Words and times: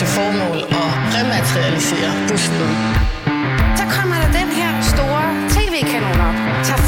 til 0.00 0.06
formål 0.06 0.58
at 0.82 0.92
rematerialisere 1.16 2.10
busten. 2.28 2.70
Så 3.78 3.84
kommer 3.96 4.16
der 4.22 4.30
den 4.40 4.50
her 4.58 4.70
store 4.92 5.24
tv-kanon 5.54 6.20
op, 6.28 6.38
tager 6.66 6.82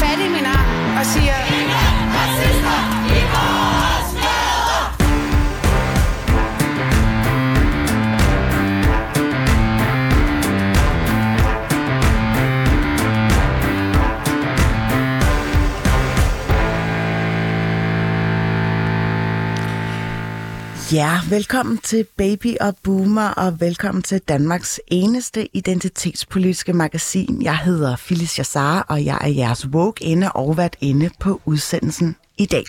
Ja, 20.93 21.21
velkommen 21.31 21.79
til 21.79 22.07
Baby 22.17 22.57
og 22.61 22.77
Boomer, 22.83 23.29
og 23.29 23.61
velkommen 23.61 24.03
til 24.03 24.21
Danmarks 24.21 24.81
eneste 24.87 25.57
identitetspolitiske 25.57 26.73
magasin. 26.73 27.43
Jeg 27.43 27.59
hedder 27.59 27.97
Phyllis 27.97 28.39
Jassar, 28.39 28.87
og 28.89 29.05
jeg 29.05 29.19
er 29.21 29.29
jeres 29.29 29.69
woke 29.69 30.05
inde 30.05 30.33
og 30.33 30.57
vært 30.57 30.77
inde 30.81 31.11
på 31.21 31.41
udsendelsen 31.45 32.17
i 32.39 32.47
dag. 32.47 32.65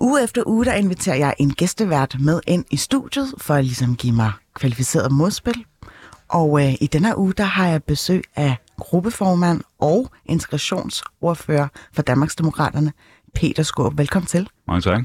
Uge 0.00 0.22
efter 0.22 0.42
uge, 0.46 0.64
der 0.64 0.72
inviterer 0.72 1.16
jeg 1.16 1.34
en 1.38 1.54
gæstevært 1.54 2.16
med 2.20 2.40
ind 2.46 2.64
i 2.70 2.76
studiet, 2.76 3.34
for 3.38 3.54
at 3.54 3.64
ligesom 3.64 3.96
give 3.96 4.14
mig 4.14 4.32
kvalificeret 4.54 5.12
modspil. 5.12 5.64
Og 6.28 6.66
øh, 6.66 6.74
i 6.80 6.86
denne 6.86 7.18
uge, 7.18 7.32
der 7.32 7.44
har 7.44 7.68
jeg 7.68 7.84
besøg 7.84 8.24
af 8.36 8.56
gruppeformand 8.78 9.60
og 9.78 10.10
integrationsordfører 10.26 11.68
for 11.92 12.02
Danmarksdemokraterne, 12.02 12.92
Peter 13.34 13.62
Skåb. 13.62 13.98
Velkommen 13.98 14.26
til. 14.26 14.48
Mange 14.68 14.80
tak. 14.80 15.02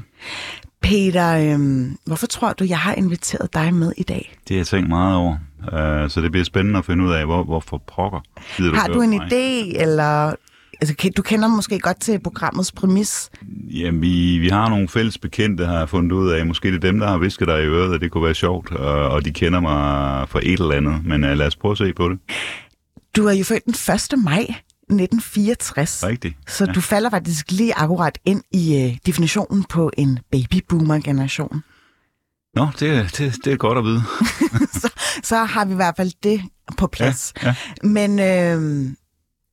Peter, 0.86 1.54
øhm, 1.54 1.96
hvorfor 2.04 2.26
tror 2.26 2.52
du, 2.52 2.64
jeg 2.64 2.78
har 2.78 2.94
inviteret 2.94 3.54
dig 3.54 3.74
med 3.74 3.92
i 3.96 4.02
dag? 4.02 4.36
Det 4.48 4.54
har 4.54 4.58
jeg 4.58 4.66
tænkt 4.66 4.88
meget 4.88 5.16
over, 5.16 5.36
uh, 5.62 6.10
så 6.10 6.20
det 6.20 6.30
bliver 6.30 6.44
spændende 6.44 6.78
at 6.78 6.84
finde 6.84 7.04
ud 7.04 7.12
af, 7.12 7.24
hvor, 7.24 7.44
hvorfor 7.44 7.82
pokker 7.96 8.20
gider 8.56 8.74
Har 8.74 8.86
du 8.88 8.94
du 8.94 9.00
en 9.00 9.10
mig? 9.10 9.32
idé, 9.32 9.80
eller... 9.82 10.34
Altså, 10.80 11.10
du 11.16 11.22
kender 11.22 11.48
måske 11.48 11.78
godt 11.78 12.00
til 12.00 12.18
programmets 12.18 12.72
præmis. 12.72 13.30
Jamen, 13.70 14.02
vi, 14.02 14.38
vi 14.38 14.48
har 14.48 14.68
nogle 14.68 14.88
fælles 14.88 15.18
bekendte, 15.18 15.66
har 15.66 15.78
jeg 15.78 15.88
fundet 15.88 16.12
ud 16.12 16.30
af. 16.30 16.46
Måske 16.46 16.68
det 16.68 16.76
er 16.76 16.80
dem, 16.80 16.98
der 16.98 17.06
har 17.08 17.18
visket 17.18 17.48
dig 17.48 17.62
i 17.62 17.66
øret, 17.66 17.94
at 17.94 18.00
det 18.00 18.10
kunne 18.10 18.24
være 18.24 18.34
sjovt, 18.34 18.72
og, 18.72 19.08
og 19.08 19.24
de 19.24 19.30
kender 19.30 19.60
mig 19.60 20.28
fra 20.28 20.40
et 20.42 20.60
eller 20.60 20.74
andet. 20.74 21.04
Men 21.04 21.24
uh, 21.24 21.30
lad 21.30 21.46
os 21.46 21.56
prøve 21.56 21.72
at 21.72 21.78
se 21.78 21.92
på 21.92 22.08
det. 22.08 22.18
Du 23.16 23.26
er 23.26 23.32
jo 23.32 23.44
født 23.44 23.64
den 23.64 23.74
1. 24.18 24.24
maj 24.24 24.46
1964. 24.90 26.04
Rigtigt. 26.06 26.36
Så 26.48 26.64
Ja. 26.64 26.72
du 26.72 26.80
falder 26.80 27.10
faktisk 27.10 27.50
lige 27.50 27.74
akkurat 27.74 28.18
ind 28.24 28.42
i 28.52 28.76
øh, 28.84 28.96
definitionen 29.06 29.64
på 29.64 29.90
en 29.98 30.18
babyboomer-generation. 30.32 31.62
Nå, 32.54 32.66
det, 32.80 33.18
det, 33.18 33.34
det 33.44 33.52
er 33.52 33.56
godt 33.56 33.78
at 33.78 33.84
vide. 33.84 34.02
så, 34.80 34.92
så 35.22 35.36
har 35.44 35.64
vi 35.64 35.72
i 35.72 35.76
hvert 35.76 35.96
fald 35.96 36.12
det 36.22 36.42
på 36.78 36.86
plads. 36.86 37.32
Ja, 37.42 37.54
Men 37.82 38.18
øh, 38.18 38.90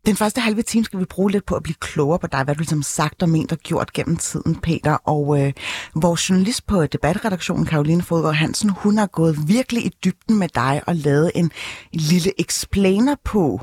den 0.06 0.16
første 0.16 0.42
halve 0.42 0.62
time 0.62 0.86
skal 0.86 1.00
vi 1.00 1.06
bruge 1.06 1.32
lidt 1.32 1.46
på 1.46 1.56
at 1.56 1.64
blive 1.64 1.76
klogere 1.80 2.20
på 2.20 2.28
dig, 2.28 2.44
hvad 2.44 2.56
du 2.56 2.60
ligesom 2.60 2.84
sagt 2.84 3.24
og 3.24 3.30
ment 3.30 3.52
og 3.52 3.58
gjort 3.58 3.94
gennem 3.94 4.18
tiden, 4.18 4.56
Peter. 4.56 4.94
Og 4.94 5.42
øh, 5.42 5.54
vores 5.96 6.30
journalist 6.30 6.68
på 6.68 6.86
debatredaktionen, 6.86 7.66
Karoline 7.66 8.02
Fodgaard 8.04 8.36
Hansen, 8.36 8.70
hun 8.70 8.98
har 8.98 9.08
gået 9.08 9.38
virkelig 9.48 9.86
i 9.86 9.92
dybden 10.06 10.40
med 10.40 10.48
dig 10.56 10.82
og 10.88 10.96
lavet 10.96 11.32
en 11.36 11.52
lille 11.94 12.42
explainer 12.42 13.16
på, 13.24 13.62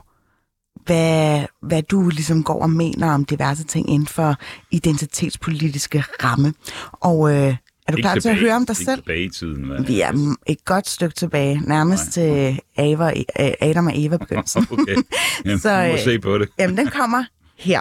hvad, 0.91 1.45
hvad 1.63 1.83
du 1.83 2.09
ligesom 2.09 2.45
går 2.45 2.63
og 2.63 2.71
mener 2.71 3.11
om 3.13 3.25
diverse 3.25 3.65
ting 3.65 3.91
inden 3.91 4.07
for 4.09 4.37
identitetspolitiske 4.71 6.05
ramme. 6.25 6.55
Og 6.93 7.31
øh, 7.35 7.57
er 7.89 7.93
du 7.93 7.97
klar 7.97 8.15
til 8.15 8.29
at 8.29 8.37
høre 8.37 8.55
om 8.55 8.67
dig 8.67 8.73
ikke 8.73 8.85
selv? 8.85 8.99
tilbage 9.03 9.25
i 9.25 9.29
tiden. 9.29 9.65
Hvad? 9.65 9.85
Vi 9.85 10.01
er 10.01 10.35
et 10.47 10.65
godt 10.65 10.89
stykke 10.89 11.15
tilbage, 11.15 11.61
nærmest 11.67 12.13
til 12.13 12.61
Ava, 12.77 13.13
Adam 13.61 13.87
og 13.87 13.93
Eva 13.95 14.17
begyndelsen. 14.17 14.67
Okay, 14.73 14.97
Jamen, 15.45 15.59
Så, 15.59 15.83
vi 15.83 15.89
må 15.89 15.95
øh, 15.95 16.05
se 16.05 16.19
på 16.19 16.39
det. 16.39 16.49
Jamen, 16.59 16.77
den 16.77 16.87
kommer 16.89 17.25
her. 17.59 17.81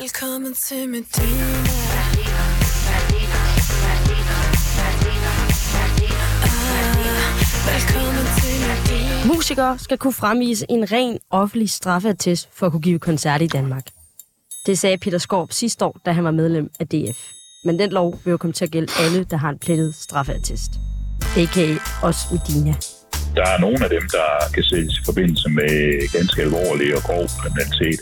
Velkommen 0.00 0.54
til 0.54 0.88
Medina. 0.88 1.62
Ah, 1.76 1.81
Musikere 9.26 9.78
skal 9.78 9.98
kunne 9.98 10.12
fremvise 10.12 10.66
en 10.68 10.92
ren 10.92 11.18
offentlig 11.30 11.70
straffeattest 11.70 12.48
for 12.52 12.66
at 12.66 12.72
kunne 12.72 12.82
give 12.82 12.98
koncert 12.98 13.42
i 13.42 13.46
Danmark. 13.46 13.86
Det 14.66 14.78
sagde 14.78 14.98
Peter 14.98 15.18
Skorp 15.18 15.52
sidste 15.52 15.84
år, 15.84 16.00
da 16.06 16.12
han 16.12 16.24
var 16.24 16.30
medlem 16.30 16.70
af 16.80 16.86
DF. 16.88 17.18
Men 17.64 17.78
den 17.78 17.90
lov 17.90 18.20
vil 18.24 18.30
jo 18.30 18.36
komme 18.36 18.52
til 18.52 18.64
at 18.64 18.70
gælde 18.70 18.92
alle, 19.00 19.24
der 19.24 19.36
har 19.36 19.50
en 19.50 19.58
plettet 19.58 19.94
straffeattest. 19.94 20.70
A.k.a. 21.36 21.76
os 22.08 22.16
Medina. 22.32 22.74
Der 23.36 23.46
er 23.54 23.58
nogle 23.58 23.84
af 23.84 23.90
dem, 23.90 24.02
der 24.12 24.28
kan 24.54 24.62
ses 24.62 24.92
i 24.98 25.02
forbindelse 25.04 25.48
med 25.48 25.72
ganske 26.12 26.42
alvorlig 26.42 26.96
og 26.96 27.02
grov 27.02 27.24
kriminalitet. 27.40 28.00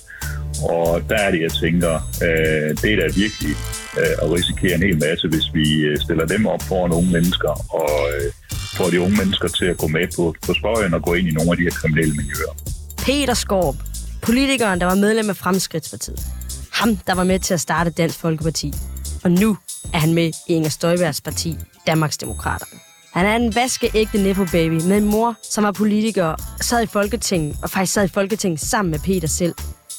Og 0.62 1.02
der 1.08 1.16
er 1.16 1.30
det, 1.30 1.40
jeg 1.40 1.52
tænker, 1.52 1.94
øh, 2.26 2.68
det 2.82 2.90
er 2.92 2.98
da 3.02 3.06
virkelig 3.24 3.54
øh, 4.00 4.14
at 4.22 4.32
risikere 4.36 4.74
en 4.74 4.82
hel 4.82 4.98
masse, 5.06 5.28
hvis 5.28 5.46
vi 5.54 5.66
øh, 5.80 5.98
stiller 6.04 6.26
dem 6.26 6.46
op 6.46 6.62
for 6.62 6.88
nogle 6.88 7.08
mennesker 7.16 7.52
og 7.80 7.92
øh, 8.14 8.30
får 8.76 8.90
de 8.90 9.00
unge 9.00 9.16
mennesker 9.16 9.48
til 9.48 9.64
at 9.64 9.78
gå 9.78 9.86
med 9.86 10.06
på, 10.16 10.34
på 10.46 10.54
spøjen 10.54 10.94
og 10.94 11.02
gå 11.02 11.14
ind 11.14 11.28
i 11.28 11.30
nogle 11.30 11.50
af 11.50 11.56
de 11.56 11.62
her 11.62 11.70
kriminelle 11.70 12.14
miljøer. 12.14 12.54
Peter 12.98 13.34
Skorp, 13.34 13.76
politikeren, 14.22 14.80
der 14.80 14.86
var 14.86 14.94
medlem 14.94 15.30
af 15.30 15.36
Fremskridtspartiet. 15.36 16.20
Ham, 16.72 16.96
der 16.96 17.14
var 17.14 17.24
med 17.24 17.38
til 17.38 17.54
at 17.54 17.60
starte 17.60 17.90
Dansk 17.90 18.18
Folkeparti. 18.18 18.72
Og 19.24 19.30
nu 19.30 19.56
er 19.94 19.98
han 19.98 20.14
med 20.14 20.32
i 20.48 20.52
Inger 20.52 20.70
Støjbergs 20.70 21.20
parti, 21.20 21.56
Danmarksdemokraterne. 21.86 22.80
Han 23.12 23.26
er 23.26 23.36
en 23.36 23.54
vaskeægte 23.54 24.22
nepo-baby 24.22 24.72
med 24.72 24.96
en 24.96 25.04
mor, 25.04 25.36
som 25.50 25.64
var 25.64 25.72
politiker 25.72 26.34
sad 26.60 26.82
i 26.82 26.86
Folketinget, 26.86 27.56
og 27.62 27.70
faktisk 27.70 27.92
sad 27.92 28.04
i 28.04 28.08
Folketinget 28.08 28.60
sammen 28.60 28.90
med 28.90 28.98
Peter 28.98 29.28
selv 29.28 29.54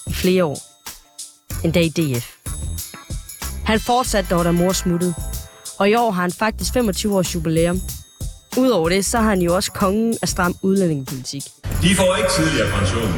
i 0.08 0.14
flere 0.14 0.46
år. 0.46 0.58
En 1.66 1.72
dag 1.72 1.84
i 1.84 1.90
DF. 1.90 2.26
Han 3.66 3.80
fortsatte 3.80 4.30
dog, 4.30 4.46
da 4.46 4.52
mor 4.52 4.72
smuttede. 4.72 5.14
Og 5.80 5.90
i 5.90 5.96
år 5.96 6.12
har 6.12 6.22
han 6.22 6.31
faktisk 6.31 6.74
25 6.74 7.18
års 7.18 7.36
jubilæum. 7.36 7.81
Udover 8.57 8.89
det, 8.89 9.06
så 9.06 9.17
har 9.17 9.29
han 9.29 9.41
jo 9.41 9.56
også 9.56 9.72
kongen 9.72 10.17
af 10.22 10.28
stram 10.28 10.56
udlændingepolitik. 10.62 11.44
De 11.81 11.95
får 11.95 12.16
ikke 12.16 12.29
tidligere 12.38 12.69
pension. 12.78 13.13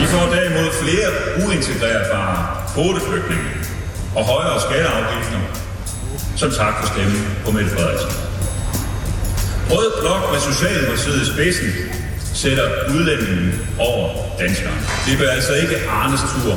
De 0.00 0.06
får 0.06 0.24
derimod 0.34 0.68
flere 0.82 1.08
uintegrerbare 1.46 2.38
kvoteflygtninge 2.74 3.50
og 4.16 4.24
højere 4.24 4.60
skatteafgifter 4.60 5.40
som 6.36 6.50
tak 6.50 6.74
for 6.80 6.86
stemmen 6.92 7.20
på 7.44 7.50
Mette 7.50 7.70
Frederiksen. 7.70 8.10
Rød 9.70 9.88
blok 10.00 10.22
med 10.32 10.40
Socialdemokratiet 10.40 11.22
i 11.22 11.26
spidsen 11.32 11.70
sætter 12.34 12.66
udlændingen 12.94 13.52
over 13.78 14.08
danskere. 14.38 14.76
Det 15.06 15.16
bliver 15.18 15.30
altså 15.30 15.54
ikke 15.54 15.76
Arnes 15.88 16.20
tur, 16.32 16.54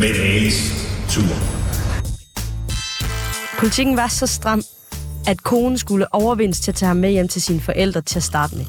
men 0.00 0.12
Alis 0.14 0.58
tur. 1.10 1.34
Politikken 3.58 3.96
var 3.96 4.08
så 4.08 4.26
stram, 4.26 4.62
at 5.26 5.42
konen 5.42 5.78
skulle 5.78 6.14
overvindes 6.14 6.60
til 6.60 6.70
at 6.70 6.74
tage 6.74 6.86
ham 6.86 6.96
med 6.96 7.10
hjem 7.10 7.28
til 7.28 7.42
sine 7.42 7.60
forældre 7.60 8.00
til 8.00 8.18
at 8.18 8.22
starte 8.22 8.56
med. 8.56 8.64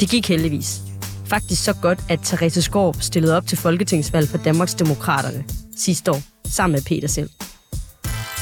Det 0.00 0.08
gik 0.08 0.28
heldigvis. 0.28 0.80
Faktisk 1.26 1.64
så 1.64 1.72
godt, 1.72 1.98
at 2.08 2.20
Therese 2.24 2.62
Skorp 2.62 2.96
stillede 3.00 3.36
op 3.36 3.46
til 3.46 3.58
folketingsvalg 3.58 4.28
for 4.28 4.38
Danmarks 4.38 4.74
Demokraterne 4.74 5.44
sidste 5.76 6.10
år, 6.10 6.22
sammen 6.48 6.72
med 6.72 6.82
Peter 6.82 7.08
selv. 7.08 7.30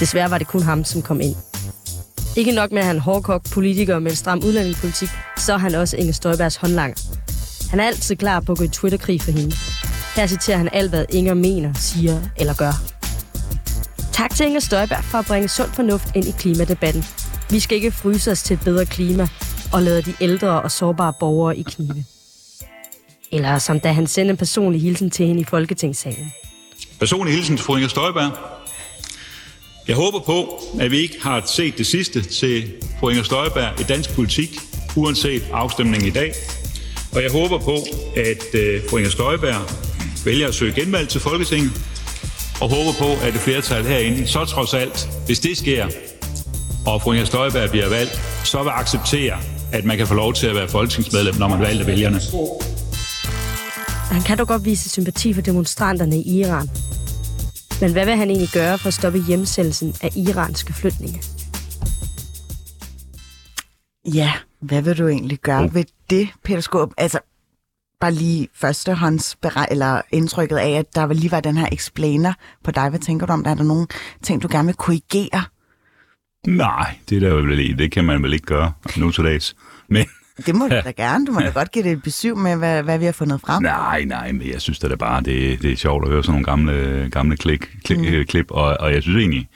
Desværre 0.00 0.30
var 0.30 0.38
det 0.38 0.46
kun 0.46 0.62
ham, 0.62 0.84
som 0.84 1.02
kom 1.02 1.20
ind. 1.20 1.36
Ikke 2.36 2.52
nok 2.52 2.72
med, 2.72 2.78
at 2.78 2.86
han 2.86 2.96
er 2.96 3.00
hårdkogt 3.00 3.50
politiker 3.50 3.98
med 3.98 4.10
en 4.10 4.16
stram 4.16 4.42
udlændingepolitik, 4.44 5.08
så 5.38 5.52
er 5.52 5.58
han 5.58 5.74
også 5.74 5.96
Inger 5.96 6.12
Støjbergs 6.12 6.56
håndlanger. 6.56 6.96
Han 7.70 7.80
er 7.80 7.84
altid 7.84 8.16
klar 8.16 8.40
på 8.40 8.52
at 8.52 8.58
gå 8.58 8.64
i 8.64 8.68
Twitter-krig 8.68 9.22
for 9.22 9.30
hende. 9.30 9.56
Her 10.16 10.26
citerer 10.26 10.58
han 10.58 10.68
alt, 10.72 10.90
hvad 10.90 11.04
Inger 11.08 11.34
mener, 11.34 11.72
siger 11.74 12.20
eller 12.36 12.54
gør. 12.54 12.91
Tak 14.12 14.34
til 14.34 14.46
Inger 14.46 14.60
Støjberg 14.60 15.04
for 15.04 15.18
at 15.18 15.26
bringe 15.26 15.48
sund 15.48 15.70
fornuft 15.70 16.08
ind 16.16 16.24
i 16.24 16.30
klimadebatten. 16.38 17.04
Vi 17.50 17.60
skal 17.60 17.76
ikke 17.76 17.92
fryse 17.92 18.30
os 18.30 18.42
til 18.42 18.54
et 18.54 18.60
bedre 18.60 18.86
klima 18.86 19.28
og 19.72 19.82
lade 19.82 20.02
de 20.02 20.14
ældre 20.20 20.62
og 20.62 20.70
sårbare 20.70 21.12
borgere 21.20 21.56
i 21.56 21.62
knive. 21.62 22.04
Eller 23.32 23.58
som 23.58 23.80
da 23.80 23.92
han 23.92 24.06
sendte 24.06 24.30
en 24.30 24.36
personlig 24.36 24.82
hilsen 24.82 25.10
til 25.10 25.26
hende 25.26 25.40
i 25.40 25.44
Folketingssalen. 25.44 26.32
Personlig 26.98 27.34
hilsen 27.34 27.56
til 27.56 27.66
fru 27.66 27.76
Inger 27.76 27.88
Støjberg. 27.88 28.32
Jeg 29.88 29.96
håber 29.96 30.20
på, 30.20 30.62
at 30.80 30.90
vi 30.90 30.98
ikke 30.98 31.22
har 31.22 31.42
set 31.46 31.78
det 31.78 31.86
sidste 31.86 32.22
til 32.22 32.72
fru 33.00 33.08
Inger 33.08 33.22
Støjberg 33.22 33.80
i 33.80 33.82
dansk 33.82 34.14
politik, 34.14 34.58
uanset 34.96 35.42
afstemningen 35.52 36.08
i 36.08 36.10
dag. 36.10 36.32
Og 37.12 37.22
jeg 37.22 37.30
håber 37.32 37.58
på, 37.58 37.76
at 38.16 38.54
øh, 38.54 38.82
fru 38.90 38.96
Inger 38.96 39.10
Støjberg 39.10 39.70
vælger 40.24 40.48
at 40.48 40.54
søge 40.54 40.72
genvalg 40.72 41.08
til 41.08 41.20
Folketinget, 41.20 41.72
og 42.62 42.68
håber 42.68 42.92
på, 42.98 43.26
at 43.26 43.34
et 43.34 43.40
flertal 43.40 43.84
herinde, 43.84 44.26
så 44.26 44.44
trods 44.44 44.74
alt, 44.74 45.08
hvis 45.26 45.40
det 45.40 45.58
sker, 45.58 45.86
og 46.86 47.02
fru 47.02 47.12
Inger 47.12 47.24
Støjberg 47.24 47.70
bliver 47.70 47.88
valgt, 47.88 48.20
så 48.44 48.62
vil 48.62 48.70
acceptere, 48.70 49.36
at 49.72 49.84
man 49.84 49.96
kan 49.96 50.06
få 50.06 50.14
lov 50.14 50.34
til 50.34 50.46
at 50.46 50.54
være 50.54 50.68
folketingsmedlem, 50.68 51.34
når 51.34 51.48
man 51.48 51.60
valgt 51.60 51.80
af 51.80 51.86
vælgerne. 51.86 52.20
Han 54.10 54.22
kan 54.22 54.38
dog 54.38 54.48
godt 54.48 54.64
vise 54.64 54.90
sympati 54.90 55.34
for 55.34 55.40
demonstranterne 55.42 56.16
i 56.16 56.40
Iran. 56.40 56.68
Men 57.80 57.92
hvad 57.92 58.04
vil 58.04 58.16
han 58.16 58.30
egentlig 58.30 58.48
gøre 58.48 58.78
for 58.78 58.88
at 58.88 58.94
stoppe 58.94 59.18
hjemsendelsen 59.28 59.94
af 60.02 60.10
iranske 60.16 60.72
flygtninge? 60.72 61.22
Ja, 64.14 64.32
hvad 64.60 64.82
vil 64.82 64.98
du 64.98 65.08
egentlig 65.08 65.38
gøre 65.38 65.62
Oh. 65.64 65.74
ved 65.74 65.84
det, 66.10 66.28
Peter 66.44 66.60
Skåb? 66.60 66.92
Altså, 66.98 67.18
bare 68.02 68.12
lige 68.12 68.48
førstehånds 68.54 69.36
eller 69.70 70.00
indtrykket 70.12 70.56
af, 70.56 70.70
at 70.70 70.94
der 70.94 71.12
lige 71.12 71.30
var 71.30 71.40
den 71.40 71.56
her 71.56 71.66
explainer 71.72 72.32
på 72.64 72.70
dig. 72.70 72.88
Hvad 72.88 73.00
tænker 73.00 73.26
du 73.26 73.32
om? 73.32 73.44
det? 73.44 73.50
Er 73.50 73.54
der 73.54 73.64
nogle 73.64 73.86
ting, 74.22 74.42
du 74.42 74.48
gerne 74.50 74.66
vil 74.66 74.74
korrigere? 74.74 75.42
Nej, 76.46 76.94
det, 77.08 77.22
der 77.22 77.34
vel, 77.34 77.58
ikke- 77.58 77.76
det 77.76 77.92
kan 77.92 78.04
man 78.04 78.22
vel 78.22 78.32
ikke 78.32 78.46
gøre 78.46 78.72
nu 78.96 79.10
til 79.10 79.24
dags. 79.24 79.56
Men 79.88 80.06
Det 80.46 80.54
må 80.54 80.68
du 80.68 80.74
da 80.84 80.90
gerne. 80.90 81.26
Du 81.26 81.32
må 81.32 81.40
da 81.40 81.48
godt 81.50 81.72
give 81.72 81.84
det 81.84 81.92
et 81.92 82.02
besøg 82.02 82.36
med, 82.36 82.56
hvad, 82.56 82.82
hvad 82.82 82.98
vi 82.98 83.04
har 83.04 83.12
fundet 83.12 83.40
frem. 83.40 83.62
nej, 83.62 84.04
nej, 84.04 84.32
men 84.32 84.48
jeg 84.48 84.60
synes 84.60 84.78
da 84.78 84.88
det 84.88 84.98
bare, 84.98 85.22
det, 85.22 85.62
det 85.62 85.72
er 85.72 85.76
sjovt 85.76 86.04
at 86.04 86.10
høre 86.10 86.24
sådan 86.24 86.32
nogle 86.32 86.44
gamle, 86.44 87.08
gamle 87.12 87.36
klik, 87.36 87.70
klik, 87.84 87.98
mm. 87.98 88.24
klip. 88.28 88.46
Og, 88.50 88.76
og 88.80 88.92
jeg 88.94 89.02
synes 89.02 89.18
egentlig, 89.18 89.48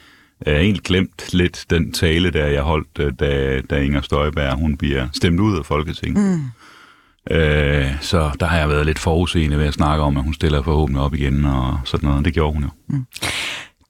jeg 0.45 0.53
har 0.53 0.59
egentlig 0.61 0.83
glemt 0.83 1.33
lidt 1.33 1.65
den 1.69 1.91
tale, 1.91 2.31
der 2.31 2.45
jeg 2.47 2.61
holdt, 2.61 2.87
øh, 2.99 3.13
da, 3.19 3.61
da 3.69 3.75
Inger 3.81 4.01
Støjberg 4.01 4.53
hun 4.55 4.77
bliver 4.77 5.07
stemt 5.13 5.39
ud 5.39 5.57
af 5.57 5.65
Folketinget. 5.65 6.23
Mm. 6.37 6.43
Øh, 7.31 8.01
så 8.01 8.31
der 8.39 8.45
har 8.45 8.57
jeg 8.57 8.69
været 8.69 8.85
lidt 8.85 8.99
forudseende 8.99 9.57
ved 9.59 9.65
at 9.65 9.73
snakke 9.73 10.03
om, 10.03 10.17
at 10.17 10.23
hun 10.23 10.33
stiller 10.33 10.63
forhåbentlig 10.63 11.01
op 11.03 11.13
igen 11.13 11.45
og 11.45 11.79
sådan 11.85 12.09
noget. 12.09 12.25
Det 12.25 12.33
gjorde 12.33 12.53
hun 12.53 12.63
jo. 12.63 12.69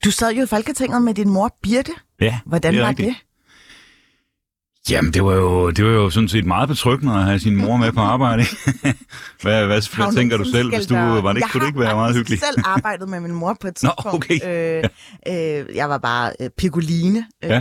Du 0.04 0.10
sad 0.10 0.32
jo 0.34 0.42
i 0.42 0.46
Folketinget 0.46 1.02
med 1.02 1.14
din 1.14 1.28
mor, 1.28 1.56
Birte. 1.62 1.92
Ja, 2.20 2.38
Hvordan 2.46 2.74
det 2.74 2.82
var 2.82 2.88
rigtigt. 2.88 3.08
det? 3.08 3.16
Jamen, 4.90 5.12
det 5.12 5.24
var, 5.24 5.34
jo, 5.34 5.70
det 5.70 5.84
var 5.84 5.90
jo 5.90 6.10
sådan 6.10 6.28
set 6.28 6.46
meget 6.46 6.68
betryggende 6.68 7.14
at 7.14 7.24
have 7.24 7.38
sin 7.38 7.56
mor 7.56 7.76
med 7.76 7.92
på 7.92 8.00
arbejde. 8.00 8.42
hvad, 9.42 9.66
hvad, 9.66 9.80
Har 9.92 9.96
hvad 9.96 10.04
hun 10.06 10.14
tænker 10.14 10.36
du 10.36 10.44
selv, 10.44 10.74
hvis 10.74 10.86
du... 10.86 10.94
Var 10.94 11.32
det 11.32 11.36
ikke, 11.36 11.44
Jeg 11.46 11.50
kunne 11.52 11.60
det 11.60 11.66
ikke 11.66 11.80
være 11.80 11.88
har 11.88 11.96
meget 11.96 12.16
hyggeligt? 12.16 12.44
selv 12.44 12.62
arbejdet 12.64 13.08
med 13.08 13.20
min 13.20 13.32
mor 13.32 13.56
på 13.60 13.68
et 13.68 13.78
Nå, 13.82 13.90
tidspunkt. 13.90 14.24
okay. 14.30 14.38
øh, 14.78 14.84
øh, 15.68 15.76
jeg 15.76 15.88
var 15.88 15.98
bare 15.98 16.32
øh, 16.40 16.50
pigoline 16.58 17.26
øh, 17.44 17.50
Ja. 17.50 17.60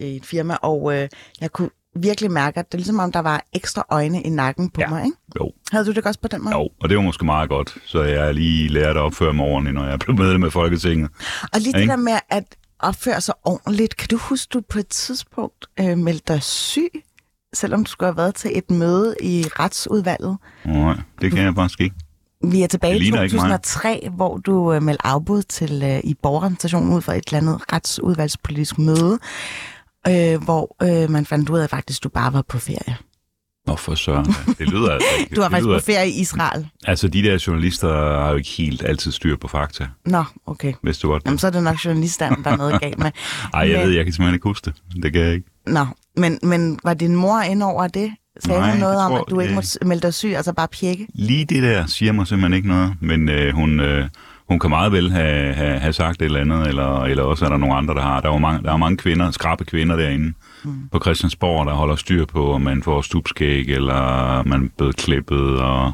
i 0.00 0.16
et 0.16 0.26
firma, 0.26 0.54
og 0.62 0.94
øh, 0.96 1.08
jeg 1.40 1.52
kunne 1.52 1.70
virkelig 2.02 2.30
mærke, 2.30 2.60
at 2.60 2.66
det 2.72 2.74
er 2.74 2.78
ligesom 2.78 2.98
om, 2.98 3.12
der 3.12 3.20
var 3.20 3.42
ekstra 3.52 3.84
øjne 3.90 4.22
i 4.22 4.28
nakken 4.28 4.70
på 4.70 4.80
Ja. 4.80 4.88
mig. 4.88 5.04
Ikke? 5.04 5.16
Jo, 5.40 5.50
Havde 5.72 5.84
du 5.84 5.92
det 5.92 6.06
også 6.06 6.20
på 6.20 6.28
den 6.28 6.42
måde? 6.44 6.54
jo, 6.56 6.68
og 6.82 6.88
det 6.88 6.96
var 6.96 7.02
måske 7.02 7.24
meget 7.24 7.48
godt, 7.48 7.76
så 7.84 8.02
jeg 8.02 8.34
lige 8.34 8.68
lærte 8.68 8.88
at 8.98 9.02
opføre 9.04 9.32
mig 9.32 9.44
ordentligt, 9.46 9.74
når 9.74 9.86
jeg 9.86 9.98
blev 9.98 10.16
medlem 10.16 10.44
af 10.44 10.52
Folketinget. 10.52 11.10
Og 11.52 11.60
lige 11.60 11.72
det 11.72 11.80
Ikke? 11.80 11.90
der 11.90 11.96
med 11.96 12.18
at 12.28 12.44
opføre 12.80 13.20
sig 13.20 13.34
ordentligt. 13.44 13.96
Kan 13.96 14.08
du 14.08 14.16
huske, 14.16 14.50
du 14.52 14.60
på 14.70 14.78
et 14.78 14.88
tidspunkt 14.88 15.66
øh, 15.80 15.98
meldte 15.98 16.32
dig 16.34 16.42
syg, 16.42 16.90
selvom 17.54 17.84
du 17.84 17.90
skulle 17.90 18.08
have 18.08 18.16
været 18.16 18.34
til 18.34 18.50
et 18.58 18.70
møde 18.70 19.14
i 19.22 19.44
retsudvalget? 19.58 20.36
Nej, 20.64 20.96
det 21.20 21.32
kan 21.32 21.44
jeg 21.44 21.54
faktisk 21.54 21.80
ikke. 21.80 21.94
Vi 22.44 22.62
er 22.62 22.66
tilbage 22.66 22.92
Det 22.94 23.00
i 23.00 23.02
ligner 23.02 23.22
ikke 23.22 23.36
mig. 23.36 23.42
2003, 23.42 24.08
hvor 24.16 24.36
du 24.36 24.72
øh, 24.72 24.82
meldte 24.82 25.06
afbud 25.06 25.42
til 25.42 25.82
øh, 25.84 26.00
i 26.04 26.14
borgerrepræsentationen 26.22 26.92
ud 26.92 27.00
for 27.02 27.12
et 27.12 27.24
eller 27.26 27.38
andet 27.38 27.72
retsudvalgspolitisk 27.72 28.78
møde, 28.78 29.18
øh, 30.08 30.42
hvor 30.44 30.76
øh, 30.82 31.10
man 31.10 31.26
fandt 31.26 31.50
ud 31.50 31.58
af, 31.58 31.64
at 31.64 31.70
faktisk 31.70 32.04
du 32.04 32.08
bare 32.08 32.32
var 32.32 32.42
på 32.42 32.58
ferie. 32.58 32.96
Nå, 33.66 33.76
for 33.76 33.94
søren. 33.94 34.24
Det 34.58 34.68
lyder 34.68 34.90
altså 34.90 35.08
ikke. 35.20 35.34
Du 35.36 35.40
det 35.42 35.50
faktisk 35.50 35.66
lyder, 35.66 35.78
på 35.78 35.84
ferie 35.84 36.08
i 36.10 36.20
Israel. 36.20 36.68
Altså, 36.84 37.08
de 37.08 37.22
der 37.22 37.44
journalister 37.46 38.18
har 38.22 38.30
jo 38.30 38.36
ikke 38.36 38.48
helt 38.50 38.82
altid 38.84 39.12
styr 39.12 39.36
på 39.36 39.48
fakta, 39.48 39.86
Nå, 40.04 40.24
okay. 40.46 40.72
hvis 40.82 40.98
du 40.98 41.08
godt 41.08 41.22
Jamen, 41.26 41.38
så 41.38 41.46
er 41.46 41.50
det 41.50 41.62
nok 41.62 41.84
journalisterne, 41.84 42.44
der 42.44 42.50
er 42.50 42.56
noget 42.56 42.80
galt 42.80 42.98
med. 42.98 43.10
Ej, 43.54 43.60
jeg 43.60 43.78
men- 43.78 43.86
ved, 43.88 43.94
jeg 43.96 44.04
kan 44.04 44.12
simpelthen 44.12 44.34
ikke 44.34 44.48
huske 44.48 44.64
det. 44.64 45.02
Det 45.02 45.12
kan 45.12 45.22
jeg 45.22 45.34
ikke. 45.34 45.46
Nå, 45.66 45.86
men, 46.16 46.38
men 46.42 46.78
var 46.84 46.94
din 46.94 47.16
mor 47.16 47.40
inde 47.40 47.66
over 47.66 47.86
det? 47.88 48.12
Sagde 48.40 48.60
Nej, 48.60 48.70
hun 48.70 48.80
noget 48.80 48.94
jeg 48.94 49.00
om, 49.04 49.10
tror, 49.10 49.18
at 49.18 49.24
du 49.30 49.40
ikke 49.40 49.54
måtte 49.54 49.78
melde 49.86 50.02
dig 50.02 50.14
syg, 50.14 50.28
altså 50.36 50.52
bare 50.52 50.68
pjekke? 50.68 51.06
Lige 51.14 51.44
det 51.44 51.62
der 51.62 51.86
siger 51.86 52.12
mig 52.12 52.26
simpelthen 52.26 52.52
ikke 52.56 52.68
noget, 52.68 52.94
men 53.00 53.28
øh, 53.28 53.54
hun, 53.54 53.80
øh, 53.80 54.08
hun 54.48 54.58
kan 54.58 54.70
meget 54.70 54.92
vel 54.92 55.10
have, 55.10 55.54
have, 55.54 55.78
have 55.78 55.92
sagt 55.92 56.22
et 56.22 56.24
eller 56.24 56.40
andet, 56.40 56.66
eller, 56.66 57.02
eller 57.02 57.22
også 57.22 57.44
er 57.44 57.48
der 57.48 57.56
nogle 57.56 57.74
andre, 57.74 57.94
der 57.94 58.02
har. 58.02 58.20
Der 58.20 58.32
er, 58.32 58.38
mange, 58.38 58.62
der 58.62 58.72
er 58.72 58.76
mange 58.76 58.96
kvinder, 58.96 59.30
skrabe 59.30 59.64
kvinder 59.64 59.96
derinde 59.96 60.32
mm. 60.64 60.88
på 60.92 60.98
Christiansborg, 60.98 61.66
der 61.66 61.72
holder 61.72 61.96
styr 61.96 62.24
på, 62.24 62.52
om 62.52 62.60
man 62.60 62.82
får 62.82 63.00
stupskæg, 63.00 63.68
eller 63.68 64.42
man 64.42 64.64
er 64.64 64.68
blevet 64.76 64.96
klippet, 64.96 65.60
og 65.60 65.92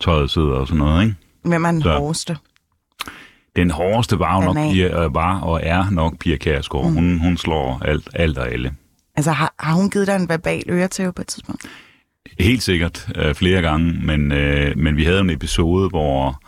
tøjet 0.00 0.30
sidder 0.30 0.52
og 0.52 0.66
sådan 0.66 0.78
noget, 0.78 1.04
ikke? 1.04 1.16
Hvem 1.44 1.64
er 1.64 1.70
den 1.70 1.82
Så. 1.82 1.92
hårdeste? 1.92 2.36
Den 3.56 3.70
hårdeste 3.70 4.18
var 4.18 4.42
jo 4.42 4.52
nok. 4.52 4.72
Pia, 4.72 5.04
øh, 5.04 5.14
var 5.14 5.40
og 5.40 5.60
er 5.62 5.90
nok 5.90 6.18
Pia 6.18 6.36
Kærsgaard. 6.36 6.86
Mm. 6.86 6.94
Hun, 6.94 7.18
hun 7.18 7.36
slår 7.36 7.82
alt, 7.84 8.08
alt 8.14 8.38
og 8.38 8.52
alle. 8.52 8.74
Altså, 9.16 9.32
har, 9.32 9.54
har 9.58 9.74
hun 9.74 9.90
givet 9.90 10.06
dig 10.06 10.16
en 10.16 10.28
verbal 10.28 10.62
øretæve 10.68 11.12
på 11.12 11.22
et 11.22 11.28
tidspunkt? 11.28 11.66
Helt 12.40 12.62
sikkert 12.62 13.08
øh, 13.16 13.34
flere 13.34 13.62
gange, 13.62 13.92
men, 14.02 14.32
øh, 14.32 14.78
men 14.78 14.96
vi 14.96 15.04
havde 15.04 15.20
en 15.20 15.30
episode, 15.30 15.88
hvor 15.88 16.42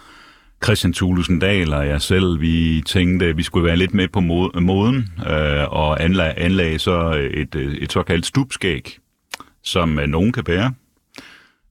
Christian 0.64 0.92
Thulesen 0.92 1.38
Dahl 1.38 1.74
og 1.74 1.86
jeg 1.86 2.02
selv, 2.02 2.40
vi 2.40 2.82
tænkte, 2.86 3.26
at 3.26 3.36
vi 3.36 3.42
skulle 3.42 3.66
være 3.66 3.76
lidt 3.76 3.94
med 3.94 4.08
på 4.08 4.20
moden, 4.60 5.12
øh, 5.26 5.72
og 5.72 6.02
anlag, 6.02 6.34
anlagde 6.36 6.78
så 6.78 7.28
et, 7.30 7.54
øh, 7.54 7.74
et 7.74 7.92
såkaldt 7.92 8.26
stupskæg, 8.26 8.98
som 9.62 9.98
øh, 9.98 10.06
nogen 10.06 10.32
kan 10.32 10.44
bære. 10.44 10.74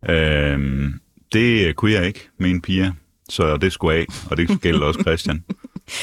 Øhm, 0.10 0.86
øh, 0.86 0.92
det 1.34 1.76
kunne 1.76 1.92
jeg 1.92 2.08
ikke, 2.08 2.30
min 2.40 2.62
piger, 2.62 2.92
så 3.30 3.58
det 3.58 3.74
skulle 3.74 3.98
af, 3.98 4.06
og 4.32 4.38
det 4.38 4.62
gælder 4.62 4.86
også 4.86 5.02
Christian. 5.02 5.44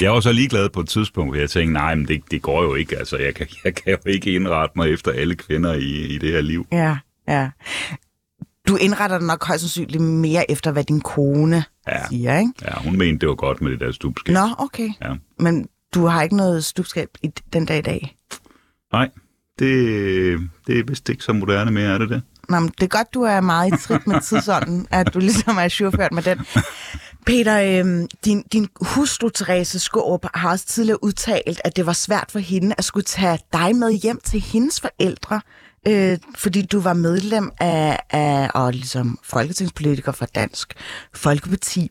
Jeg 0.00 0.12
var 0.12 0.20
så 0.20 0.32
ligeglad 0.32 0.68
på 0.68 0.80
et 0.80 0.88
tidspunkt, 0.88 1.32
hvor 1.32 1.40
jeg 1.40 1.50
tænkte, 1.50 1.72
nej, 1.72 1.94
men 1.94 2.08
det, 2.08 2.22
det 2.30 2.42
går 2.42 2.62
jo 2.62 2.74
ikke. 2.74 2.98
Altså, 2.98 3.16
jeg 3.16 3.34
kan, 3.34 3.46
jeg 3.64 3.74
kan 3.74 3.92
jo 3.92 4.10
ikke 4.10 4.32
indrette 4.32 4.72
mig 4.76 4.90
efter 4.90 5.12
alle 5.12 5.34
kvinder 5.34 5.74
i, 5.74 6.14
i 6.14 6.18
det 6.18 6.32
her 6.32 6.40
liv. 6.40 6.66
Ja, 6.72 6.98
ja. 7.28 7.50
Du 8.68 8.76
indretter 8.76 9.18
dig 9.18 9.26
nok 9.26 9.46
højst 9.46 9.60
sandsynligt 9.60 10.02
mere 10.02 10.50
efter, 10.50 10.72
hvad 10.72 10.84
din 10.84 11.00
kone 11.00 11.64
Ja. 11.90 12.08
siger, 12.08 12.38
ikke? 12.38 12.52
Ja, 12.62 12.74
hun 12.74 12.98
mente, 12.98 13.20
det 13.20 13.28
var 13.28 13.34
godt 13.34 13.60
med 13.60 13.70
det 13.70 13.80
der 13.80 13.92
stupskæg. 13.92 14.34
Nå, 14.34 14.48
okay. 14.58 14.90
Ja. 15.02 15.14
Men 15.38 15.68
du 15.94 16.06
har 16.06 16.22
ikke 16.22 16.36
noget 16.36 16.64
stupskab 16.64 17.08
i 17.22 17.30
den 17.52 17.66
dag 17.66 17.78
i 17.78 17.82
dag? 17.82 18.16
Nej, 18.92 19.10
det, 19.58 20.40
det 20.66 20.78
er 20.78 20.84
vist 20.88 21.08
ikke 21.08 21.24
så 21.24 21.32
moderne 21.32 21.70
mere, 21.70 21.94
er 21.94 21.98
det 21.98 22.08
det? 22.08 22.22
Nå, 22.48 22.60
men 22.60 22.68
det 22.68 22.82
er 22.82 22.88
godt, 22.88 23.14
du 23.14 23.22
er 23.22 23.40
meget 23.40 23.74
i 23.74 23.86
trit 23.86 24.06
med 24.06 24.20
tidsånden, 24.20 24.86
at 25.00 25.14
du 25.14 25.18
ligesom 25.18 25.56
er 25.56 25.68
surført 25.68 26.12
med 26.12 26.22
den. 26.22 26.38
Peter, 27.26 27.80
øhm, 27.80 28.08
din, 28.24 28.42
din 28.52 28.68
hustru 28.80 29.28
Therese 29.28 29.78
Skåb 29.78 30.26
har 30.34 30.50
også 30.50 30.66
tidligere 30.66 31.04
udtalt, 31.04 31.60
at 31.64 31.76
det 31.76 31.86
var 31.86 31.92
svært 31.92 32.30
for 32.30 32.38
hende 32.38 32.74
at 32.78 32.84
skulle 32.84 33.04
tage 33.04 33.38
dig 33.52 33.76
med 33.76 33.92
hjem 33.92 34.20
til 34.24 34.40
hendes 34.40 34.80
forældre, 34.80 35.40
øh, 35.88 36.18
fordi 36.38 36.62
du 36.62 36.80
var 36.80 36.92
medlem 36.92 37.50
af, 37.60 37.98
af 38.10 38.50
og 38.54 38.72
ligesom 38.72 39.18
folketingspolitiker 39.22 40.12
for 40.12 40.26
Dansk 40.26 40.74
Folkeparti. 41.14 41.90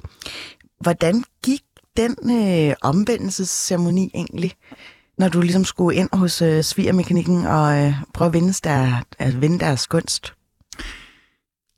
Hvordan 0.81 1.23
gik 1.43 1.61
den 1.97 2.15
øh, 2.31 2.75
omvendelsesceremoni 2.81 4.11
egentlig, 4.13 4.53
når 5.17 5.29
du 5.29 5.41
ligesom 5.41 5.65
skulle 5.65 5.97
ind 5.97 6.09
hos 6.13 6.41
øh, 6.41 6.63
svigermekanikken 6.63 7.45
og 7.45 7.77
øh, 7.85 7.93
prøve 8.13 8.27
at 8.27 8.33
vinde, 8.33 8.53
der, 8.63 9.03
at 9.19 9.41
vinde 9.41 9.59
deres 9.59 9.87
gunst? 9.87 10.33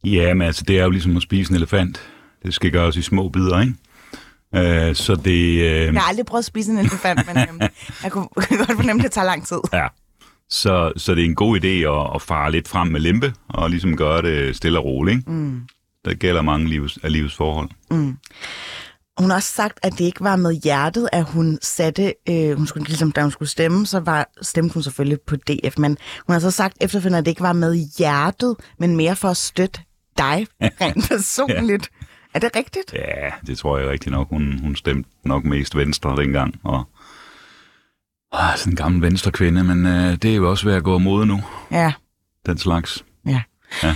Ja, 0.04 0.34
men 0.34 0.48
altså, 0.48 0.64
det 0.68 0.80
er 0.80 0.84
jo 0.84 0.90
ligesom 0.90 1.18
at 1.18 1.24
spise 1.24 1.50
en 1.52 1.56
elefant. 1.56 2.02
Det 2.44 2.54
skal 2.54 2.72
gøres 2.72 2.96
i 2.96 3.02
små 3.02 3.30
bidder, 3.30 3.62
ikke? 3.62 3.74
Øh, 4.56 4.96
så 4.96 5.16
det... 5.16 5.32
Øh, 5.52 5.94
Jeg 5.94 6.02
har 6.02 6.10
aldrig 6.10 6.26
prøvet 6.26 6.42
at 6.42 6.46
spise 6.46 6.72
en 6.72 6.78
elefant, 6.78 7.28
men 7.28 7.38
øhm, 7.50 7.62
jeg 8.04 8.12
kunne 8.12 8.28
godt 8.68 8.76
fornemme, 8.76 9.00
at 9.00 9.04
det 9.04 9.12
tager 9.12 9.26
lang 9.26 9.48
tid. 9.48 9.58
ja. 9.74 9.88
Så, 10.52 10.94
så 10.98 11.16
det 11.16 11.22
er 11.22 11.26
en 11.26 11.36
god 11.36 11.60
idé 11.60 11.68
at, 11.68 12.16
at 12.16 12.22
fare 12.22 12.52
lidt 12.52 12.68
frem 12.68 12.88
med 12.88 13.00
limpe, 13.00 13.34
og 13.50 13.70
ligesom 13.70 13.98
gøre 13.98 14.22
det 14.22 14.56
stille 14.56 14.80
og 14.80 14.86
roligt, 14.86 15.18
ikke? 15.18 15.32
Mm. 15.32 15.62
Der 16.06 16.14
gælder 16.14 16.42
mange 16.42 16.68
livs, 16.70 17.00
af 17.04 17.12
livets 17.12 17.36
forhold. 17.36 17.70
Hun 19.18 19.30
har 19.30 19.38
også 19.38 19.54
sagt, 19.54 19.80
at 19.84 19.94
det 19.94 20.06
ikke 20.06 20.22
var 20.22 20.36
med 20.36 20.54
hjertet, 20.64 21.10
at 21.12 21.24
hun 21.24 21.60
satte, 21.62 22.14
øh, 22.30 22.58
hun 22.58 22.68
skulle, 22.68 22.86
ligesom, 22.88 23.12
da 23.12 23.22
hun 23.22 23.32
skulle 23.32 23.50
stemme, 23.50 23.86
så 23.86 24.00
var, 24.00 24.30
stemte 24.42 24.74
hun 24.74 24.84
selvfølgelig 24.84 25.20
på 25.28 25.36
DF, 25.36 25.78
men 25.78 25.98
hun 26.28 26.34
har 26.34 26.40
så 26.40 26.52
sagt 26.52 26.78
efterfølgende, 26.82 27.18
at 27.18 27.26
det 27.26 27.32
ikke 27.32 27.42
var 27.42 27.54
med 27.54 27.76
hjertet, 27.98 28.56
men 28.80 28.96
mere 28.96 29.16
for 29.16 29.28
at 29.28 29.38
støtte 29.38 29.80
dig 30.18 30.48
rent 30.82 31.08
personligt. 31.10 31.90
Er 32.34 32.40
det 32.40 32.56
rigtigt? 32.56 32.94
Ja, 32.94 33.30
det 33.48 33.58
tror 33.58 33.78
jeg 33.78 33.90
rigtig 33.90 34.12
nok. 34.12 34.30
Hun, 34.30 34.60
hun 34.64 34.76
stemte 34.76 35.10
nok 35.26 35.44
mest 35.44 35.76
venstre 35.78 36.16
dengang, 36.16 36.56
og 36.64 36.84
ah, 38.32 38.58
sådan 38.58 38.74
en 38.74 38.78
gammel 38.78 39.02
venstre 39.02 39.32
kvinde, 39.32 39.64
men 39.64 39.86
øh, 39.86 40.16
det 40.18 40.26
er 40.32 40.36
jo 40.36 40.50
også 40.50 40.66
ved 40.66 40.74
at 40.76 40.84
gå 40.84 40.98
mod 40.98 41.26
nu, 41.26 41.44
Ja. 41.72 41.94
den 42.46 42.58
slags. 42.58 43.06
ja. 43.26 43.42
Ja. 43.84 43.96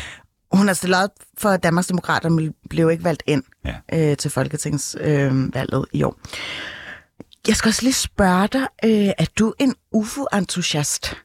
Hun 0.51 0.67
har 0.67 0.73
stillet 0.73 1.03
op 1.03 1.09
for 1.37 1.57
Danmarks 1.57 1.87
Demokrater, 1.87 2.29
men 2.29 2.53
blev 2.69 2.91
ikke 2.91 3.03
valgt 3.03 3.23
ind 3.27 3.43
Ja. 3.65 3.75
øh, 4.11 4.17
til 4.17 4.31
Folketingsvalget 4.31 5.85
øh, 5.93 5.99
i 5.99 6.03
år. 6.03 6.19
Jeg 7.47 7.55
skal 7.55 7.69
også 7.69 7.81
lige 7.83 7.93
spørge 7.93 8.47
dig, 8.47 8.67
øh, 8.85 9.11
er 9.17 9.25
du 9.39 9.53
en 9.59 9.75
UFO-entusiast? 9.91 11.15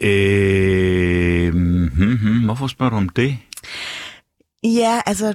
Øh, 0.00 1.52
hmm, 1.52 2.16
hmm, 2.18 2.44
hvorfor 2.44 2.66
spørger 2.66 2.90
du 2.90 2.96
om 2.96 3.08
det? 3.08 3.38
Ja, 4.64 5.00
altså, 5.06 5.34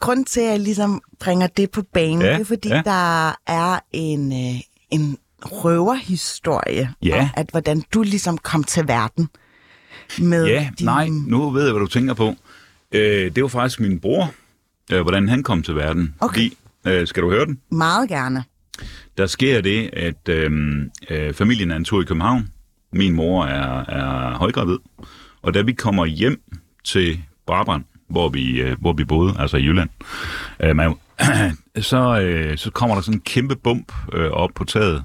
grund 0.00 0.24
til, 0.26 0.40
at 0.40 0.50
jeg 0.50 0.60
ligesom 0.60 1.02
bringer 1.20 1.46
det 1.46 1.70
på 1.70 1.82
banen, 1.82 2.22
Ja, 2.22 2.32
det 2.32 2.40
er, 2.40 2.44
fordi 2.44 2.68
ja. 2.68 2.82
der 2.84 3.28
er 3.46 3.78
en, 3.92 4.32
øh, 4.32 4.60
en 4.90 5.18
røverhistorie 5.44 6.92
Ja. 7.02 7.20
om, 7.22 7.28
at 7.36 7.46
hvordan 7.50 7.82
du 7.94 8.02
ligesom 8.02 8.38
kom 8.38 8.64
til 8.64 8.88
verden. 8.88 9.28
Med 10.18 10.46
Ja, 10.46 10.68
din... 10.78 10.84
nej, 10.84 11.08
nu 11.26 11.50
ved 11.50 11.62
jeg, 11.64 11.72
hvad 11.72 11.80
du 11.80 11.86
tænker 11.86 12.14
på. 12.14 12.34
Øh, 12.92 13.34
det 13.34 13.42
var 13.42 13.48
faktisk 13.48 13.80
min 13.80 14.00
bror, 14.00 14.32
øh, 14.92 15.00
hvordan 15.00 15.28
han 15.28 15.42
kom 15.42 15.62
til 15.62 15.74
verden. 15.76 16.14
Okay. 16.20 16.34
Fordi, 16.34 16.56
øh, 17.00 17.06
skal 17.06 17.22
du 17.22 17.30
høre 17.30 17.46
den? 17.46 17.60
Meget 17.70 18.08
gerne. 18.08 18.44
Der 19.18 19.26
sker 19.26 19.60
det, 19.60 19.90
at 19.92 20.28
øh, 20.28 20.50
øh, 21.10 21.34
familien 21.34 21.70
er 21.70 21.76
en 21.76 21.84
tur 21.84 22.02
i 22.02 22.04
København, 22.04 22.48
Min 22.94 23.12
mor 23.14 23.44
er, 23.44 23.84
er 23.88 24.34
højgravid. 24.38 24.78
Og 25.42 25.54
da 25.54 25.62
vi 25.62 25.72
kommer 25.72 26.06
hjem 26.06 26.40
til 26.84 27.20
Brabrand, 27.46 27.84
hvor 28.08 28.28
vi, 28.28 28.60
øh, 28.60 28.76
hvor 28.80 28.92
vi 28.92 29.04
boede, 29.04 29.34
altså 29.38 29.56
i 29.56 29.62
Jylland, 29.64 29.88
øh, 30.60 30.76
man, 30.76 30.94
så, 31.80 32.20
øh, 32.20 32.58
så 32.58 32.70
kommer 32.70 32.94
der 32.96 33.02
sådan 33.02 33.16
en 33.16 33.20
kæmpe 33.20 33.56
bump 33.56 33.92
øh, 34.12 34.30
op 34.30 34.50
på 34.54 34.64
taget. 34.64 35.04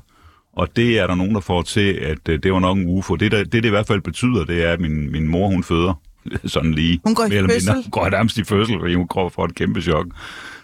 Og 0.58 0.76
det 0.76 1.00
er 1.00 1.08
der 1.08 1.16
nogen, 1.16 1.36
der 1.36 1.42
får 1.42 1.62
til, 1.62 1.94
at 1.94 2.30
øh, 2.30 2.40
det 2.44 2.54
var 2.54 2.60
nok 2.60 2.78
en 2.78 2.98
UFO. 2.98 3.16
Det, 3.16 3.32
der, 3.32 3.38
det, 3.38 3.52
det 3.52 3.66
i 3.66 3.70
hvert 3.70 3.88
fald 3.88 4.02
betyder, 4.02 4.46
det 4.46 4.66
er, 4.66 4.74
at 4.74 4.80
min, 4.80 5.12
min 5.12 5.28
mor, 5.28 5.48
hun 5.48 5.64
føder 5.64 5.94
sådan 6.46 6.74
lige. 6.74 7.02
Hun 7.06 7.16
går 7.16 7.26
i 7.26 7.30
fødsel? 7.30 7.92
Går 7.92 8.10
nærmest 8.10 8.38
i 8.38 8.44
fødsel, 8.44 8.80
fordi 8.80 8.94
hun 8.94 9.08
går 9.08 9.30
for 9.30 9.46
et 9.46 9.56
kæmpe 9.56 9.82
chok. 9.82 10.06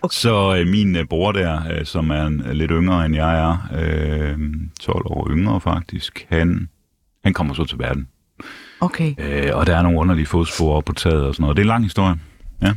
Okay. 0.02 0.14
Så 0.14 0.56
øh, 0.60 0.68
min 0.68 0.96
øh, 0.96 1.06
bror 1.06 1.32
der, 1.32 1.62
øh, 1.72 1.86
som 1.86 2.10
er 2.10 2.26
en, 2.26 2.44
lidt 2.54 2.72
yngre 2.72 3.06
end 3.06 3.16
jeg 3.16 3.40
er, 3.40 3.58
øh, 3.76 4.40
12 4.80 5.02
år 5.06 5.30
yngre 5.30 5.62
faktisk, 5.62 6.26
han, 6.30 6.70
han 7.24 7.34
kommer 7.34 7.54
så 7.54 7.66
til 7.66 7.80
verden. 7.80 8.08
Okay. 8.82 9.14
Øh, 9.18 9.56
og 9.58 9.68
der 9.68 9.78
er 9.78 9.82
nogle 9.82 10.00
underlige 10.00 10.26
fodspor 10.26 10.76
op 10.76 10.86
på 10.86 10.94
taget 10.94 11.26
og 11.26 11.36
sådan 11.36 11.44
noget. 11.44 11.58
Det 11.58 11.62
er 11.62 11.66
en 11.66 11.68
lang 11.68 11.84
historie. 11.84 12.16
Ja. 12.62 12.74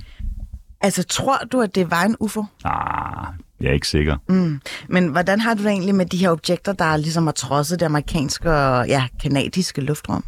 Altså, 0.81 1.03
tror 1.03 1.39
du, 1.53 1.61
at 1.61 1.75
det 1.75 1.91
var 1.91 2.03
en 2.03 2.17
UFO? 2.21 2.45
Ah, 2.65 3.27
jeg 3.61 3.69
er 3.69 3.73
ikke 3.73 3.89
sikker. 3.89 4.17
Mm. 4.29 4.61
Men 4.89 5.09
hvordan 5.09 5.41
har 5.41 5.55
du 5.55 5.63
det 5.63 5.71
egentlig 5.71 5.95
med 5.95 6.07
de 6.07 6.17
her 6.17 6.31
objekter, 6.31 6.73
der 6.73 6.97
ligesom 6.97 7.25
har 7.27 7.33
trodset 7.33 7.81
det 7.81 7.87
amerikanske 7.87 8.51
og 8.53 8.89
ja, 8.89 9.05
kanadiske 9.23 9.81
luftrum? 9.81 10.25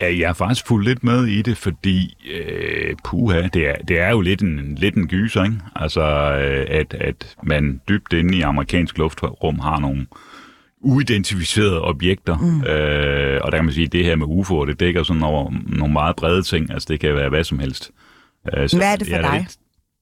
Ja, 0.00 0.06
jeg 0.06 0.28
er 0.28 0.32
faktisk 0.32 0.66
fuldt 0.66 0.88
lidt 0.88 1.04
med 1.04 1.24
i 1.26 1.42
det, 1.42 1.56
fordi 1.56 2.16
øh, 2.34 2.94
puha, 3.04 3.42
det 3.54 3.68
er, 3.68 3.74
det 3.88 3.98
er 3.98 4.10
jo 4.10 4.20
lidt 4.20 4.42
en, 4.42 4.74
lidt 4.74 4.94
en 4.94 5.06
gyser, 5.08 5.44
ikke? 5.44 5.56
Altså, 5.76 6.00
øh, 6.02 6.66
at, 6.70 6.94
at 7.00 7.36
man 7.42 7.80
dybt 7.88 8.12
inde 8.12 8.36
i 8.36 8.40
amerikansk 8.40 8.98
luftrum 8.98 9.58
har 9.58 9.78
nogle 9.80 10.06
uidentificerede 10.80 11.82
objekter. 11.82 12.38
Mm. 12.38 12.62
Øh, 12.64 13.40
og 13.44 13.52
der 13.52 13.58
kan 13.58 13.64
man 13.64 13.74
sige, 13.74 13.86
at 13.86 13.92
det 13.92 14.04
her 14.04 14.16
med 14.16 14.26
UFO'er, 14.26 14.66
det 14.66 14.80
dækker 14.80 15.02
sådan 15.02 15.22
over 15.22 15.52
nogle 15.66 15.92
meget 15.92 16.16
brede 16.16 16.42
ting. 16.42 16.70
Altså, 16.72 16.86
det 16.90 17.00
kan 17.00 17.14
være 17.14 17.28
hvad 17.28 17.44
som 17.44 17.58
helst. 17.58 17.90
Øh, 18.56 18.68
så 18.68 18.76
Hvad 18.76 18.92
er 18.92 18.96
det 18.96 19.06
for 19.08 19.14
jeg 19.14 19.22
dig? 19.24 19.38
lidt- 19.40 19.56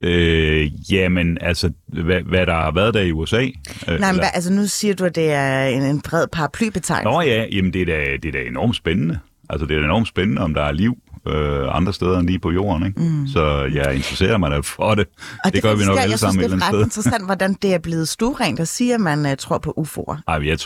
Øh, 0.04 0.92
jamen, 0.92 1.38
altså, 1.40 1.70
hvad, 1.88 2.22
hvad 2.22 2.46
der 2.46 2.54
har 2.54 2.70
været 2.70 2.94
der 2.94 3.00
i 3.00 3.12
USA. 3.12 3.36
Øh, 3.42 3.42
Nej, 3.44 3.52
men 3.86 3.94
eller- 3.96 4.12
hvad, 4.14 4.28
altså 4.34 4.52
nu 4.52 4.66
siger 4.66 4.94
du, 4.94 5.04
at 5.04 5.14
det 5.14 5.32
er 5.32 5.66
en, 5.66 5.82
en 5.82 6.00
bred 6.00 6.26
paraplybetegnelse. 6.32 7.10
Nå 7.10 7.20
ja, 7.20 7.44
jamen 7.52 7.72
det 7.72 7.82
er 7.82 7.86
da, 7.86 8.16
det 8.22 8.24
er 8.28 8.32
da 8.32 8.38
enormt 8.42 8.76
spændende. 8.76 9.18
Altså 9.50 9.66
det 9.66 9.74
er 9.76 9.78
da 9.80 9.84
enormt 9.84 10.08
spændende, 10.08 10.42
om 10.42 10.54
der 10.54 10.62
er 10.62 10.72
liv 10.72 10.96
øh, 11.28 11.76
andre 11.76 11.92
steder 11.92 12.18
end 12.18 12.26
lige 12.26 12.38
på 12.38 12.50
jorden. 12.50 12.86
Ikke? 12.86 13.00
Mm. 13.00 13.26
Så 13.26 13.70
jeg 13.74 13.94
interesserer 13.94 14.38
mig 14.38 14.50
da 14.50 14.58
for 14.58 14.94
det. 14.94 15.06
Og 15.44 15.52
det, 15.52 15.62
gør 15.62 15.74
vi 15.74 15.84
nok 15.84 15.94
jeg, 15.94 16.02
alle 16.02 16.10
jeg 16.12 16.18
sammen 16.18 16.40
et 16.40 16.44
eller 16.44 16.56
det 16.56 16.62
er 16.62 16.66
andet 16.66 16.84
ret 16.84 16.90
sted. 16.92 17.02
interessant, 17.02 17.24
hvordan 17.26 17.54
det 17.62 17.74
er 17.74 17.78
blevet 17.78 18.08
stuerent 18.08 18.60
at 18.60 18.68
sige, 18.68 18.94
at 18.94 19.00
man 19.00 19.26
uh, 19.26 19.32
tror 19.38 19.58
på 19.58 19.74
UFO'er. 19.78 20.22
Ej, 20.28 20.38
men 20.38 20.48
jeg, 20.48 20.58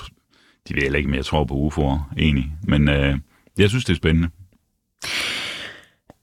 de 0.68 0.74
ved 0.74 0.82
heller 0.82 0.98
ikke, 0.98 1.08
om 1.10 1.14
jeg 1.14 1.24
tror 1.24 1.44
på 1.44 1.54
UFO'er, 1.54 2.14
egentlig. 2.18 2.52
Men 2.62 2.88
øh, 2.88 3.18
jeg 3.58 3.68
synes, 3.68 3.84
det 3.84 3.92
er 3.92 3.96
spændende. 3.96 4.28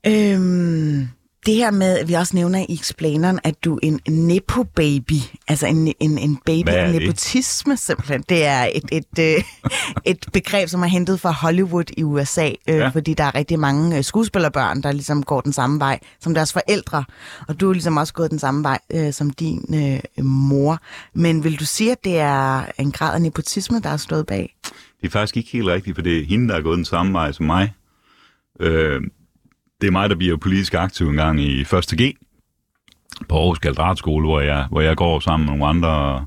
Øhm, 0.07 1.07
det 1.47 1.55
her 1.55 1.71
med, 1.71 1.97
at 1.97 2.07
vi 2.07 2.13
også 2.13 2.35
nævner 2.35 2.59
i 2.59 2.73
Explaineren, 2.73 3.39
at 3.43 3.63
du 3.63 3.75
er 3.75 3.79
en 3.83 4.27
nepo-baby, 4.27 5.13
altså 5.47 5.67
en, 5.67 5.93
en, 5.99 6.17
en 6.17 6.37
baby 6.45 6.69
af 6.69 6.91
nepotisme 6.91 7.77
simpelthen. 7.77 8.23
Det 8.29 8.45
er 8.45 8.67
et, 8.75 8.83
et, 8.91 9.19
øh, 9.19 9.43
et 10.11 10.25
begreb, 10.33 10.69
som 10.69 10.81
er 10.81 10.87
hentet 10.87 11.19
fra 11.19 11.31
Hollywood 11.31 11.83
i 11.97 12.03
USA, 12.03 12.47
øh, 12.47 12.75
ja. 12.75 12.87
fordi 12.87 13.13
der 13.13 13.23
er 13.23 13.35
rigtig 13.35 13.59
mange 13.59 13.97
øh, 13.97 14.03
skuespillerbørn, 14.03 14.83
der 14.83 14.91
ligesom 14.91 15.23
går 15.23 15.41
den 15.41 15.53
samme 15.53 15.79
vej 15.79 15.99
som 16.19 16.33
deres 16.33 16.53
forældre. 16.53 17.03
Og 17.47 17.59
du 17.59 17.69
er 17.69 17.73
ligesom 17.73 17.97
også 17.97 18.13
gået 18.13 18.31
den 18.31 18.39
samme 18.39 18.63
vej 18.63 18.79
øh, 18.93 19.13
som 19.13 19.29
din 19.29 19.75
øh, 19.75 20.25
mor. 20.25 20.79
Men 21.13 21.43
vil 21.43 21.59
du 21.59 21.65
sige, 21.65 21.91
at 21.91 22.03
det 22.03 22.19
er 22.19 22.65
en 22.79 22.91
grad 22.91 23.13
af 23.13 23.21
nepotisme, 23.21 23.79
der 23.79 23.89
er 23.89 23.97
stået 23.97 24.25
bag? 24.25 24.55
Det 25.01 25.07
er 25.07 25.11
faktisk 25.11 25.37
ikke 25.37 25.49
helt 25.51 25.67
rigtigt, 25.67 25.95
for 25.95 26.01
det 26.01 26.19
er 26.19 26.25
hende, 26.25 26.49
der 26.49 26.55
er 26.55 26.61
gået 26.61 26.77
den 26.77 26.85
samme 26.85 27.13
vej 27.13 27.31
som 27.31 27.45
mig. 27.45 27.73
Øh, 28.59 29.01
det 29.81 29.87
er 29.87 29.91
mig, 29.91 30.09
der 30.09 30.15
bliver 30.15 30.37
politisk 30.37 30.73
aktiv 30.73 31.09
en 31.09 31.15
gang 31.15 31.41
i 31.41 31.61
1. 31.61 31.69
G 31.71 32.15
på 33.29 33.37
Aarhus 33.37 33.59
Kaldratskole, 33.59 34.27
hvor 34.27 34.41
jeg, 34.41 34.65
hvor 34.69 34.81
jeg 34.81 34.97
går 34.97 35.19
sammen 35.19 35.49
med 35.49 35.57
nogle 35.57 35.67
andre 35.67 36.25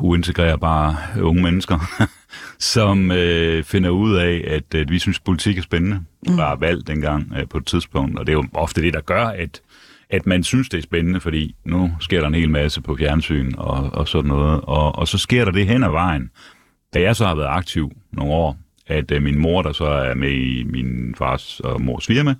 uintegrerbare 0.00 0.96
unge 1.22 1.42
mennesker, 1.42 1.78
som 2.74 3.10
øh, 3.10 3.64
finder 3.64 3.90
ud 3.90 4.14
af, 4.14 4.44
at, 4.46 4.74
at 4.74 4.90
vi 4.90 4.98
synes, 4.98 5.20
politik 5.20 5.58
er 5.58 5.62
spændende. 5.62 6.00
Mm. 6.26 6.36
Var 6.36 6.56
valgt 6.56 6.86
dengang 6.86 7.32
øh, 7.36 7.48
på 7.48 7.58
et 7.58 7.66
tidspunkt, 7.66 8.18
og 8.18 8.26
det 8.26 8.32
er 8.32 8.36
jo 8.36 8.44
ofte 8.54 8.82
det, 8.82 8.94
der 8.94 9.00
gør, 9.00 9.26
at, 9.26 9.60
at 10.10 10.26
man 10.26 10.44
synes, 10.44 10.68
det 10.68 10.78
er 10.78 10.82
spændende, 10.82 11.20
fordi 11.20 11.54
nu 11.64 11.90
sker 12.00 12.20
der 12.20 12.26
en 12.26 12.34
hel 12.34 12.50
masse 12.50 12.82
på 12.82 12.96
fjernsyn 12.96 13.52
og, 13.56 13.90
og 13.92 14.08
sådan 14.08 14.28
noget, 14.28 14.60
og, 14.62 14.94
og 14.94 15.08
så 15.08 15.18
sker 15.18 15.44
der 15.44 15.52
det 15.52 15.66
hen 15.66 15.82
ad 15.82 15.90
vejen. 15.90 16.30
Da 16.94 17.00
jeg 17.00 17.16
så 17.16 17.26
har 17.26 17.34
været 17.34 17.48
aktiv 17.48 17.92
nogle 18.12 18.32
år, 18.32 18.56
at 18.86 19.10
øh, 19.10 19.22
min 19.22 19.38
mor, 19.38 19.62
der 19.62 19.72
så 19.72 19.84
er 19.84 20.14
med 20.14 20.30
i 20.30 20.64
min 20.64 21.14
fars 21.18 21.60
og 21.60 21.82
mors 21.82 22.06
firma, 22.06 22.34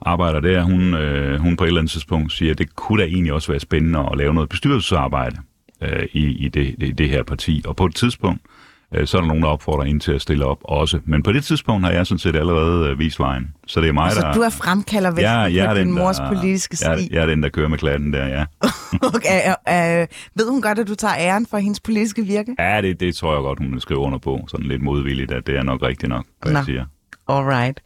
arbejder 0.00 0.40
der, 0.40 0.62
hun, 0.62 0.94
øh, 0.94 1.40
hun 1.40 1.56
på 1.56 1.64
et 1.64 1.68
eller 1.68 1.80
andet 1.80 1.92
tidspunkt 1.92 2.32
siger, 2.32 2.52
at 2.52 2.58
det 2.58 2.76
kunne 2.76 3.02
da 3.02 3.08
egentlig 3.08 3.32
også 3.32 3.52
være 3.52 3.60
spændende 3.60 3.98
at 4.12 4.18
lave 4.18 4.34
noget 4.34 4.48
bestyrelsesarbejde 4.48 5.36
øh, 5.82 6.06
i, 6.12 6.26
i 6.26 6.48
det, 6.48 6.74
det, 6.80 6.98
det 6.98 7.08
her 7.08 7.22
parti. 7.22 7.62
Og 7.66 7.76
på 7.76 7.86
et 7.86 7.94
tidspunkt, 7.94 8.40
øh, 8.44 8.55
så 9.04 9.16
er 9.16 9.20
der 9.20 9.28
nogen, 9.28 9.42
der 9.42 9.48
opfordrer 9.48 9.84
hende 9.84 10.00
til 10.00 10.12
at 10.12 10.22
stille 10.22 10.44
op 10.44 10.58
også. 10.62 11.00
Men 11.04 11.22
på 11.22 11.32
det 11.32 11.44
tidspunkt 11.44 11.86
har 11.86 11.92
jeg 11.92 12.06
sådan 12.06 12.18
set 12.18 12.36
allerede 12.36 12.90
øh, 12.90 12.98
vist 12.98 13.18
vejen. 13.20 13.54
Så 13.66 13.80
det 13.80 13.88
er 13.88 13.92
mig, 13.92 14.12
Så 14.12 14.20
der... 14.20 14.32
du 14.32 14.40
er 14.40 14.50
fremkalder 14.50 15.10
væk 15.10 15.22
jeg, 15.22 15.50
jeg 15.54 15.66
er 15.66 15.74
din 15.74 15.86
den, 15.86 15.94
mors 15.94 16.16
der, 16.16 16.28
politiske 16.28 16.76
sti. 16.76 16.86
jeg, 16.86 17.08
jeg 17.10 17.22
er 17.22 17.26
den, 17.26 17.42
der 17.42 17.48
kører 17.48 17.68
med 17.68 17.78
klatten 17.78 18.12
der, 18.12 18.26
ja. 18.26 18.44
okay, 19.14 19.54
øh, 19.68 20.00
øh, 20.00 20.06
ved 20.34 20.50
hun 20.50 20.62
godt, 20.62 20.78
at 20.78 20.88
du 20.88 20.94
tager 20.94 21.14
æren 21.18 21.46
for 21.46 21.58
hendes 21.58 21.80
politiske 21.80 22.22
virke? 22.22 22.54
Ja, 22.58 22.80
det, 22.82 23.00
det 23.00 23.16
tror 23.16 23.34
jeg 23.34 23.42
godt, 23.42 23.58
hun 23.58 23.72
vil 23.72 23.80
skrive 23.80 24.00
under 24.00 24.18
på, 24.18 24.44
sådan 24.48 24.66
lidt 24.66 24.82
modvilligt, 24.82 25.32
at 25.32 25.46
det 25.46 25.56
er 25.56 25.62
nok 25.62 25.82
rigtigt 25.82 26.08
nok, 26.08 26.24
hvad 26.42 26.52
Nå. 26.52 26.58
jeg 26.58 26.64
siger. 26.64 26.84
Alright. 27.28 27.80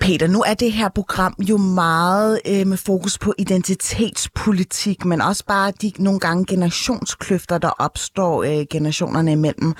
Peter, 0.00 0.26
nu 0.26 0.42
er 0.42 0.54
det 0.54 0.72
her 0.72 0.88
program 0.88 1.34
jo 1.38 1.56
meget 1.56 2.40
øh, 2.46 2.66
med 2.66 2.76
fokus 2.76 3.18
på 3.18 3.34
identitetspolitik, 3.38 5.04
men 5.04 5.20
også 5.20 5.44
bare 5.46 5.72
de 5.82 5.92
nogle 5.98 6.20
gange 6.20 6.46
generationskløfter, 6.46 7.58
der 7.58 7.68
opstår 7.68 8.42
øh, 8.42 8.66
generationerne 8.70 9.32
imellem. 9.32 9.74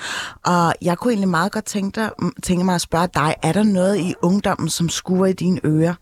Og 0.45 0.73
jeg 0.81 0.97
kunne 0.97 1.11
egentlig 1.11 1.29
meget 1.29 1.51
godt 1.51 1.65
tænke, 1.65 2.01
dig, 2.01 2.11
tænke 2.43 2.65
mig 2.65 2.75
at 2.75 2.81
spørge 2.81 3.07
dig, 3.13 3.35
er 3.43 3.51
der 3.51 3.63
noget 3.63 3.97
i 3.97 4.13
ungdommen, 4.21 4.69
som 4.69 4.89
skuer 4.89 5.25
i 5.25 5.33
dine 5.33 5.59
ører? 5.65 5.93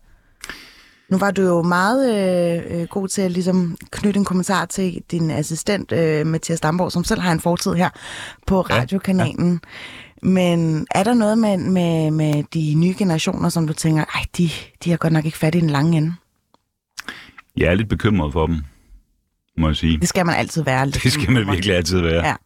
Nu 1.10 1.18
var 1.18 1.30
du 1.30 1.42
jo 1.42 1.62
meget 1.62 2.14
øh, 2.14 2.80
øh, 2.80 2.88
god 2.88 3.08
til 3.08 3.22
at 3.22 3.30
ligesom 3.30 3.76
knytte 3.90 4.18
en 4.18 4.24
kommentar 4.24 4.64
til 4.64 5.02
din 5.10 5.30
assistent, 5.30 5.92
øh, 5.92 6.26
Mathias 6.26 6.60
Damborg, 6.60 6.92
som 6.92 7.04
selv 7.04 7.20
har 7.20 7.32
en 7.32 7.40
fortid 7.40 7.72
her 7.72 7.88
på 8.46 8.66
Ja, 8.70 8.74
radiokanalen. 8.74 9.52
Ja. 9.52 9.68
Men 10.22 10.86
er 10.94 11.04
der 11.04 11.14
noget 11.14 11.38
med, 11.38 11.56
med, 11.58 12.10
med 12.10 12.44
de 12.54 12.74
nye 12.74 12.94
generationer, 12.98 13.48
som 13.48 13.66
du 13.66 13.72
tænker, 13.72 14.04
ej, 14.04 14.24
de, 14.38 14.50
de 14.84 14.90
har 14.90 14.96
godt 14.96 15.12
nok 15.12 15.24
ikke 15.24 15.38
fat 15.38 15.54
i 15.54 15.60
den 15.60 15.70
lange 15.70 15.98
ende? 15.98 16.14
Jeg 17.56 17.66
er 17.66 17.74
lidt 17.74 17.88
bekymret 17.88 18.32
for 18.32 18.46
dem, 18.46 18.56
må 19.56 19.68
jeg 19.68 19.76
sige. 19.76 19.98
Det 20.00 20.08
skal 20.08 20.26
man 20.26 20.34
altid 20.34 20.64
være. 20.64 20.86
lidt 20.86 21.02
Det 21.04 21.12
skal 21.12 21.32
man 21.32 21.46
virkelig 21.46 21.76
altid 21.76 22.00
være. 22.00 22.26
Ja. 22.26 22.36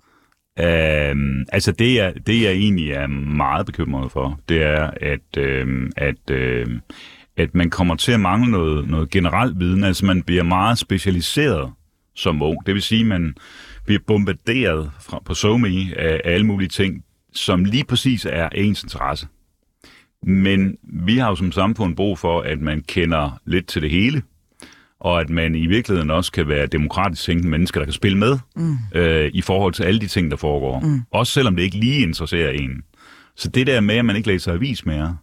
Øhm, 1.10 1.44
altså 1.52 1.72
det 1.72 1.94
jeg, 1.94 2.14
det, 2.26 2.42
jeg 2.42 2.52
egentlig 2.52 2.90
er 2.90 3.06
meget 3.06 3.66
bekymret 3.66 4.12
for, 4.12 4.40
det 4.48 4.62
er, 4.62 4.90
at, 5.00 5.36
øhm, 5.36 5.90
at, 5.96 6.30
øhm, 6.30 6.80
at 7.36 7.54
man 7.54 7.70
kommer 7.70 7.94
til 7.96 8.12
at 8.12 8.20
mangle 8.20 8.50
noget, 8.50 8.88
noget 8.88 9.10
generelt 9.10 9.60
viden. 9.60 9.84
Altså 9.84 10.06
man 10.06 10.22
bliver 10.22 10.42
meget 10.42 10.78
specialiseret 10.78 11.72
som 12.14 12.42
ung. 12.42 12.66
Det 12.66 12.74
vil 12.74 12.82
sige, 12.82 13.00
at 13.00 13.06
man 13.06 13.34
bliver 13.84 14.00
bombarderet 14.06 14.90
fra, 15.00 15.22
på 15.24 15.34
SoMe 15.34 15.68
af, 15.68 16.20
af 16.24 16.32
alle 16.32 16.46
mulige 16.46 16.68
ting, 16.68 17.04
som 17.34 17.64
lige 17.64 17.84
præcis 17.84 18.26
er 18.30 18.48
ens 18.48 18.82
interesse. 18.82 19.26
Men 20.26 20.76
vi 20.82 21.18
har 21.18 21.28
jo 21.28 21.36
som 21.36 21.52
samfund 21.52 21.96
brug 21.96 22.18
for, 22.18 22.40
at 22.40 22.60
man 22.60 22.82
kender 22.88 23.40
lidt 23.44 23.66
til 23.66 23.82
det 23.82 23.90
hele, 23.90 24.22
og 25.00 25.20
at 25.20 25.30
man 25.30 25.54
i 25.54 25.66
virkeligheden 25.66 26.10
også 26.10 26.32
kan 26.32 26.48
være 26.48 26.66
demokratisk 26.66 27.24
tænkende 27.24 27.50
mennesker, 27.50 27.80
der 27.80 27.84
kan 27.84 27.92
spille 27.92 28.18
med 28.18 28.38
mm. 28.56 28.76
øh, 28.94 29.30
i 29.34 29.42
forhold 29.42 29.72
til 29.72 29.82
alle 29.84 30.00
de 30.00 30.06
ting, 30.06 30.30
der 30.30 30.36
foregår. 30.36 30.80
Mm. 30.80 31.02
Også 31.10 31.32
selvom 31.32 31.56
det 31.56 31.62
ikke 31.62 31.76
lige 31.76 32.00
interesserer 32.02 32.50
en. 32.50 32.82
Så 33.36 33.48
det 33.48 33.66
der 33.66 33.80
med, 33.80 33.94
at 33.94 34.04
man 34.04 34.16
ikke 34.16 34.28
læser 34.28 34.52
avis 34.52 34.86
mere. 34.86 35.16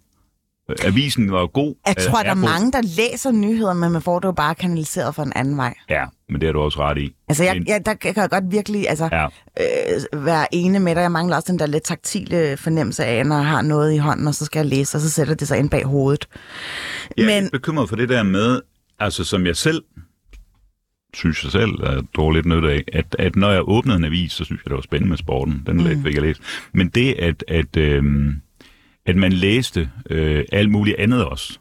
Øh, 0.69 0.75
Avisen 0.85 1.31
var 1.31 1.47
god. 1.47 1.75
Jeg 1.87 1.97
tror, 1.97 2.19
øh, 2.19 2.25
der 2.25 2.31
er 2.31 2.35
god. 2.35 2.43
mange, 2.43 2.71
der 2.71 2.81
læser 2.81 3.31
nyheder, 3.31 3.73
men 3.73 3.91
man 3.91 4.01
får 4.01 4.19
det 4.19 4.25
jo 4.25 4.31
bare 4.31 4.55
kanaliseret 4.55 5.15
for 5.15 5.23
en 5.23 5.33
anden 5.35 5.57
vej. 5.57 5.73
Ja, 5.89 6.05
men 6.31 6.41
det 6.41 6.47
har 6.47 6.53
du 6.53 6.59
også 6.59 6.79
ret 6.79 6.97
i. 6.97 7.15
Altså, 7.29 7.43
jeg, 7.43 7.63
jeg, 7.67 7.81
der 7.85 7.93
kan 7.93 8.13
jeg 8.15 8.29
godt 8.29 8.43
virkelig 8.51 8.89
altså, 8.89 9.09
Ja. 9.11 9.25
øh, 10.15 10.25
være 10.25 10.55
ene 10.55 10.79
med 10.79 10.95
dig. 10.95 11.01
Jeg 11.01 11.11
mangler 11.11 11.35
også 11.35 11.51
den 11.51 11.59
der 11.59 11.65
lidt 11.65 11.83
taktile 11.83 12.57
fornemmelse 12.57 13.05
af, 13.05 13.25
når 13.25 13.35
jeg 13.37 13.45
har 13.47 13.61
noget 13.61 13.93
i 13.93 13.97
hånden, 13.97 14.27
og 14.27 14.35
så 14.35 14.45
skal 14.45 14.59
jeg 14.59 14.65
læse, 14.65 14.97
og 14.97 15.01
så 15.01 15.09
sætter 15.09 15.33
det 15.33 15.47
sig 15.47 15.57
ind 15.59 15.69
bag 15.69 15.83
hovedet. 15.85 16.27
Jeg 17.17 17.23
er 17.23 17.27
Men- 17.27 17.43
lidt 17.43 17.51
bekymret 17.51 17.89
for 17.89 17.95
det 17.95 18.09
der 18.09 18.23
med, 18.23 18.61
altså 18.99 19.23
som 19.23 19.45
jeg 19.45 19.55
selv 19.55 19.83
synes 21.13 21.43
jeg 21.43 21.51
selv, 21.51 21.83
at 21.83 22.03
drog 22.15 22.31
lidt 22.31 22.45
nyt 22.45 22.65
af, 22.65 22.83
at, 22.93 23.15
at 23.19 23.35
når 23.35 23.51
jeg 23.51 23.61
åbnede 23.69 23.97
en 23.97 24.03
avis, 24.03 24.31
så 24.31 24.43
synes 24.43 24.61
jeg, 24.65 24.69
det 24.69 24.75
var 24.75 24.81
spændende 24.81 25.09
med 25.09 25.17
sporten. 25.17 25.63
Den 25.67 25.77
mm. 25.77 26.03
fik 26.03 26.13
jeg 26.15 26.21
læst. 26.21 26.41
Men 26.73 26.87
det, 26.87 27.13
at, 27.13 27.43
at, 27.47 27.77
øhm, 27.77 28.41
at 29.05 29.15
man 29.15 29.33
læste 29.33 29.89
øh, 30.09 30.45
alt 30.51 30.71
muligt 30.71 30.97
andet 30.99 31.25
også. 31.25 31.59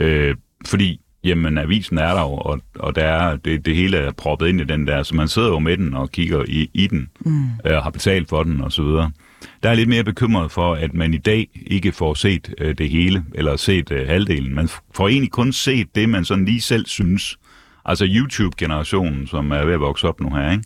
Øh, 0.00 0.36
fordi, 0.66 1.00
jamen, 1.24 1.58
avisen 1.58 1.98
er 1.98 2.14
der 2.14 2.20
jo, 2.20 2.34
og, 2.34 2.60
og 2.74 2.96
der 2.96 3.04
er, 3.04 3.36
det, 3.36 3.66
det 3.66 3.76
hele 3.76 3.96
er 3.96 4.12
proppet 4.12 4.48
ind 4.48 4.60
i 4.60 4.64
den 4.64 4.86
der, 4.86 5.02
så 5.02 5.14
man 5.14 5.28
sidder 5.28 5.48
jo 5.48 5.58
med 5.58 5.76
den 5.76 5.94
og 5.94 6.10
kigger 6.10 6.44
i, 6.48 6.70
i 6.74 6.86
den, 6.86 7.08
mm. 7.20 7.44
øh, 7.64 7.76
og 7.76 7.82
har 7.82 7.90
betalt 7.90 8.28
for 8.28 8.42
den, 8.42 8.60
og 8.60 8.72
så 8.72 8.82
videre. 8.82 9.10
der 9.62 9.70
er 9.70 9.74
lidt 9.74 9.88
mere 9.88 10.04
bekymret 10.04 10.52
for, 10.52 10.74
at 10.74 10.94
man 10.94 11.14
i 11.14 11.18
dag 11.18 11.48
ikke 11.66 11.92
får 11.92 12.14
set 12.14 12.54
øh, 12.58 12.78
det 12.78 12.90
hele, 12.90 13.24
eller 13.34 13.56
set 13.56 13.90
øh, 13.90 14.08
halvdelen. 14.08 14.54
Man 14.54 14.68
får 14.94 15.08
egentlig 15.08 15.30
kun 15.30 15.52
set 15.52 15.94
det, 15.94 16.08
man 16.08 16.24
sådan 16.24 16.44
lige 16.44 16.60
selv 16.60 16.86
synes. 16.86 17.38
Altså 17.84 18.06
YouTube-generationen, 18.08 19.26
som 19.26 19.50
er 19.50 19.64
ved 19.64 19.74
at 19.74 19.80
vokse 19.80 20.08
op 20.08 20.20
nu 20.20 20.30
her, 20.30 20.50
ikke? 20.50 20.64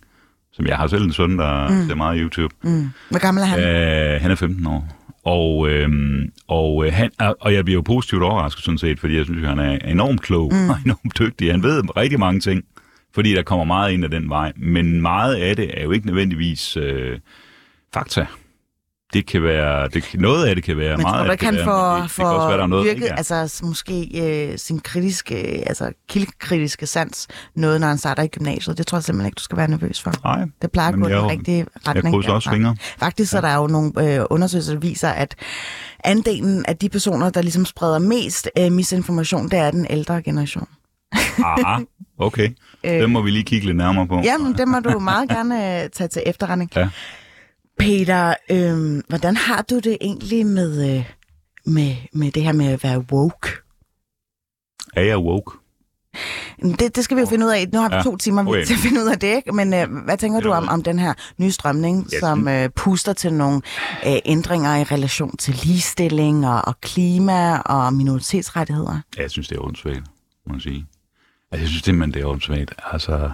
Som 0.53 0.67
jeg 0.67 0.77
har 0.77 0.87
selv 0.87 1.05
en 1.05 1.12
søn, 1.12 1.38
der 1.38 1.69
mm. 1.69 1.88
ser 1.88 1.95
meget 1.95 2.19
YouTube. 2.21 2.55
Mm. 2.62 2.91
Hvor 3.11 3.19
gammel 3.19 3.43
er 3.43 3.47
han? 3.47 3.61
Øh, 3.61 4.21
han 4.21 4.31
er 4.31 4.35
15 4.35 4.67
år. 4.67 4.98
Og, 5.28 5.68
øhm, 5.68 6.32
og, 6.47 6.87
øh, 6.87 6.92
han, 6.92 7.11
og 7.18 7.54
jeg 7.54 7.64
bliver 7.64 7.78
jo 7.78 7.82
positivt 7.82 8.23
overrasket 8.23 8.64
sådan 8.64 8.78
set, 8.78 9.00
fordi 9.00 9.16
jeg 9.16 9.25
synes, 9.25 9.42
at 9.42 9.49
han 9.49 9.58
er 9.58 9.78
enormt 9.78 10.23
klog 10.23 10.52
mm. 10.54 10.70
og 10.70 10.76
enormt 10.85 11.18
dygtig. 11.18 11.50
Han 11.50 11.62
ved 11.62 11.97
rigtig 11.97 12.18
mange 12.18 12.40
ting, 12.40 12.64
fordi 13.14 13.35
der 13.35 13.42
kommer 13.42 13.64
meget 13.64 13.92
ind 13.92 14.04
ad 14.04 14.08
den 14.08 14.28
vej. 14.28 14.52
Men 14.56 15.02
meget 15.02 15.35
af 15.35 15.56
det 15.56 15.80
er 15.80 15.82
jo 15.85 15.90
ikke 15.90 16.06
nødvendigvis 16.06 16.76
øh, 16.76 17.18
fakta. 17.94 18.26
Det 19.12 19.27
kan 19.27 19.43
være, 19.43 19.88
det, 19.88 20.05
noget 20.15 20.47
af 20.47 20.55
det 20.55 20.65
kan 20.65 20.77
være 20.77 20.97
Men 20.97 21.03
meget 21.03 21.15
tror 21.15 21.25
du 21.25 21.31
af 21.31 21.38
det 21.38 21.47
kan 21.47 21.57
være, 21.57 21.93
men 21.99 22.03
det, 22.03 22.11
det 22.11 22.17
kan 22.17 22.27
også 22.27 22.47
være, 22.49 22.57
der 22.57 22.62
er 22.62 22.67
noget, 22.67 22.91
ikke 22.91 23.07
er. 23.07 23.15
altså 23.17 23.61
måske 23.62 24.23
øh, 24.53 24.59
sin 24.59 24.81
kritiske, 24.81 25.37
altså 25.69 25.93
kildekritiske 26.09 26.87
sans, 26.87 27.29
noget, 27.55 27.81
når 27.81 27.88
han 27.88 27.99
starter 27.99 28.23
i 28.23 28.27
gymnasiet? 28.27 28.79
Det 28.79 28.87
tror 28.87 28.99
jeg 28.99 29.05
simpelthen 29.05 29.27
ikke, 29.27 29.37
du 29.38 29.43
skal 29.43 29.59
være 29.59 29.69
nervøs 29.69 30.03
for. 30.03 30.12
Nej, 30.25 30.47
Det 30.62 30.73
plejer 30.73 30.88
at 30.93 31.00
gå 31.00 31.09
i 31.09 31.12
den 31.12 31.27
rigtige 31.31 31.67
retning. 31.87 32.05
jeg 32.05 32.12
krydser 32.12 32.33
også 32.33 32.50
fingre. 32.50 32.77
Faktisk 32.99 33.31
så 33.31 33.37
er 33.37 33.41
der 33.41 33.55
jo 33.55 33.67
nogle 33.67 33.93
øh, 34.17 34.25
undersøgelser, 34.31 34.73
der 34.73 34.81
viser, 34.81 35.09
at 35.09 35.35
andelen 36.05 36.65
af 36.69 36.77
de 36.77 36.88
personer, 36.88 37.31
der 37.31 37.43
ligesom 37.43 37.65
spreder 37.65 37.99
mest 37.99 38.50
øh, 38.59 38.73
misinformation, 38.73 39.49
det 39.49 39.59
er 39.59 39.71
den 39.71 39.87
ældre 39.91 40.23
generation. 40.23 40.69
Aha, 41.45 41.83
okay. 42.19 42.49
Den 42.85 43.11
må 43.11 43.23
vi 43.23 43.31
lige 43.31 43.45
kigge 43.45 43.67
lidt 43.67 43.77
nærmere 43.77 44.07
på. 44.07 44.21
Jamen, 44.25 44.53
det 44.53 44.69
må 44.69 44.81
du 44.81 44.99
meget 44.99 45.29
gerne 45.29 45.83
øh, 45.83 45.91
tage 45.91 46.09
til 46.09 46.23
efterretning. 46.27 46.71
Ja. 46.77 46.88
Peter, 47.78 48.35
øh, 48.50 49.02
hvordan 49.08 49.37
har 49.37 49.62
du 49.62 49.78
det 49.78 49.97
egentlig 50.00 50.47
med, 50.47 50.97
øh, 50.97 51.04
med, 51.66 51.97
med 52.12 52.32
det 52.32 52.42
her 52.42 52.52
med 52.52 52.66
at 52.66 52.82
være 52.85 52.99
woke? 53.12 53.49
Er 54.97 55.02
jeg 55.02 55.18
woke? 55.18 55.58
Det, 56.62 56.97
det 56.97 57.04
skal 57.04 57.16
vi 57.16 57.20
jo 57.20 57.26
finde 57.26 57.47
ud 57.47 57.50
af. 57.50 57.66
Nu 57.73 57.78
har 57.80 57.88
vi 57.88 57.94
Ja, 57.94 58.02
to 58.02 58.16
timer 58.16 58.47
okay. 58.49 58.64
til 58.64 58.75
at 58.75 58.80
finde 58.80 59.00
ud 59.04 59.08
af 59.11 59.18
det, 59.18 59.37
ikke? 59.37 59.52
Men 59.52 59.75
øh, 59.75 60.04
hvad 60.04 60.16
tænker 60.18 60.40
du 60.40 60.50
om, 60.50 60.68
om 60.68 60.82
den 60.82 60.99
her 60.99 61.14
nye 61.38 61.50
strømning, 61.50 62.06
Jeg 62.12 62.20
som 62.20 62.49
øh, 62.49 62.70
puster 62.70 63.12
til 63.12 63.32
nogle 63.32 63.61
øh, 64.06 64.16
ændringer 64.25 64.76
i 64.76 64.85
relation 64.85 65.37
til 65.37 65.54
ligestilling 65.64 66.47
og, 66.47 66.62
og 66.64 66.80
klima 66.80 67.58
og 67.58 67.92
minoritetsrettigheder? 67.94 69.00
Ja, 69.16 69.23
jeg 69.23 69.30
synes, 69.30 69.49
det 69.49 69.56
er 69.56 69.61
åndssvagt, 69.62 70.02
må 70.47 70.54
jeg 70.54 70.62
sige. 70.62 70.87
Altså, 71.52 71.62
jeg 71.62 71.68
synes 71.68 71.82
simpelthen, 71.82 72.14
det 72.14 72.23
er 72.23 72.26
åndssvagt. 72.26 72.75
Altså, 72.92 73.30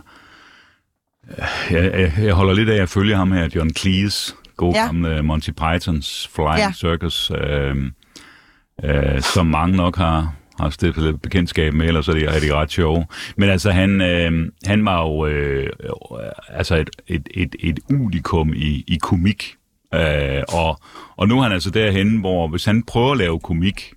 jeg, 1.71 2.12
jeg, 2.19 2.33
holder 2.35 2.54
lidt 2.54 2.69
af 2.69 2.83
at 2.83 2.88
følge 2.88 3.16
ham 3.16 3.33
her, 3.33 3.49
John 3.54 3.71
Cleese, 3.75 4.35
god 4.57 4.75
Ja. 4.75 4.87
gamle 4.87 5.23
Monty 5.23 5.50
Pythons 5.50 6.31
Flying 6.35 6.59
Ja. 6.59 6.73
Circus, 6.73 7.31
øh, 7.31 7.76
øh, 8.85 9.21
som 9.21 9.47
mange 9.47 9.76
nok 9.76 9.97
har, 9.97 10.35
har 10.61 10.71
stiftet 10.71 11.23
bekendtskab 11.23 11.75
med, 11.75 11.87
ellers 11.87 12.09
er 12.09 12.12
de, 12.12 12.25
er 12.25 12.40
de 12.40 12.54
ret 12.54 12.71
sjove. 12.73 13.07
Men 13.37 13.49
altså, 13.50 13.71
han, 13.71 14.00
øh, 14.00 14.49
han 14.66 14.85
var 14.85 15.02
jo 15.02 15.26
øh, 15.26 15.71
øh, 15.81 15.90
altså 16.49 16.76
et, 16.76 16.90
et, 17.07 17.28
et, 17.35 17.57
et 17.61 17.81
unikum 17.90 18.52
i, 18.57 18.85
i 18.87 18.99
komik. 19.02 19.54
Øh, 19.95 20.43
og, 20.49 20.81
og 21.16 21.28
nu 21.28 21.38
er 21.38 21.43
han 21.43 21.52
altså 21.52 21.71
derhen, 21.71 22.16
hvor 22.16 22.49
hvis 22.49 22.64
han 22.64 22.83
prøver 22.83 23.12
at 23.12 23.19
lave 23.19 23.40
komik, 23.40 23.93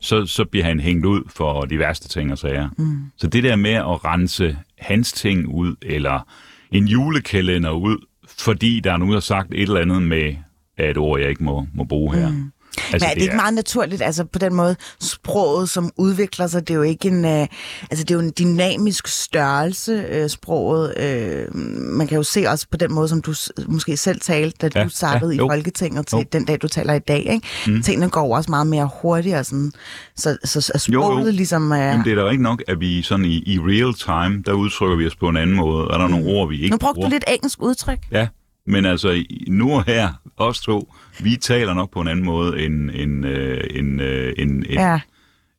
så, 0.00 0.26
så 0.26 0.44
bliver 0.44 0.64
han 0.64 0.80
hængt 0.80 1.06
ud 1.06 1.22
for 1.36 1.60
de 1.62 1.78
værste 1.78 2.08
ting 2.08 2.32
og 2.32 2.38
sager. 2.38 2.68
Mm. 2.78 3.02
Så 3.16 3.26
det 3.26 3.44
der 3.44 3.56
med 3.56 3.70
at 3.72 4.04
rense 4.04 4.56
hans 4.78 5.12
ting 5.12 5.48
ud, 5.48 5.76
eller 5.82 6.26
en 6.72 6.88
julekalender 6.88 7.70
ud, 7.70 8.06
fordi 8.28 8.80
der 8.80 8.92
er 8.92 8.96
nogen, 8.96 9.12
der 9.12 9.16
har 9.16 9.20
sagt 9.20 9.48
et 9.54 9.62
eller 9.62 9.80
andet 9.80 10.02
med 10.02 10.34
at 10.76 10.90
et 10.90 10.98
ord, 10.98 11.20
jeg 11.20 11.28
ikke 11.30 11.44
må, 11.44 11.66
må 11.74 11.84
bruge 11.84 12.14
her. 12.14 12.30
Mm. 12.30 12.52
Altså, 12.76 12.92
Men 12.92 13.10
er 13.10 13.14
det 13.14 13.22
ikke 13.22 13.36
meget 13.36 13.54
naturligt, 13.54 14.02
altså 14.02 14.24
på 14.24 14.38
den 14.38 14.54
måde, 14.54 14.76
sproget, 15.00 15.68
som 15.68 15.90
udvikler 15.96 16.46
sig, 16.46 16.68
det 16.68 16.74
er 16.74 16.78
jo 16.78 16.82
ikke 16.82 17.08
en, 17.08 17.24
øh, 17.24 17.46
altså 17.90 18.04
det 18.04 18.10
er 18.10 18.14
jo 18.14 18.20
en 18.20 18.32
dynamisk 18.38 19.06
størrelse, 19.08 19.92
øh, 20.10 20.28
sproget. 20.28 20.94
Øh, 20.98 21.56
man 21.76 22.06
kan 22.06 22.16
jo 22.16 22.22
se 22.22 22.44
også 22.48 22.66
på 22.70 22.76
den 22.76 22.92
måde, 22.92 23.08
som 23.08 23.22
du 23.22 23.34
måske 23.66 23.96
selv 23.96 24.20
talte, 24.20 24.68
da 24.68 24.78
Ja, 24.80 24.84
du 24.84 24.90
startede 24.90 25.30
ja, 25.30 25.34
i 25.34 25.38
jo. 25.38 25.48
Folketinget 25.50 26.06
til 26.06 26.16
Jo. 26.16 26.24
den 26.32 26.44
dag, 26.44 26.58
du 26.62 26.68
taler 26.68 26.94
i 26.94 26.98
dag. 26.98 27.18
Ikke? 27.32 27.46
Mm. 27.66 27.82
Tingene 27.82 28.10
går 28.10 28.36
også 28.36 28.50
meget 28.50 28.66
mere 28.66 28.90
hurtigere, 29.02 29.44
sådan, 29.44 29.72
så, 30.16 30.36
så, 30.44 30.60
så 30.60 30.88
Jo, 30.92 31.00
sproget 31.02 31.26
jo. 31.26 31.30
ligesom 31.32 31.72
er... 31.72 31.76
Jamen, 31.76 32.04
det 32.04 32.18
er 32.18 32.24
da 32.24 32.30
ikke 32.30 32.42
nok, 32.42 32.62
at 32.68 32.80
vi 32.80 33.02
sådan 33.02 33.24
i, 33.24 33.42
i 33.46 33.58
real 33.58 33.94
time, 33.94 34.42
der 34.46 34.52
udtrykker 34.52 34.96
vi 34.96 35.06
os 35.06 35.16
på 35.16 35.28
en 35.28 35.36
anden 35.36 35.56
måde. 35.56 35.88
Er 35.92 35.98
der 35.98 36.08
nogle 36.08 36.26
ord, 36.26 36.48
vi 36.48 36.54
ikke 36.54 36.66
Mm. 36.66 36.70
Nu 36.70 36.78
brugte 36.78 36.94
bruger? 36.94 37.08
du 37.08 37.12
lidt 37.14 37.24
engelsk 37.28 37.62
udtryk. 37.62 37.98
Ja, 38.12 38.26
men 38.70 38.84
altså 38.86 39.24
nu 39.48 39.72
og 39.72 39.84
her, 39.84 40.12
os 40.36 40.60
to, 40.60 40.92
vi 41.20 41.36
taler 41.36 41.74
nok 41.74 41.90
på 41.90 42.00
en 42.00 42.08
anden 42.08 42.24
måde, 42.24 42.64
end, 42.64 42.90
end, 42.94 43.26
øh, 43.26 43.60
end, 43.70 44.02
øh, 44.02 44.32
end, 44.38 44.50
end, 44.50 44.64
Ja. 44.70 45.00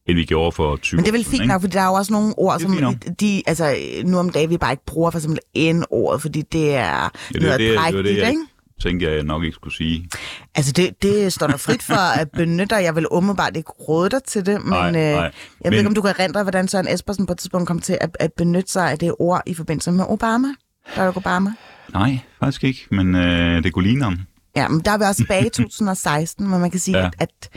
end 0.07 0.15
vi 0.17 0.25
gjorde 0.25 0.51
for 0.51 0.75
20 0.75 0.97
Men 0.97 1.05
det 1.05 1.09
er 1.11 1.17
vel 1.17 1.25
fint 1.25 1.47
nok, 1.47 1.61
fordi 1.61 1.73
der 1.73 1.81
er 1.81 1.87
jo 1.87 1.93
også 1.93 2.13
nogle 2.13 2.33
ord, 2.37 2.53
Det 2.59 2.61
som 2.61 2.95
de, 3.19 3.43
altså, 3.47 3.75
nu 4.05 4.17
om 4.17 4.29
dagen 4.29 4.49
vi 4.49 4.57
bare 4.57 4.71
ikke 4.73 4.85
bruger, 4.85 5.11
for 5.11 5.19
eksempel 5.19 5.39
N-ordet, 5.75 6.21
fordi 6.21 6.41
det 6.41 6.75
er 6.75 6.83
Ja, 6.83 7.07
det, 7.33 7.41
noget 7.41 7.59
det, 7.59 7.67
det, 7.69 7.75
var 7.75 7.81
prægtigt, 7.81 8.05
det, 8.05 8.17
jeg 8.17 8.29
ikke? 8.29 8.41
tænkte, 8.81 9.11
jeg 9.11 9.23
nok 9.23 9.43
ikke 9.43 9.55
skulle 9.55 9.75
sige. 9.75 10.07
Altså, 10.55 10.71
det, 10.71 11.03
det 11.03 11.33
står 11.33 11.47
der 11.47 11.57
frit 11.57 11.83
for 11.83 12.13
at 12.21 12.31
benytte 12.31 12.75
dig. 12.75 12.83
Jeg 12.83 12.95
vil 12.95 13.07
umiddelbart 13.11 13.57
ikke 13.57 13.69
råde 13.71 14.09
dig 14.09 14.23
til 14.23 14.45
det, 14.45 14.61
men 14.63 14.69
Nej, 14.69 14.87
øh, 14.87 14.93
nej. 14.93 15.01
jeg 15.03 15.31
ved 15.63 15.69
Men- 15.71 15.73
ikke, 15.73 15.87
om 15.87 15.95
du 15.95 16.01
kan 16.01 16.13
erindre, 16.19 16.43
hvordan 16.43 16.67
Søren 16.67 16.87
Espersen 16.93 17.25
på 17.25 17.33
et 17.33 17.39
tidspunkt 17.39 17.67
kom 17.67 17.79
til 17.79 17.97
at, 18.01 18.17
at 18.19 18.33
benytte 18.33 18.71
sig 18.71 18.91
af 18.91 18.99
det 18.99 19.13
ord 19.19 19.41
i 19.45 19.53
forbindelse 19.53 19.91
med 19.91 20.05
Obama. 20.07 20.47
Barack 20.95 21.17
Obama. 21.17 21.53
Nej, 21.93 22.19
faktisk 22.39 22.63
ikke, 22.63 22.87
men 22.91 23.15
øh, 23.15 23.63
det 23.63 23.73
kunne 23.73 23.87
ligne 23.87 24.03
ham. 24.03 24.19
Ja, 24.55 24.67
men 24.67 24.79
der 24.79 24.91
er 24.91 24.97
vi 24.97 25.03
også 25.03 25.21
tilbage 25.21 25.45
i 25.45 25.49
2016, 25.59 26.47
hvor 26.47 26.57
man 26.57 26.71
kan 26.71 26.79
sige, 26.79 26.97
ja. 26.97 27.05
At, 27.05 27.13
at 27.19 27.49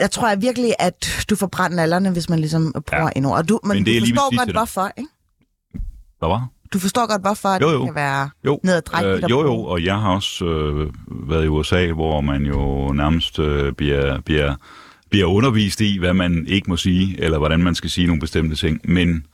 jeg 0.00 0.10
tror 0.10 0.28
jeg 0.28 0.42
virkelig, 0.42 0.74
at 0.78 1.26
du 1.30 1.36
får 1.36 1.46
brændt 1.46 1.76
nallerne, 1.76 2.10
hvis 2.10 2.28
man 2.28 2.38
ligesom 2.38 2.72
bruger 2.86 3.02
ja. 3.02 3.06
Ja. 3.06 3.10
en 3.16 3.24
ord. 3.24 3.38
Og 3.38 3.48
Du, 3.48 3.60
men, 3.62 3.68
Men 3.76 3.86
det 3.86 4.00
du 4.00 4.04
lige 4.04 4.14
forstår 4.14 4.38
godt, 4.38 4.52
hvorfor, 4.56 4.90
ikke? 4.98 5.10
Hvad 6.18 6.28
var? 6.28 6.48
Du 6.72 6.78
forstår 6.78 7.06
godt, 7.10 7.22
hvorfor 7.22 7.48
at 7.48 7.62
Jo, 7.62 7.68
det 7.68 7.74
jo. 7.74 7.84
kan 7.84 7.94
være 7.94 8.30
Jo, 8.44 8.60
nederdrægtigt. 8.64 9.14
at 9.14 9.24
øh, 9.24 9.30
jo, 9.30 9.40
jo, 9.42 9.54
og 9.64 9.84
jeg 9.84 10.00
har 10.00 10.10
også 10.10 10.44
øh, 10.44 10.92
været 11.28 11.44
i 11.44 11.48
USA, 11.48 11.92
hvor 11.92 12.20
man 12.20 12.42
jo 12.46 12.92
nærmest 12.92 13.38
øh, 13.38 13.72
bliver, 13.72 14.20
bliver, 14.20 14.54
bliver 15.10 15.26
undervist 15.26 15.80
i, 15.80 15.98
hvad 15.98 16.14
man 16.14 16.44
ikke 16.48 16.70
må 16.70 16.76
sige, 16.76 17.20
eller 17.22 17.38
hvordan 17.38 17.60
man 17.60 17.74
skal 17.74 17.90
sige 17.90 18.06
nogle 18.06 18.20
bestemte 18.20 18.56
ting. 18.56 18.80
Men, 18.84 19.26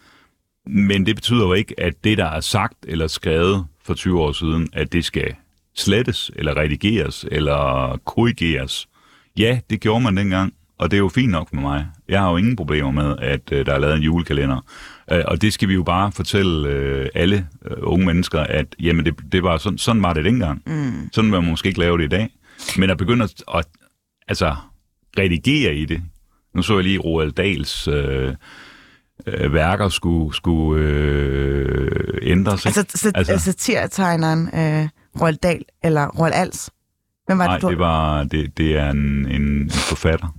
men 0.67 1.07
det 1.07 1.15
betyder 1.17 1.47
jo 1.47 1.53
ikke, 1.53 1.75
at 1.81 1.95
det, 2.05 2.19
der 2.19 2.27
er 2.27 2.41
sagt 2.41 2.75
eller 2.89 3.07
skrevet 3.07 3.65
for 3.85 3.95
20 3.95 4.21
år 4.21 4.33
siden, 4.33 4.69
at 4.73 4.93
det 4.93 5.05
skal 5.05 5.35
slettes, 5.77 6.31
eller 6.37 6.57
redigeres, 6.57 7.25
eller 7.31 7.99
korrigeres. 8.05 8.89
Ja, 9.39 9.61
det 9.71 9.81
gjorde 9.81 10.01
man 10.01 10.17
dengang, 10.17 10.55
og 10.79 10.91
det 10.91 10.97
er 10.97 10.99
jo 10.99 11.09
fint 11.09 11.31
nok 11.31 11.53
med 11.53 11.63
mig. 11.63 11.87
Jeg 12.09 12.21
har 12.21 12.31
jo 12.31 12.37
ingen 12.37 12.57
problemer 12.57 12.91
med, 12.91 13.17
at 13.19 13.53
øh, 13.53 13.67
der 13.67 13.75
er 13.75 13.79
lavet 13.79 13.97
en 13.97 14.03
julekalender. 14.03 14.61
Øh, 15.13 15.23
og 15.27 15.43
det 15.43 15.53
skal 15.53 15.69
vi 15.69 15.75
jo 15.75 15.83
bare 15.83 16.13
fortælle 16.13 16.69
øh, 16.69 17.09
alle 17.15 17.47
øh, 17.65 17.77
unge 17.81 18.07
mennesker, 18.07 18.41
at 18.41 18.67
jamen, 18.81 19.05
det, 19.05 19.15
det 19.33 19.43
var 19.43 19.59
sådan, 19.59 19.79
sådan 19.79 20.03
var 20.03 20.13
det 20.13 20.25
dengang. 20.25 20.63
Mm. 20.67 21.09
Sådan 21.13 21.33
vil 21.33 21.41
man 21.41 21.51
måske 21.51 21.69
ikke 21.69 21.81
lave 21.81 21.99
det 21.99 22.05
i 22.05 22.09
dag. 22.09 22.29
Men 22.79 22.91
at 22.91 22.99
begynde 22.99 23.25
at, 23.25 23.45
at 23.55 23.67
altså, 24.29 24.57
redigere 25.19 25.75
i 25.75 25.85
det. 25.85 26.03
Nu 26.55 26.63
så 26.63 26.75
jeg 26.75 26.85
lige 26.85 26.99
Roald 26.99 27.33
Dahls 27.33 27.89
øh, 27.89 28.35
øh, 29.27 29.53
værker 29.55 29.89
skulle, 29.89 30.35
skulle 30.35 30.83
øh, 30.85 32.19
ændres. 32.23 32.67
Altså, 32.67 32.85
sat, 32.95 33.13
altså 33.17 33.39
satirtegneren 33.39 34.49
øh, 34.55 34.89
Roald 35.21 35.37
Dahl, 35.37 35.65
eller 35.85 36.07
Roald 36.07 36.33
Als. 36.35 36.71
Hvem 37.27 37.39
var 37.39 37.45
Nej, 37.47 37.55
det, 37.55 37.63
du... 37.63 37.71
det, 37.71 37.79
var, 37.79 38.25
det, 38.25 38.59
det 38.59 38.77
er 38.79 38.91
en, 38.91 39.27
en, 39.27 39.43
en 39.43 39.71
forfatter. 39.71 40.35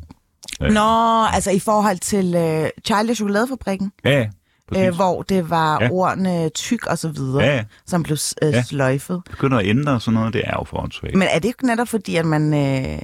Nå, 0.61 1.25
altså 1.35 1.51
i 1.51 1.59
forhold 1.59 1.97
til 1.99 2.35
øh, 2.35 2.69
Charlie 2.85 3.11
og 3.11 3.15
Chokoladefabrikken, 3.15 3.91
Ja, 4.05 4.27
præcis. 4.69 4.87
øh, 4.87 4.95
hvor 4.95 5.21
det 5.21 5.49
var 5.49 5.77
ja. 5.81 5.89
Ordene 5.91 6.49
tyk 6.49 6.85
og 6.85 6.97
så 6.97 7.09
videre, 7.09 7.43
Ja, 7.43 7.63
som 7.85 8.03
blev 8.03 8.17
øh, 8.43 8.51
Ja. 8.53 8.63
sløjfet. 8.63 9.21
Begynder 9.29 9.57
at 9.57 9.65
ændre 9.65 9.99
sådan 9.99 10.13
noget, 10.13 10.33
det 10.33 10.41
er 10.45 10.53
jo 10.59 10.63
for 10.63 10.77
åndssvagt. 10.83 11.15
Men 11.15 11.27
er 11.31 11.39
det 11.39 11.45
ikke 11.47 11.65
netop 11.65 11.87
fordi, 11.87 12.15
at 12.15 12.25
man 12.25 12.53
øh, 12.53 12.99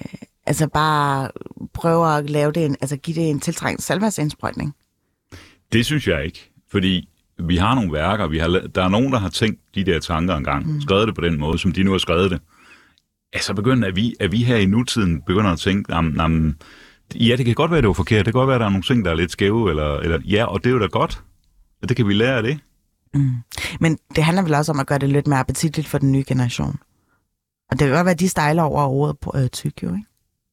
altså 0.45 0.67
bare 0.67 1.29
prøver 1.73 2.05
at 2.07 2.29
lave 2.29 2.51
det, 2.51 2.65
en, 2.65 2.75
altså 2.81 2.97
give 2.97 3.15
det 3.21 3.29
en 3.29 3.39
tiltrængt 3.39 3.83
salvandsindsprøjtning? 3.83 4.75
Det 5.73 5.85
synes 5.85 6.07
jeg 6.07 6.25
ikke, 6.25 6.51
fordi 6.71 7.09
vi 7.39 7.57
har 7.57 7.75
nogle 7.75 7.93
værker, 7.93 8.27
vi 8.27 8.37
har, 8.37 8.47
der 8.75 8.83
er 8.83 8.89
nogen, 8.89 9.11
der 9.11 9.19
har 9.19 9.29
tænkt 9.29 9.59
de 9.75 9.83
der 9.83 9.99
tanker 9.99 10.35
engang, 10.35 10.73
mm. 10.73 10.81
skrevet 10.81 11.07
det 11.07 11.15
på 11.15 11.21
den 11.21 11.39
måde, 11.39 11.59
som 11.59 11.71
de 11.71 11.83
nu 11.83 11.91
har 11.91 11.97
skrevet 11.97 12.31
det. 12.31 12.41
Altså 13.33 13.53
begynder, 13.53 13.87
at 13.87 13.95
vi, 13.95 14.15
at 14.19 14.31
vi 14.31 14.43
her 14.43 14.57
i 14.57 14.65
nutiden 14.65 15.21
begynder 15.21 15.51
at 15.51 15.59
tænke, 15.59 15.95
jamen, 15.95 16.15
jamen, 16.15 16.55
ja, 17.15 17.35
det 17.35 17.45
kan 17.45 17.55
godt 17.55 17.71
være, 17.71 17.81
det 17.81 17.87
var 17.87 17.93
forkert, 17.93 18.25
det 18.25 18.33
kan 18.33 18.39
godt 18.39 18.47
være, 18.47 18.59
der 18.59 18.65
er 18.65 18.69
nogle 18.69 18.83
ting, 18.83 19.05
der 19.05 19.11
er 19.11 19.15
lidt 19.15 19.31
skæve, 19.31 19.69
eller, 19.69 19.97
eller 19.97 20.19
ja, 20.25 20.45
og 20.45 20.63
det 20.63 20.69
er 20.69 20.73
jo 20.73 20.79
da 20.79 20.85
godt. 20.85 21.23
Det 21.89 21.97
kan 21.97 22.07
vi 22.07 22.13
lære 22.13 22.37
af 22.37 22.43
det. 22.43 22.59
Men 23.79 23.97
det 24.15 24.23
handler 24.23 24.43
vel 24.43 24.53
også 24.53 24.71
om 24.71 24.79
at 24.79 24.87
gøre 24.87 24.99
det 24.99 25.09
lidt 25.09 25.27
mere 25.27 25.39
appetitligt 25.39 25.87
for 25.87 25.97
den 25.97 26.11
nye 26.11 26.23
generation. 26.27 26.79
Og 27.71 27.79
det 27.79 27.87
kan 27.87 27.95
godt 27.95 28.05
være, 28.05 28.13
at 28.13 28.19
de 28.19 28.29
stejler 28.29 28.63
over 28.63 28.85
ordet 28.85 29.17
på 29.19 29.33
øh, 29.35 29.49
tyk, 29.49 29.83
jo, 29.83 29.87
ikke? 29.87 30.05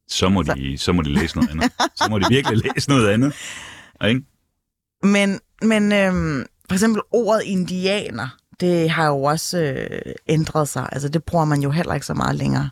Så 0.09 0.29
må, 0.29 0.43
de, 0.43 0.79
så 0.79 0.93
må 0.93 1.03
de 1.03 1.13
læse 1.13 1.37
noget 1.37 1.51
andet. 1.51 1.73
Så 1.95 2.07
må 2.11 2.19
de 2.19 2.25
virkelig 2.29 2.63
læse 2.65 2.89
noget 2.89 3.09
andet. 3.09 3.35
Ikke? 4.09 4.23
Men, 5.07 5.41
men 5.63 5.93
øhm, 5.93 6.47
for 6.69 6.75
eksempel 6.75 7.03
ordet 7.11 7.43
indianer, 7.45 8.37
det 8.61 8.91
har 8.91 9.07
jo 9.07 9.23
også 9.23 9.59
øh, 9.59 10.15
ændret 10.29 10.69
sig. 10.69 10.89
Altså 10.93 11.09
det 11.09 11.25
bruger 11.25 11.45
man 11.45 11.61
jo 11.61 11.71
heller 11.71 11.95
ikke 11.95 12.07
så 12.07 12.15
meget 12.15 12.37
længere. 12.37 12.71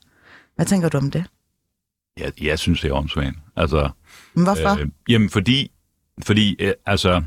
Hvad 0.56 0.66
tænker 0.66 0.88
du 0.88 0.98
om 0.98 1.10
det? 1.10 1.24
Jeg, 2.20 2.42
jeg 2.42 2.58
synes, 2.58 2.80
det 2.80 2.90
er 2.90 2.94
åndssvagt. 2.94 3.36
Altså, 3.56 3.90
Men 4.34 4.44
hvorfor? 4.44 4.80
Øh, 4.80 4.88
jamen, 5.08 5.30
fordi, 5.30 5.70
fordi 6.22 6.56
øh, 6.58 6.72
altså, 6.86 7.22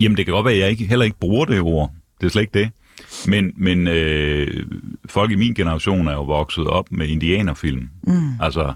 jamen, 0.00 0.16
det 0.16 0.24
kan 0.24 0.34
godt 0.34 0.44
være, 0.44 0.54
at 0.54 0.60
jeg 0.60 0.70
ikke, 0.70 0.86
heller 0.86 1.04
ikke 1.04 1.18
bruger 1.18 1.44
det 1.44 1.60
ord. 1.60 1.92
Det 2.20 2.26
er 2.26 2.30
slet 2.30 2.42
ikke 2.42 2.58
det. 2.58 2.70
Men, 3.26 3.52
men 3.56 3.88
øh, 3.88 4.66
folk 5.06 5.30
i 5.30 5.34
min 5.34 5.54
generation 5.54 6.08
er 6.08 6.12
jo 6.12 6.22
vokset 6.22 6.66
op 6.66 6.92
med 6.92 7.08
indianerfilm. 7.08 7.88
Mm. 8.02 8.40
Altså, 8.40 8.74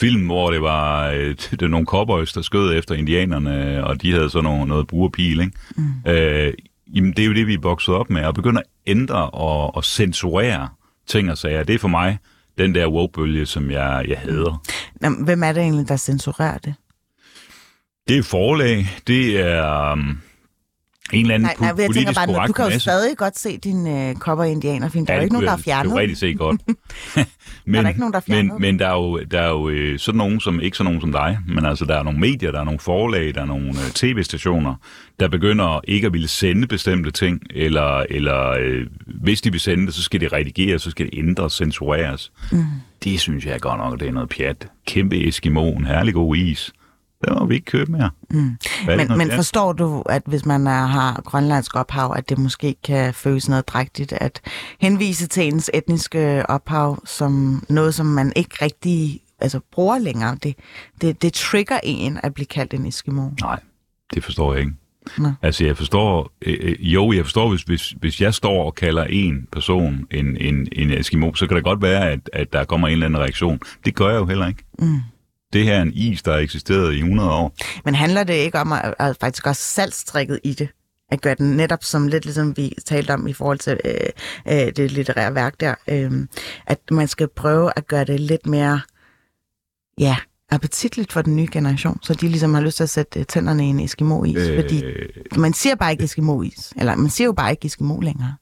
film, 0.00 0.26
hvor 0.26 0.50
det 0.50 0.62
var 0.62 1.08
øh, 1.08 1.28
det 1.50 1.60
var 1.60 1.68
nogle 1.68 1.86
cowboys, 1.86 2.32
der 2.32 2.42
skød 2.42 2.78
efter 2.78 2.94
indianerne, 2.94 3.84
og 3.86 4.02
de 4.02 4.12
havde 4.12 4.30
så 4.30 4.40
noget, 4.40 4.68
noget 4.68 4.86
brugerpil, 4.86 5.40
ikke? 5.40 5.52
Mm. 5.76 6.10
Øh, 6.10 6.52
jamen, 6.94 7.12
det 7.12 7.18
er 7.18 7.26
jo 7.26 7.34
det, 7.34 7.46
vi 7.46 7.54
er 7.54 7.60
vokset 7.60 7.94
op 7.94 8.10
med, 8.10 8.24
og 8.24 8.34
begynder 8.34 8.60
at 8.60 8.66
ændre 8.86 9.30
og, 9.30 9.76
og 9.76 9.84
censurere 9.84 10.68
ting 11.06 11.30
og 11.30 11.38
sager. 11.38 11.62
Det 11.62 11.74
er 11.74 11.78
for 11.78 11.88
mig 11.88 12.18
den 12.58 12.74
der 12.74 12.88
woke-bølge, 12.88 13.46
som 13.46 13.70
jeg, 13.70 14.04
jeg 14.08 14.18
hader. 14.18 14.62
Hvem 15.24 15.42
er 15.42 15.52
det 15.52 15.62
egentlig, 15.62 15.88
der 15.88 15.96
censurerer 15.96 16.58
det? 16.58 16.74
Det 18.08 18.18
er 18.18 18.22
forlag, 18.22 18.86
det 19.06 19.40
er 19.40 19.92
um, 19.92 20.20
en 21.12 21.20
eller 21.20 21.34
anden 21.34 21.46
Nej, 21.46 21.54
nej, 21.60 21.68
jeg 21.78 21.86
politisk 21.86 22.14
bare, 22.14 22.26
korrekt 22.26 22.48
du 22.48 22.52
kan 22.52 22.64
jo 22.64 22.68
masse. 22.68 22.80
stadig 22.80 23.16
godt 23.16 23.38
se 23.38 23.58
din 23.58 23.86
øh, 23.86 24.14
kopper 24.14 24.44
indianerfilm. 24.44 25.06
Der 25.06 25.12
er 25.12 25.16
jo 25.16 25.20
det 25.20 25.24
ikke 25.24 25.32
nogen, 25.32 25.44
der 25.44 25.50
har 25.50 25.56
fjernet 25.58 25.90
jeg 25.90 25.94
teoretisk 25.94 26.20
set 26.20 26.38
godt. 26.38 26.60
men, 27.66 27.74
Er 27.74 27.82
der 27.82 27.88
ikke 27.88 28.00
nogen, 28.00 28.12
der 28.12 28.18
har 28.18 28.24
fjernet 28.26 28.52
men, 28.52 28.60
men 28.60 28.78
der 28.78 28.86
er 28.88 28.92
jo, 28.94 29.18
der 29.30 29.40
er 29.40 29.48
jo 29.48 29.68
øh, 29.68 29.98
sådan 29.98 30.18
nogen 30.18 30.40
som, 30.40 30.60
ikke 30.60 30.76
sådan 30.76 30.84
nogen 30.84 31.00
som 31.00 31.12
dig, 31.12 31.38
men 31.48 31.66
altså 31.66 31.84
der 31.84 31.96
er 31.98 32.02
nogle 32.02 32.18
medier, 32.18 32.50
der 32.50 32.60
er 32.60 32.64
nogle 32.64 32.80
forlag, 32.80 33.34
der 33.34 33.40
er 33.40 33.46
nogle 33.46 33.68
øh, 33.68 33.90
tv-stationer, 33.94 34.74
der 35.20 35.28
begynder 35.28 35.80
ikke 35.88 36.06
at 36.06 36.12
ville 36.12 36.28
sende 36.28 36.66
bestemte 36.66 37.10
ting, 37.10 37.42
eller, 37.50 38.04
eller 38.10 38.50
øh, 38.60 38.86
hvis 39.06 39.40
de 39.40 39.50
vil 39.50 39.60
sende 39.60 39.86
det, 39.86 39.94
så 39.94 40.02
skal 40.02 40.20
det 40.20 40.32
redigeres, 40.32 40.82
så 40.82 40.90
skal 40.90 41.06
det 41.06 41.18
ændres, 41.18 41.52
censureres. 41.52 42.32
Mm. 42.52 42.64
Det 43.04 43.20
synes 43.20 43.46
jeg 43.46 43.60
godt 43.60 43.78
nok, 43.78 44.00
det 44.00 44.08
er 44.08 44.12
noget 44.12 44.28
pjat. 44.28 44.68
Kæmpe 44.86 45.28
Eskimo, 45.28 45.72
en 45.72 45.86
herlig 45.86 46.14
god 46.14 46.36
is. 46.36 46.72
Der 47.24 47.38
må 47.40 47.46
vi 47.46 47.54
ikke 47.54 47.64
købe 47.64 47.92
mere. 47.92 48.10
Mm. 48.30 48.56
Men, 48.86 49.18
men 49.18 49.30
forstår 49.30 49.72
du, 49.72 50.02
at 50.02 50.22
hvis 50.26 50.46
man 50.46 50.66
er, 50.66 50.86
har 50.86 51.22
grønlandsk 51.24 51.76
ophav, 51.76 52.14
at 52.16 52.28
det 52.28 52.38
måske 52.38 52.76
kan 52.84 53.14
føles 53.14 53.48
noget 53.48 53.68
drægtigt 53.68 54.12
at 54.12 54.40
henvise 54.80 55.26
til 55.26 55.46
ens 55.46 55.70
etniske 55.74 56.50
ophav 56.50 56.98
som 57.04 57.64
noget, 57.68 57.94
som 57.94 58.06
man 58.06 58.32
ikke 58.36 58.56
rigtig 58.62 59.20
altså, 59.40 59.60
bruger 59.72 59.98
længere? 59.98 60.36
Det, 60.42 60.54
det, 61.00 61.22
det 61.22 61.32
trigger 61.32 61.80
en 61.82 62.20
at 62.22 62.34
blive 62.34 62.46
kaldt 62.46 62.74
en 62.74 62.86
Eskimo. 62.86 63.30
Nej, 63.40 63.60
det 64.14 64.24
forstår 64.24 64.52
jeg 64.52 64.60
ikke. 64.60 64.72
Nå. 65.18 65.32
Altså, 65.42 65.64
jeg 65.64 65.76
forstår... 65.76 66.32
Øh, 66.42 66.56
øh, 66.60 66.94
jo, 66.94 67.12
jeg 67.12 67.24
forstår, 67.24 67.48
hvis, 67.48 67.62
hvis, 67.62 67.94
hvis 68.00 68.20
jeg 68.20 68.34
står 68.34 68.64
og 68.64 68.74
kalder 68.74 69.04
en 69.04 69.48
person 69.52 70.06
en, 70.10 70.36
en, 70.36 70.68
en 70.72 70.90
Eskimo, 70.90 71.34
så 71.34 71.46
kan 71.46 71.56
det 71.56 71.64
godt 71.64 71.82
være, 71.82 72.10
at, 72.10 72.30
at 72.32 72.52
der 72.52 72.64
kommer 72.64 72.88
en 72.88 72.92
eller 72.92 73.06
anden 73.06 73.20
reaktion. 73.20 73.60
Det 73.84 73.94
gør 73.94 74.10
jeg 74.10 74.18
jo 74.18 74.26
heller 74.26 74.48
ikke. 74.48 74.64
Mm. 74.78 75.00
Det 75.54 75.64
her 75.64 75.74
er 75.74 75.82
en 75.82 75.92
is, 75.94 76.22
der 76.22 76.32
har 76.32 76.38
eksisteret 76.38 76.94
i 76.94 76.98
100 76.98 77.30
år. 77.30 77.54
Men 77.84 77.94
handler 77.94 78.24
det 78.24 78.34
ikke 78.34 78.58
om 78.58 78.72
at, 78.72 78.94
at 78.98 79.16
faktisk 79.20 79.46
også 79.46 79.62
salgstrikket 79.62 80.40
i 80.44 80.52
det? 80.52 80.68
At 81.10 81.20
gøre 81.20 81.34
den 81.34 81.56
netop 81.56 81.84
som 81.84 82.08
lidt 82.08 82.24
ligesom 82.24 82.56
vi 82.56 82.72
talte 82.84 83.14
om 83.14 83.26
i 83.26 83.32
forhold 83.32 83.58
til 83.58 83.80
øh, 83.84 83.94
øh, 84.48 84.72
det 84.76 84.92
litterære 84.92 85.34
værk 85.34 85.60
der, 85.60 85.74
øh, 85.88 86.12
at 86.66 86.78
man 86.90 87.08
skal 87.08 87.28
prøve 87.36 87.72
at 87.76 87.86
gøre 87.86 88.04
det 88.04 88.20
lidt 88.20 88.46
mere, 88.46 88.80
ja, 89.98 90.16
appetitligt 90.50 91.12
for 91.12 91.22
den 91.22 91.36
nye 91.36 91.48
generation, 91.52 91.98
så 92.02 92.14
de 92.14 92.28
ligesom 92.28 92.54
har 92.54 92.60
lyst 92.60 92.76
til 92.76 92.82
at 92.82 92.90
sætte 92.90 93.20
øh, 93.20 93.26
tænderne 93.26 93.66
i 93.66 93.68
en 93.68 93.80
Eskimo-is, 93.80 94.48
øh... 94.48 94.62
fordi 94.62 94.82
man 95.36 95.52
siger 95.52 95.74
bare 95.74 95.92
ikke 95.92 96.04
Eskimo-is, 96.04 96.72
eller 96.76 96.96
man 96.96 97.10
siger 97.10 97.26
jo 97.26 97.32
bare 97.32 97.50
ikke 97.50 97.66
Eskimo 97.66 98.00
længere. 98.00 98.34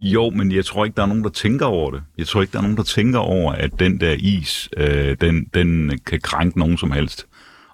Jo, 0.00 0.30
men 0.30 0.52
jeg 0.52 0.64
tror 0.64 0.84
ikke, 0.84 0.96
der 0.96 1.02
er 1.02 1.06
nogen, 1.06 1.24
der 1.24 1.30
tænker 1.30 1.66
over 1.66 1.90
det. 1.90 2.02
Jeg 2.18 2.26
tror 2.26 2.40
ikke, 2.42 2.52
der 2.52 2.58
er 2.58 2.62
nogen, 2.62 2.76
der 2.76 2.82
tænker 2.82 3.18
over, 3.18 3.52
at 3.52 3.70
den 3.78 4.00
der 4.00 4.16
is, 4.18 4.68
øh, 4.76 5.16
den, 5.20 5.44
den 5.54 5.98
kan 6.06 6.20
krænke 6.20 6.58
nogen 6.58 6.78
som 6.78 6.90
helst. 6.90 7.26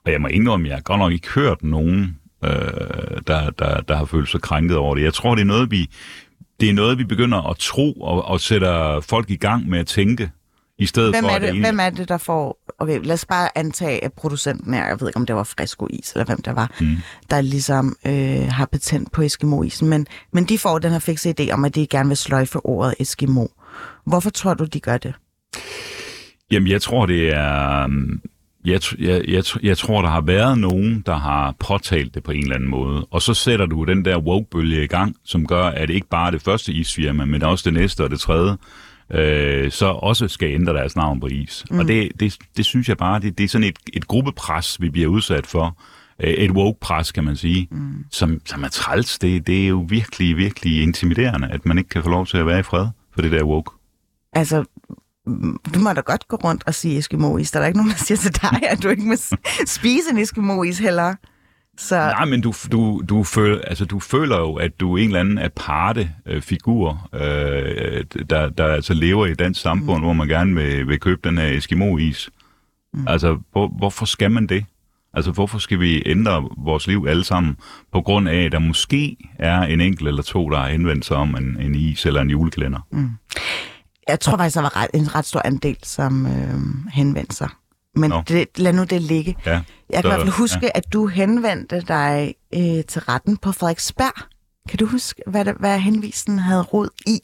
Og 0.04 0.12
jeg 0.12 0.20
må 0.20 0.28
indrømme, 0.28 0.68
jeg 0.68 0.76
har 0.76 0.82
godt 0.82 0.98
nok 0.98 1.12
ikke 1.12 1.28
hørt 1.28 1.62
nogen, 1.62 2.18
øh, 2.44 2.50
der, 3.26 3.50
der, 3.50 3.80
der 3.80 3.96
har 3.96 4.04
følt 4.04 4.28
sig 4.28 4.40
krænket 4.40 4.76
over 4.76 4.94
det. 4.94 5.02
Jeg 5.02 5.14
tror, 5.14 5.35
det 5.35 5.42
er 5.42 5.46
noget, 5.46 5.70
vi, 5.70 5.90
det 6.61 6.68
er 6.68 6.72
noget, 6.72 6.98
vi 6.98 7.04
begynder 7.04 7.50
at 7.50 7.56
tro 7.56 7.92
og, 7.92 8.24
og 8.24 8.40
sætter 8.40 9.00
folk 9.00 9.30
i 9.30 9.37
gang 9.37 9.68
med 9.68 9.78
at 9.78 9.87
tænke, 9.87 10.30
i 10.78 10.87
stedet 10.87 11.14
Hvem 11.14 11.24
for 11.24 11.30
er, 11.30 11.38
det, 11.38 11.61
hvem 11.61 11.80
er 11.80 11.90
det, 11.90 12.08
der 12.08 12.18
får... 12.18 12.58
Okay, 12.78 13.00
lad 13.04 13.14
os 13.14 13.24
bare 13.24 13.58
antage, 13.58 14.04
at 14.04 14.12
producenten 14.12 14.74
er, 14.74 14.87
jeg 14.87 15.00
ved 15.00 15.08
ikke, 15.08 15.16
om 15.16 15.26
det 15.26 15.37
var 15.37 15.44
Fresco 15.44 15.87
Is, 15.90 16.12
eller 16.12 16.24
hvem 16.24 16.42
der 16.42 16.52
var, 16.52 16.70
mm. 16.80 16.96
der 17.30 17.40
ligesom 17.40 17.96
øh, 18.06 18.46
har 18.48 18.66
patent 18.66 19.12
på 19.12 19.22
Eskimo-isen, 19.22 19.88
men, 19.88 20.06
men 20.32 20.44
de 20.44 20.58
får 20.58 20.78
den 20.78 20.92
her 20.92 20.98
fikse 20.98 21.35
idé 21.40 21.50
om, 21.50 21.64
at 21.64 21.74
de 21.74 21.87
gerne 21.87 22.08
vil 22.08 22.16
sløjfe 22.16 22.66
ordet 22.66 22.94
Eskimo. 23.00 23.46
Hvorfor 24.06 24.30
tror 24.30 24.54
du, 24.54 24.64
de 24.64 24.80
gør 24.80 24.96
det? 24.98 25.14
Jamen, 26.50 26.68
jeg 26.68 26.82
tror, 26.82 27.06
det 27.06 27.35
er... 27.35 27.82
øhm, 27.82 28.20
Jeg, 28.64 28.80
jeg, 28.98 29.24
jeg, 29.28 29.44
jeg 29.62 29.78
tror, 29.78 30.02
der 30.02 30.08
har 30.08 30.20
været 30.20 30.58
nogen, 30.58 31.02
der 31.06 31.14
har 31.16 31.54
påtalt 31.58 32.14
det 32.14 32.22
på 32.22 32.30
en 32.32 32.42
eller 32.42 32.54
anden 32.54 32.70
måde. 32.70 33.06
Og 33.11 33.22
så 33.22 33.35
sætter 33.35 33.66
du 33.66 33.85
den 33.85 34.04
der 34.04 34.18
woke-bølge 34.18 34.85
i 34.85 34.87
gang, 34.87 35.16
som 35.24 35.46
gør, 35.46 35.64
at 35.64 35.90
ikke 35.90 36.08
bare 36.08 36.30
det 36.30 36.42
første 36.42 36.72
isfirma, 36.72 37.24
men 37.24 37.42
også 37.42 37.62
det 37.70 37.74
næste 37.74 38.04
og 38.04 38.11
det 38.11 38.20
tredje, 38.20 38.56
øh, 39.12 39.70
så 39.70 39.87
også 39.87 40.29
skal 40.29 40.51
ændre 40.55 40.72
deres 40.72 40.96
navn 40.96 41.20
på 41.20 41.27
is. 41.27 41.64
Mm. 41.70 41.79
Og 41.79 41.88
det, 41.88 42.12
det, 42.20 42.37
det 42.57 42.64
synes 42.64 42.88
jeg 42.88 42.96
bare, 42.96 43.20
det, 43.20 43.38
det 43.38 43.44
er 43.44 43.48
sådan 43.48 43.66
et, 43.66 43.79
et 43.92 44.09
gruppepres, 44.09 44.81
vi 44.81 44.90
bliver 44.90 45.09
udsat 45.09 45.46
for. 45.46 45.77
Øh, 46.20 46.35
Et 46.35 46.51
woke-pres, 46.51 47.12
kan 47.12 47.25
man 47.25 47.37
sige, 47.37 47.68
mm. 47.70 48.05
som, 48.11 48.40
som 48.44 48.64
er 48.64 48.68
træls. 48.68 49.18
Det, 49.18 49.46
det 49.46 49.64
er 49.64 49.68
jo 49.68 49.87
virkelig, 49.88 50.37
virkelig 50.37 50.83
intimiderende, 50.83 51.48
at 51.48 51.66
man 51.66 51.79
ikke 51.79 51.90
kan 51.90 52.03
få 52.03 52.11
lov 52.11 52.27
til 52.27 52.37
at 52.37 52.46
være 52.46 52.59
i 52.61 52.62
fred 52.62 52.87
for 53.14 53.22
det 53.22 53.33
der 53.33 53.44
woke. 53.44 53.70
Altså, 54.33 54.64
du 55.75 55.79
må 55.81 55.92
da 55.92 56.01
godt 56.01 56.29
gå 56.29 56.37
rundt 56.37 56.62
og 56.66 56.75
sige 56.75 56.98
Eskimo-is. 56.98 57.51
Der 57.51 57.61
er 57.61 57.66
ikke 57.66 57.79
nogen, 57.79 57.92
der 57.92 57.98
siger 57.98 58.18
til 58.18 58.35
dig, 58.42 58.62
at 58.68 58.83
du 58.83 58.88
ikke 58.88 59.03
må 59.03 59.14
spise 59.79 60.11
en 60.11 60.18
Eskimo-is 60.18 60.79
heller. 60.79 61.14
Så 61.83 61.97
Nej, 61.97 62.25
men 62.25 62.40
du, 62.40 62.53
du, 62.73 63.03
du, 63.09 63.25
føler, 63.25 63.61
altså, 63.61 63.85
du 63.85 64.01
føler 64.01 64.38
jo, 64.38 64.55
at 64.55 64.81
du 64.81 64.95
er 64.95 64.99
en 64.99 65.07
eller 65.07 65.21
anden 65.21 65.38
aparte 65.38 66.11
øh, 66.27 66.42
figur, 66.42 67.09
øh, 67.14 68.05
der, 68.31 68.49
der 68.49 68.66
altså 68.66 68.95
lever 68.95 69.27
i 69.27 69.35
dansk 69.35 69.61
samfund, 69.61 69.99
mm. 69.99 70.05
hvor 70.05 70.12
man 70.12 70.29
gerne 70.29 70.55
vil, 70.55 70.88
vil 70.88 71.01
købe 71.01 71.29
den 71.29 71.38
her 71.38 71.47
Eskimo-is. 71.47 72.31
Mm. 72.95 73.09
Altså, 73.09 73.38
hvor, 73.53 73.68
hvorfor 73.79 74.05
skal 74.05 74.31
man 74.31 74.47
det? 74.47 74.64
Altså, 75.14 75.31
hvorfor 75.31 75.59
skal 75.59 75.81
vi 75.81 76.03
ændre 76.07 76.49
vores 76.59 76.87
liv 76.87 77.07
alle 77.09 77.25
sammen, 77.25 77.57
på 77.92 78.01
grund 78.01 78.29
af, 78.29 78.45
at 78.45 78.53
der 78.53 78.59
måske 78.59 79.16
er 79.38 79.61
en 79.62 79.81
enkelt 79.81 80.09
eller 80.09 80.23
to, 80.23 80.51
der 80.51 80.59
har 80.59 80.68
henvendt 80.68 81.05
sig 81.05 81.16
om 81.16 81.37
en, 81.37 81.57
en 81.61 81.75
is 81.75 82.07
eller 82.07 82.21
en 82.21 82.31
julekalender? 82.31 82.81
Mm. 82.92 83.11
jeg 84.09 84.21
tror 84.21 84.37
faktisk, 84.37 84.55
der 84.57 84.62
var 84.62 84.77
ret, 84.77 84.90
en 84.95 85.14
ret 85.14 85.25
stor 85.25 85.42
andel, 85.45 85.77
som 85.83 86.27
øh, 86.27 86.92
henvendte 86.92 87.37
sig. 87.37 87.49
Men 87.96 88.12
det, 88.28 88.59
lad 88.59 88.72
nu 88.72 88.85
det 88.85 89.02
ligge. 89.02 89.37
Ja, 89.46 89.50
Jeg 89.90 90.02
kan 90.02 90.05
i 90.05 90.09
hvert 90.09 90.20
fald 90.20 90.33
huske, 90.33 90.61
ja. 90.62 90.68
at 90.74 90.92
du 90.92 91.07
henvendte 91.07 91.81
dig 91.81 92.35
øh, 92.55 92.85
til 92.85 93.00
retten 93.00 93.37
på 93.37 93.52
Frederiksberg. 93.52 94.22
Kan 94.68 94.78
du 94.78 94.87
huske, 94.87 95.22
hvad, 95.26 95.44
det, 95.44 95.55
hvad 95.59 95.78
henvisen 95.78 96.38
havde 96.38 96.62
rod 96.62 96.88
i? 97.07 97.18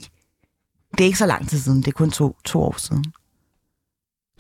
Det 0.93 1.01
er 1.01 1.05
ikke 1.05 1.19
så 1.19 1.27
lang 1.27 1.49
tid 1.49 1.59
siden, 1.59 1.79
det 1.79 1.89
er 1.89 1.93
kun 1.93 2.11
to, 2.11 2.37
to 2.45 2.63
år 2.63 2.75
siden. 2.79 3.05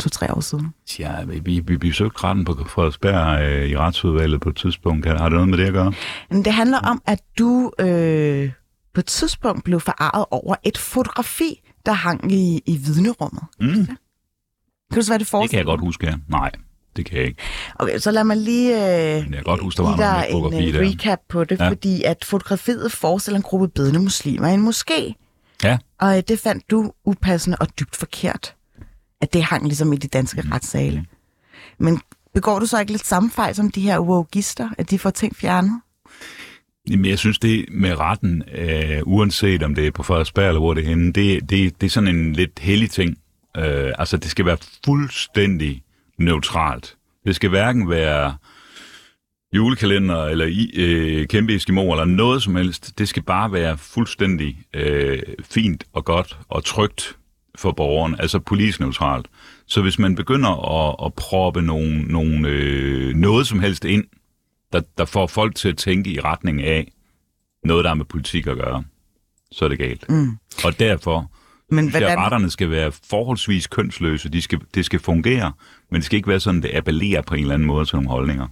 To-tre 0.00 0.34
år 0.34 0.40
siden. 0.40 0.74
Ja, 0.98 1.24
vi, 1.24 1.60
vi 1.60 1.76
besøgte 1.76 2.24
retten 2.24 2.44
på 2.44 2.64
Frederiksberg 2.68 3.40
øh, 3.42 3.68
i 3.68 3.76
retsudvalget 3.76 4.40
på 4.40 4.48
et 4.48 4.56
tidspunkt. 4.56 5.06
Har 5.06 5.28
det 5.28 5.32
noget 5.32 5.48
med 5.48 5.58
det 5.58 5.64
at 5.66 5.72
gøre? 5.72 5.92
Men 6.30 6.44
det 6.44 6.52
handler 6.52 6.78
om, 6.78 7.02
at 7.06 7.20
du 7.38 7.72
øh, 7.78 8.52
på 8.94 9.00
et 9.00 9.06
tidspunkt 9.06 9.64
blev 9.64 9.80
forarvet 9.80 10.26
over 10.30 10.54
et 10.64 10.78
fotografi, 10.78 11.60
der 11.86 11.92
hang 11.92 12.32
i, 12.32 12.62
i 12.66 12.76
vidnerummet. 12.76 13.42
Mm. 13.60 13.86
Kan 14.92 15.02
du 15.02 15.06
hvad 15.06 15.18
det 15.18 15.28
Det 15.32 15.50
kan 15.50 15.58
jeg 15.58 15.64
godt 15.66 15.80
huske, 15.80 16.06
ja. 16.06 16.14
Nej, 16.28 16.50
det 16.96 17.06
kan 17.06 17.18
jeg 17.18 17.26
ikke. 17.26 17.42
Okay, 17.74 17.98
så 17.98 18.10
lad 18.10 18.24
mig 18.24 18.36
lige 18.36 18.74
øh, 18.76 19.14
Men 19.24 19.24
jeg 19.24 19.32
kan 19.34 19.42
godt 19.44 19.60
huske, 19.62 19.76
der 19.82 19.82
var 19.88 19.96
dig 19.96 20.24
med 20.24 20.32
fotografi 20.32 20.68
en 20.68 20.74
der. 20.74 20.80
recap 20.80 21.18
på 21.28 21.44
det, 21.44 21.58
Ja. 21.60 21.68
fordi 21.68 22.02
at 22.02 22.24
fotografiet 22.24 22.92
forestiller 22.92 23.36
en 23.36 23.42
gruppe 23.42 23.68
bedende 23.68 23.98
muslimer 24.00 24.48
i 24.48 24.54
en 24.54 24.68
moské. 24.68 25.12
Ja. 25.64 25.78
Og 26.00 26.16
øh, 26.16 26.22
det 26.28 26.38
fandt 26.40 26.70
du 26.70 26.92
upassende 27.04 27.56
og 27.60 27.66
dybt 27.80 27.96
forkert. 27.96 28.54
At 29.20 29.32
det 29.32 29.42
hang 29.42 29.64
ligesom 29.64 29.92
i 29.92 29.96
de 29.96 30.08
danske 30.08 30.42
Mm. 30.42 30.50
retssale. 30.52 31.04
Men 31.78 32.00
begår 32.34 32.58
du 32.58 32.66
så 32.66 32.80
ikke 32.80 32.92
lidt 32.92 33.06
samme 33.06 33.30
fejl 33.30 33.54
som 33.54 33.70
de 33.70 33.80
her 33.80 33.98
wogister, 34.00 34.68
at 34.78 34.90
de 34.90 34.98
får 34.98 35.10
ting 35.10 35.36
fjernet? 35.36 35.80
Jamen, 36.90 37.04
jeg 37.04 37.18
synes, 37.18 37.38
det 37.38 37.64
med 37.72 37.98
retten, 38.00 38.42
øh, 38.54 39.00
uanset 39.06 39.62
om 39.62 39.74
det 39.74 39.86
er 39.86 39.90
på 39.90 40.02
Frederiksberg 40.02 40.48
eller 40.48 40.60
hvor 40.60 40.74
det 40.74 40.84
er 40.84 40.88
henne, 40.88 41.12
det, 41.12 41.50
det, 41.50 41.80
det 41.80 41.86
er 41.86 41.90
sådan 41.90 42.08
en 42.16 42.32
lidt 42.32 42.58
hellig 42.58 42.90
ting. 42.90 43.18
Øh, 43.56 43.92
altså, 43.98 44.16
det 44.16 44.30
skal 44.30 44.46
være 44.46 44.58
fuldstændig 44.84 45.82
neutralt. 46.18 46.96
Det 47.26 47.36
skal 47.36 47.50
hverken 47.50 47.90
være 47.90 48.36
julekalender 49.52 50.24
eller 50.24 50.46
i, 50.46 50.70
øh, 50.76 51.26
kæmpe 51.26 51.54
Eskimo 51.54 51.92
eller 51.92 52.04
noget 52.04 52.42
som 52.42 52.56
helst. 52.56 52.98
Det 52.98 53.08
skal 53.08 53.22
bare 53.22 53.52
være 53.52 53.78
fuldstændig 53.78 54.58
øh, 54.74 55.22
fint 55.42 55.84
og 55.92 56.04
godt 56.04 56.38
og 56.48 56.64
trygt 56.64 57.16
for 57.54 57.72
borgeren, 57.72 58.16
altså 58.18 58.38
politisk 58.38 58.80
neutralt. 58.80 59.26
Så 59.66 59.82
hvis 59.82 59.98
man 59.98 60.14
begynder 60.14 60.80
at, 60.80 61.06
at 61.06 61.14
proppe 61.14 61.62
nogle, 61.62 62.02
nogle, 62.02 62.48
øh, 62.48 63.14
noget 63.14 63.46
som 63.46 63.60
helst 63.60 63.84
ind, 63.84 64.04
der, 64.72 64.80
der 64.98 65.04
får 65.04 65.26
folk 65.26 65.54
til 65.54 65.68
at 65.68 65.76
tænke 65.76 66.10
i 66.10 66.20
retning 66.20 66.62
af 66.62 66.92
noget, 67.64 67.84
der 67.84 67.90
har 67.90 67.94
med 67.94 68.04
politik 68.04 68.46
at 68.46 68.56
gøre, 68.56 68.84
så 69.52 69.64
er 69.64 69.68
det 69.68 69.78
galt. 69.78 70.08
Mm. 70.08 70.38
Og 70.64 70.78
derfor 70.78 71.30
Men 71.70 71.90
Hvordan? 71.90 72.08
hvordan, 72.08 72.24
retterne 72.24 72.50
skal 72.50 72.70
være 72.70 72.92
forholdsvis 73.10 73.66
kønsløse. 73.66 74.28
De 74.28 74.42
skal, 74.42 74.60
det 74.74 74.84
skal 74.84 75.00
fungere, 75.00 75.52
men 75.90 75.96
det 75.96 76.04
skal 76.04 76.16
ikke 76.16 76.28
være 76.28 76.40
sådan, 76.40 76.62
det 76.62 76.70
appellerer 76.74 77.22
på 77.22 77.34
en 77.34 77.40
eller 77.40 77.54
anden 77.54 77.66
måde 77.66 77.84
til 77.84 77.96
nogle 77.96 78.10
holdninger. 78.10 78.46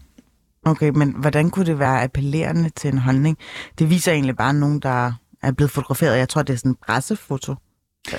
okay, 0.65 0.89
men 0.89 1.15
hvordan 1.19 1.51
kunne 1.51 1.67
det 1.67 1.79
være 1.79 2.03
appellerende 2.03 2.71
til 2.71 2.93
en 2.93 2.99
holdning? 2.99 3.39
Det 3.79 3.91
viser 3.91 4.13
egentlig 4.13 4.37
bare 4.37 4.55
nogen, 4.55 4.81
der 4.81 5.13
er 5.43 5.53
blevet 5.53 5.71
fotograferet. 5.71 6.19
Jeg 6.19 6.29
tror, 6.29 6.43
det 6.43 6.53
er 6.53 6.57
sådan 6.57 6.71
en 6.71 6.77
pressefoto. 6.87 7.55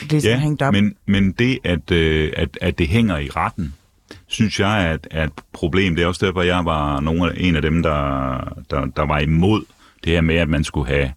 Det 0.09 0.13
er 0.13 0.21
sådan 0.21 0.39
hængt 0.39 0.61
op. 0.61 0.73
men, 0.73 0.95
men 1.05 1.31
det, 1.31 1.59
at, 1.63 1.91
øh, 1.91 2.33
at, 2.37 2.57
at 2.61 2.77
det 2.77 2.87
hænger 2.87 3.17
i 3.17 3.29
retten, 3.29 3.73
synes 4.27 4.59
jeg 4.59 4.87
er 4.87 4.93
et, 4.93 5.07
er 5.11 5.23
et 5.23 5.31
problem. 5.53 5.95
Det 5.95 6.03
er 6.03 6.07
også 6.07 6.25
derfor, 6.25 6.41
jeg 6.41 6.65
var 6.65 6.99
nogle 6.99 7.31
af, 7.31 7.33
en 7.37 7.55
af 7.55 7.61
dem, 7.61 7.83
der, 7.83 8.37
der, 8.69 8.85
der 8.85 9.05
var 9.05 9.19
imod 9.19 9.65
det 10.03 10.11
her 10.11 10.21
med, 10.21 10.35
at 10.35 10.49
man 10.49 10.63
skulle 10.63 10.87
have 10.87 11.11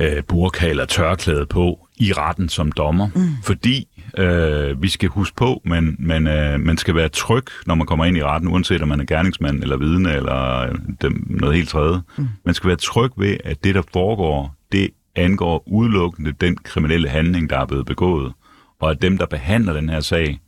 øh, 0.00 0.24
burka 0.24 0.68
eller 0.68 0.84
tørklæde 0.84 1.46
på 1.46 1.86
i 2.00 2.12
retten 2.12 2.48
som 2.48 2.72
dommer. 2.72 3.08
Mm. 3.14 3.28
Fordi 3.42 3.88
øh, 4.18 4.82
vi 4.82 4.88
skal 4.88 5.08
huske 5.08 5.36
på, 5.36 5.60
man, 5.64 5.96
man, 5.98 6.26
øh, 6.26 6.60
man 6.60 6.76
skal 6.78 6.94
være 6.94 7.08
tryg, 7.08 7.44
når 7.66 7.74
man 7.74 7.86
kommer 7.86 8.04
ind 8.04 8.16
i 8.16 8.22
retten, 8.22 8.48
uanset 8.48 8.82
om 8.82 8.88
man 8.88 9.00
er 9.00 9.04
gerningsmand 9.04 9.62
eller 9.62 9.76
vidne 9.76 10.12
eller 10.12 10.60
øh, 10.60 10.74
dem, 11.02 11.26
noget 11.30 11.56
helt 11.56 11.68
tredje. 11.68 12.00
Mm. 12.18 12.28
Man 12.44 12.54
skal 12.54 12.68
være 12.68 12.76
tryg 12.76 13.10
ved, 13.16 13.36
at 13.44 13.64
det, 13.64 13.74
der 13.74 13.82
foregår, 13.92 14.54
det 14.72 14.90
angår 15.16 15.62
udelukkende 15.66 16.32
den 16.32 16.56
kriminelle 16.56 17.08
handling, 17.08 17.50
der 17.50 17.58
er 17.58 17.66
blevet 17.66 17.86
begået. 17.86 18.32
Og 18.80 18.90
at 18.90 19.02
dem, 19.02 19.18
der 19.18 19.26
behandler 19.26 19.72
den 19.72 19.88
her 19.88 20.00
sag, 20.00 20.40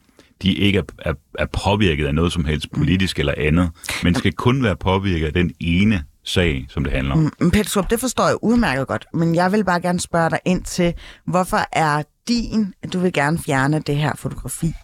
de 0.42 0.52
ikke 0.52 0.78
er, 0.78 0.82
er, 0.98 1.14
er 1.38 1.46
påvirket 1.46 2.06
af 2.06 2.14
noget 2.14 2.32
som 2.32 2.44
helst 2.44 2.72
politisk 2.72 3.18
eller 3.18 3.34
andet, 3.36 3.70
men 4.02 4.14
skal 4.14 4.32
kun 4.32 4.62
være 4.62 4.76
påvirket 4.76 5.26
af 5.26 5.32
den 5.32 5.52
ene 5.60 6.04
sag, 6.24 6.66
som 6.68 6.84
det 6.84 6.92
handler 6.92 7.14
om. 7.14 7.32
Men 7.40 7.50
Peter 7.50 7.70
Skorp, 7.70 7.90
det 7.90 8.00
forstår 8.00 8.26
jeg 8.26 8.36
udmærket 8.42 8.86
godt, 8.86 9.06
men 9.14 9.34
jeg 9.34 9.52
vil 9.52 9.64
bare 9.64 9.80
gerne 9.80 10.00
spørge 10.00 10.30
dig 10.30 10.38
ind 10.44 10.62
til, 10.64 10.94
hvorfor 11.26 11.60
er 11.72 12.02
din, 12.28 12.74
at 12.82 12.92
du 12.92 12.98
vil 12.98 13.12
gerne 13.12 13.38
fjerne 13.38 13.82
det 13.86 13.96
her 13.96 14.12
fotografi? 14.16 14.74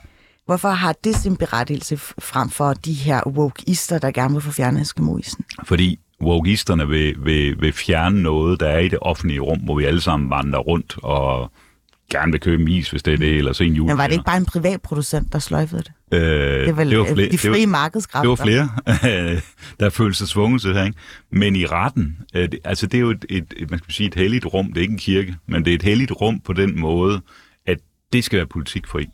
Hvorfor 0.46 0.68
har 0.68 0.94
det 1.04 1.16
sin 1.16 1.36
berettigelse 1.36 1.96
frem 2.18 2.50
for 2.50 2.72
de 2.72 2.92
her 2.92 3.22
wokeister, 3.26 3.98
der 3.98 4.10
gerne 4.10 4.34
vil 4.34 4.42
få 4.42 4.50
fjernet 4.50 4.82
Eskimoisen? 4.82 5.44
Fordi 5.64 5.98
wokisterne 6.22 6.88
vil, 6.88 7.14
vil, 7.24 7.60
vil 7.60 7.72
fjerne 7.72 8.22
noget, 8.22 8.60
der 8.60 8.68
er 8.68 8.78
i 8.78 8.88
det 8.88 8.98
offentlige 9.02 9.40
rum, 9.40 9.58
hvor 9.58 9.74
vi 9.74 9.84
alle 9.84 10.00
sammen 10.00 10.30
vandrer 10.30 10.60
rundt 10.60 10.98
og 11.02 11.52
gerne 12.10 12.32
vil 12.32 12.40
købe 12.40 12.70
is, 12.70 12.90
hvis 12.90 13.02
det 13.02 13.14
er 13.14 13.18
det, 13.18 13.36
eller 13.36 13.52
se 13.52 13.64
en 13.64 13.72
jul. 13.72 13.86
Men 13.88 13.98
var 13.98 14.06
det 14.06 14.12
ikke 14.12 14.24
bare 14.24 14.36
en 14.36 14.44
privat 14.46 14.82
producent, 14.82 15.32
der 15.32 15.38
sløjfede 15.38 15.82
det? 15.82 15.92
Øh, 16.18 16.66
Det 16.66 16.76
vel 16.76 16.90
det 16.90 16.98
var 16.98 17.04
flere, 17.04 17.16
de 17.26 17.32
det 17.36 17.44
var- 17.48 17.54
frie 17.54 17.66
markedskræfter. 17.66 18.30
Det 18.30 18.38
var 18.38 18.44
flere, 18.44 18.68
der 19.80 19.90
følte 19.90 20.18
sig 20.18 20.28
tvunget 20.28 20.60
til 20.62 20.70
det 20.70 20.78
her. 20.78 20.84
Ikke? 20.86 20.98
Men 21.32 21.56
i 21.56 21.66
retten, 21.66 22.16
øh, 22.34 22.42
det, 22.50 22.58
altså 22.64 22.86
det 22.86 22.94
er 22.98 23.00
jo 23.00 23.10
et, 23.10 23.24
et, 23.28 23.54
et, 23.56 23.70
man 23.70 23.78
skal 23.78 23.92
sige, 23.94 24.06
et 24.06 24.14
helligt 24.14 24.46
rum. 24.46 24.66
Det 24.66 24.76
er 24.76 24.80
ikke 24.82 24.92
en 24.92 24.98
kirke, 24.98 25.36
men 25.46 25.64
det 25.64 25.70
er 25.70 25.74
et 25.74 25.82
helligt 25.82 26.12
rum 26.12 26.40
på 26.40 26.52
den 26.52 26.80
måde, 26.80 27.20
at 27.66 27.78
det 28.12 28.24
skal 28.24 28.36
være 28.36 28.46
politikfri. 28.46 29.06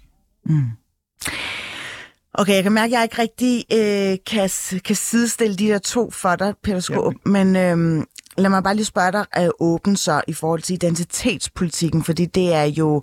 Okay, 2.34 2.54
jeg 2.54 2.62
kan 2.62 2.72
mærke, 2.72 2.96
at 2.96 2.98
jeg 2.98 3.02
ikke 3.02 3.22
rigtig 3.22 3.64
øh, 3.72 4.18
kan, 4.26 4.50
kan 4.84 4.96
sidestille 4.96 5.56
de 5.56 5.66
der 5.68 5.78
to 5.78 6.10
for 6.10 6.36
dig, 6.36 6.54
Peter 6.62 6.80
Skåb, 6.80 7.14
ja. 7.26 7.30
men 7.30 7.56
øh, 7.56 8.04
lad 8.36 8.50
mig 8.50 8.62
bare 8.62 8.74
lige 8.74 8.84
spørge 8.84 9.12
dig 9.12 9.26
øh, 9.38 9.48
åben 9.60 9.96
så 9.96 10.20
i 10.28 10.32
forhold 10.32 10.62
til 10.62 10.74
identitetspolitikken, 10.74 12.04
fordi 12.04 12.24
det 12.24 12.54
er 12.54 12.62
jo 12.64 13.02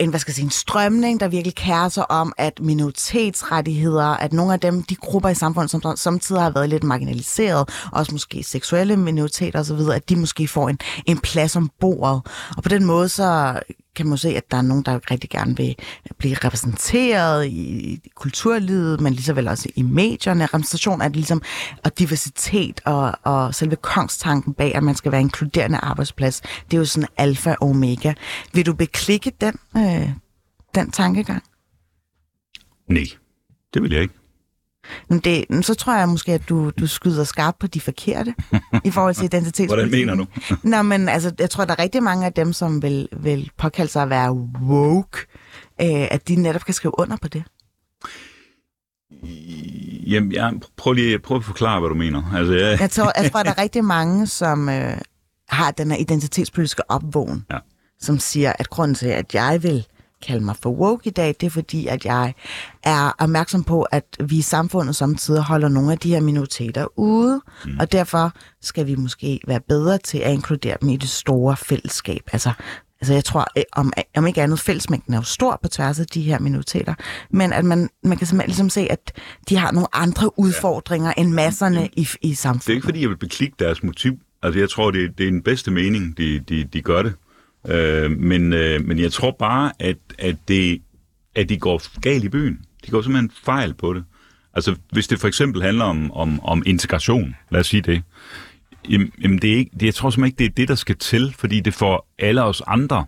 en, 0.00 0.10
hvad 0.10 0.20
skal 0.20 0.30
jeg 0.30 0.34
sige, 0.34 0.44
en 0.44 0.50
strømning, 0.50 1.20
der 1.20 1.28
virkelig 1.28 1.54
kærer 1.54 1.88
sig 1.88 2.10
om, 2.10 2.32
at 2.38 2.60
minoritetsrettigheder, 2.60 4.04
at 4.04 4.32
nogle 4.32 4.52
af 4.52 4.60
dem, 4.60 4.82
de 4.82 4.94
grupper 4.94 5.28
i 5.28 5.34
samfundet, 5.34 5.70
som 5.70 5.96
samtidig 5.96 6.42
har 6.42 6.50
været 6.50 6.68
lidt 6.68 6.84
marginaliseret, 6.84 7.68
også 7.92 8.12
måske 8.12 8.42
seksuelle 8.42 8.96
minoriteter 8.96 9.60
osv., 9.60 9.80
at 9.94 10.08
de 10.08 10.16
måske 10.16 10.48
får 10.48 10.68
en, 10.68 10.78
en 11.06 11.18
plads 11.18 11.56
om 11.56 11.70
bordet. 11.80 12.22
Og 12.56 12.62
på 12.62 12.68
den 12.68 12.84
måde 12.84 13.08
så 13.08 13.60
kan 13.96 14.06
man 14.06 14.12
jo 14.12 14.16
se, 14.16 14.28
at 14.28 14.50
der 14.50 14.56
er 14.56 14.62
nogen, 14.62 14.82
der 14.84 15.10
rigtig 15.10 15.30
gerne 15.30 15.56
vil 15.56 15.76
blive 16.18 16.34
repræsenteret 16.34 17.46
i, 17.46 18.00
kulturlivet, 18.14 19.00
men 19.00 19.12
lige 19.12 19.24
så 19.24 19.32
vel 19.32 19.48
også 19.48 19.68
i 19.76 19.82
medierne. 19.82 20.46
Repræsentation 20.46 21.00
er 21.00 21.08
det 21.08 21.16
ligesom, 21.16 21.42
og 21.84 21.98
diversitet 21.98 22.80
og, 22.84 23.12
og 23.22 23.54
selve 23.54 23.76
kongstanken 23.76 24.54
bag, 24.54 24.74
at 24.74 24.82
man 24.82 24.94
skal 24.94 25.12
være 25.12 25.20
en 25.20 25.26
inkluderende 25.26 25.78
arbejdsplads. 25.78 26.40
Det 26.40 26.74
er 26.74 26.78
jo 26.78 26.84
sådan 26.84 27.08
alfa 27.16 27.54
og 27.60 27.68
omega. 27.68 28.12
Vil 28.52 28.66
du 28.66 28.74
beklikke 28.74 29.32
den, 29.40 29.54
øh, 29.76 30.10
den 30.74 30.90
tankegang? 30.90 31.42
Nej, 32.88 33.04
det 33.74 33.82
vil 33.82 33.92
jeg 33.92 34.02
ikke. 34.02 34.19
Men 35.08 35.18
det, 35.18 35.44
men 35.50 35.62
så 35.62 35.74
tror 35.74 35.94
jeg 35.98 36.08
måske, 36.08 36.32
at 36.32 36.48
du, 36.48 36.70
du 36.70 36.86
skyder 36.86 37.24
skarpt 37.24 37.58
på 37.58 37.66
de 37.66 37.80
forkerte 37.80 38.34
i 38.84 38.90
forhold 38.90 39.14
til 39.14 39.24
identitetspolitikken. 39.32 40.08
Hvordan 40.08 40.26
mener 40.26 40.56
du? 40.60 40.68
Nå, 40.68 40.82
men 40.82 41.08
altså, 41.08 41.32
jeg 41.38 41.50
tror, 41.50 41.64
der 41.64 41.72
er 41.72 41.78
rigtig 41.82 42.02
mange 42.02 42.26
af 42.26 42.32
dem, 42.32 42.52
som 42.52 42.82
vil, 42.82 43.08
vil 43.12 43.50
påkalde 43.58 43.90
sig 43.92 44.02
at 44.02 44.10
være 44.10 44.32
woke, 44.62 45.18
øh, 45.80 46.08
at 46.10 46.28
de 46.28 46.36
netop 46.36 46.64
kan 46.64 46.74
skrive 46.74 46.98
under 46.98 47.16
på 47.16 47.28
det. 47.28 47.42
Jamen, 50.06 50.32
jeg, 50.32 50.52
prøv 50.76 50.92
lige 50.92 51.18
prøv 51.18 51.36
at 51.36 51.44
forklare, 51.44 51.80
hvad 51.80 51.88
du 51.88 51.94
mener. 51.94 52.32
Altså, 52.34 52.52
jeg, 52.54 52.80
Jeg 52.80 52.90
tror, 52.90 53.12
jeg 53.22 53.32
tror 53.32 53.42
der 53.42 53.50
er 53.50 53.58
rigtig 53.62 53.84
mange, 53.84 54.26
som 54.26 54.68
øh, 54.68 54.96
har 55.48 55.70
den 55.70 55.90
her 55.90 55.98
identitetspolitiske 55.98 56.90
opvågen, 56.90 57.44
Ja. 57.50 57.58
som 58.00 58.18
siger, 58.18 58.52
at 58.58 58.70
grunden 58.70 58.94
til, 58.94 59.06
at 59.08 59.34
jeg 59.34 59.62
vil 59.62 59.86
kalde 60.26 60.44
mig 60.44 60.56
for 60.62 60.70
woke 60.70 61.06
i 61.06 61.10
dag, 61.10 61.34
det 61.40 61.46
er 61.46 61.50
fordi, 61.50 61.86
at 61.86 62.04
jeg 62.04 62.34
er 62.82 63.12
opmærksom 63.18 63.64
på, 63.64 63.82
at 63.82 64.04
vi 64.24 64.36
i 64.36 64.42
samfundet 64.42 64.96
samtidig 64.96 65.42
holder 65.42 65.68
nogle 65.68 65.92
af 65.92 65.98
de 65.98 66.10
her 66.10 66.20
minoriteter 66.20 66.98
ude, 66.98 67.40
mm. 67.64 67.78
og 67.80 67.92
derfor 67.92 68.32
skal 68.62 68.86
vi 68.86 68.94
måske 68.94 69.40
være 69.46 69.60
bedre 69.60 69.98
til 69.98 70.18
at 70.18 70.32
inkludere 70.32 70.76
dem 70.80 70.88
i 70.88 70.96
det 70.96 71.08
store 71.08 71.56
fællesskab. 71.56 72.22
Altså, 72.32 72.52
altså 73.00 73.14
jeg 73.14 73.24
tror, 73.24 73.46
øh, 73.56 73.62
om, 73.72 73.92
om 74.16 74.26
ikke 74.26 74.42
andet, 74.42 74.60
fællesmængden 74.60 75.14
er 75.14 75.18
jo 75.18 75.22
stor 75.22 75.58
på 75.62 75.68
tværs 75.68 76.00
af 76.00 76.06
de 76.06 76.22
her 76.22 76.38
minoriteter, 76.38 76.94
men 77.30 77.52
at 77.52 77.64
man, 77.64 77.88
man 78.04 78.18
kan 78.18 78.26
simpelthen 78.26 78.48
ligesom 78.48 78.70
se, 78.70 78.86
at 78.90 79.12
de 79.48 79.56
har 79.56 79.72
nogle 79.72 79.96
andre 79.96 80.38
udfordringer 80.38 81.12
end 81.12 81.32
masserne 81.32 81.88
i, 81.96 82.08
i 82.22 82.34
samfundet. 82.34 82.66
Det 82.66 82.72
er 82.72 82.76
ikke, 82.76 82.84
fordi 82.84 83.00
jeg 83.00 83.08
vil 83.08 83.16
beklikke 83.16 83.56
deres 83.58 83.82
motiv. 83.82 84.18
Altså, 84.42 84.60
jeg 84.60 84.70
tror, 84.70 84.90
det, 84.90 85.18
det 85.18 85.26
er 85.26 85.30
den 85.30 85.42
bedste 85.42 85.70
mening, 85.70 86.18
de, 86.18 86.38
de, 86.38 86.64
de 86.64 86.82
gør 86.82 87.02
det. 87.02 87.14
Øh, 87.68 88.10
men, 88.10 88.52
øh, 88.52 88.84
men 88.84 88.98
jeg 88.98 89.12
tror 89.12 89.36
bare, 89.38 89.72
at, 89.78 89.96
at, 90.18 90.36
det, 90.48 90.82
at 91.34 91.48
de 91.48 91.58
går 91.58 92.00
galt 92.00 92.24
i 92.24 92.28
byen. 92.28 92.60
De 92.86 92.90
går 92.90 93.02
simpelthen 93.02 93.30
fejl 93.44 93.74
på 93.74 93.94
det. 93.94 94.04
Altså, 94.54 94.74
hvis 94.92 95.08
det 95.08 95.20
for 95.20 95.28
eksempel 95.28 95.62
handler 95.62 95.84
om, 95.84 96.12
om, 96.12 96.40
om 96.40 96.62
integration, 96.66 97.36
lad 97.50 97.60
os 97.60 97.66
sige 97.66 97.80
det, 97.82 98.02
jamen, 98.88 99.12
jamen 99.22 99.38
det 99.38 99.52
er 99.52 99.56
ikke, 99.56 99.70
det, 99.80 99.86
jeg 99.86 99.94
tror 99.94 100.10
simpelthen 100.10 100.26
ikke, 100.26 100.38
det 100.38 100.50
er 100.50 100.62
det, 100.62 100.68
der 100.68 100.74
skal 100.74 100.96
til, 100.96 101.34
fordi 101.38 101.60
det 101.60 101.74
får 101.74 102.08
alle 102.18 102.42
os 102.42 102.62
andre, 102.66 103.04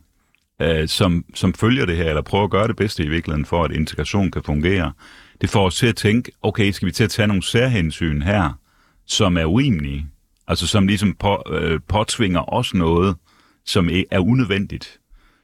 øh, 0.63 0.89
som, 0.89 1.25
som 1.35 1.55
følger 1.55 1.87
det 1.87 1.97
her, 1.97 2.09
eller 2.09 2.23
prøver 2.23 2.45
at 2.45 2.51
gøre 2.51 2.69
det 2.69 2.77
bedste 2.77 3.05
i 3.05 3.09
virkeligheden, 3.09 3.45
for 3.45 3.65
at 3.65 3.73
integration 3.73 4.31
kan 4.31 4.43
fungere, 4.43 4.93
det 5.41 5.51
får 5.51 5.67
os 5.67 5.77
til 5.77 5.87
at 5.87 5.97
tænke, 5.97 6.33
okay, 6.43 6.71
skal 6.71 6.87
vi 6.87 6.93
til 6.93 7.05
at 7.05 7.11
tage 7.11 7.27
nogle 7.27 7.43
særhensyn 7.43 8.23
her, 8.23 8.59
som 9.07 9.37
er 9.37 9.45
urimelige, 9.45 10.07
altså 10.49 10.67
som 10.67 10.87
ligesom 10.87 11.15
på, 11.15 11.43
øh, 11.51 11.81
påtvinger 11.89 12.53
os 12.55 12.75
noget, 12.75 13.17
som 13.65 13.89
er 14.11 14.19
unødvendigt. 14.19 15.01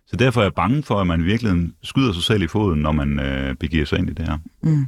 Så 0.06 0.16
derfor 0.16 0.40
er 0.40 0.44
jeg 0.44 0.54
bange 0.54 0.82
for, 0.82 1.00
at 1.00 1.06
man 1.06 1.20
i 1.20 1.24
virkeligheden 1.24 1.74
skyder 1.82 2.12
sig 2.12 2.22
selv 2.22 2.42
i 2.42 2.46
foden, 2.46 2.80
når 2.80 2.92
man 2.92 3.20
øh, 3.20 3.54
begiver 3.54 3.84
sig 3.84 3.98
ind 3.98 4.10
i 4.10 4.12
det 4.12 4.28
her. 4.28 4.38
Mm. 4.62 4.86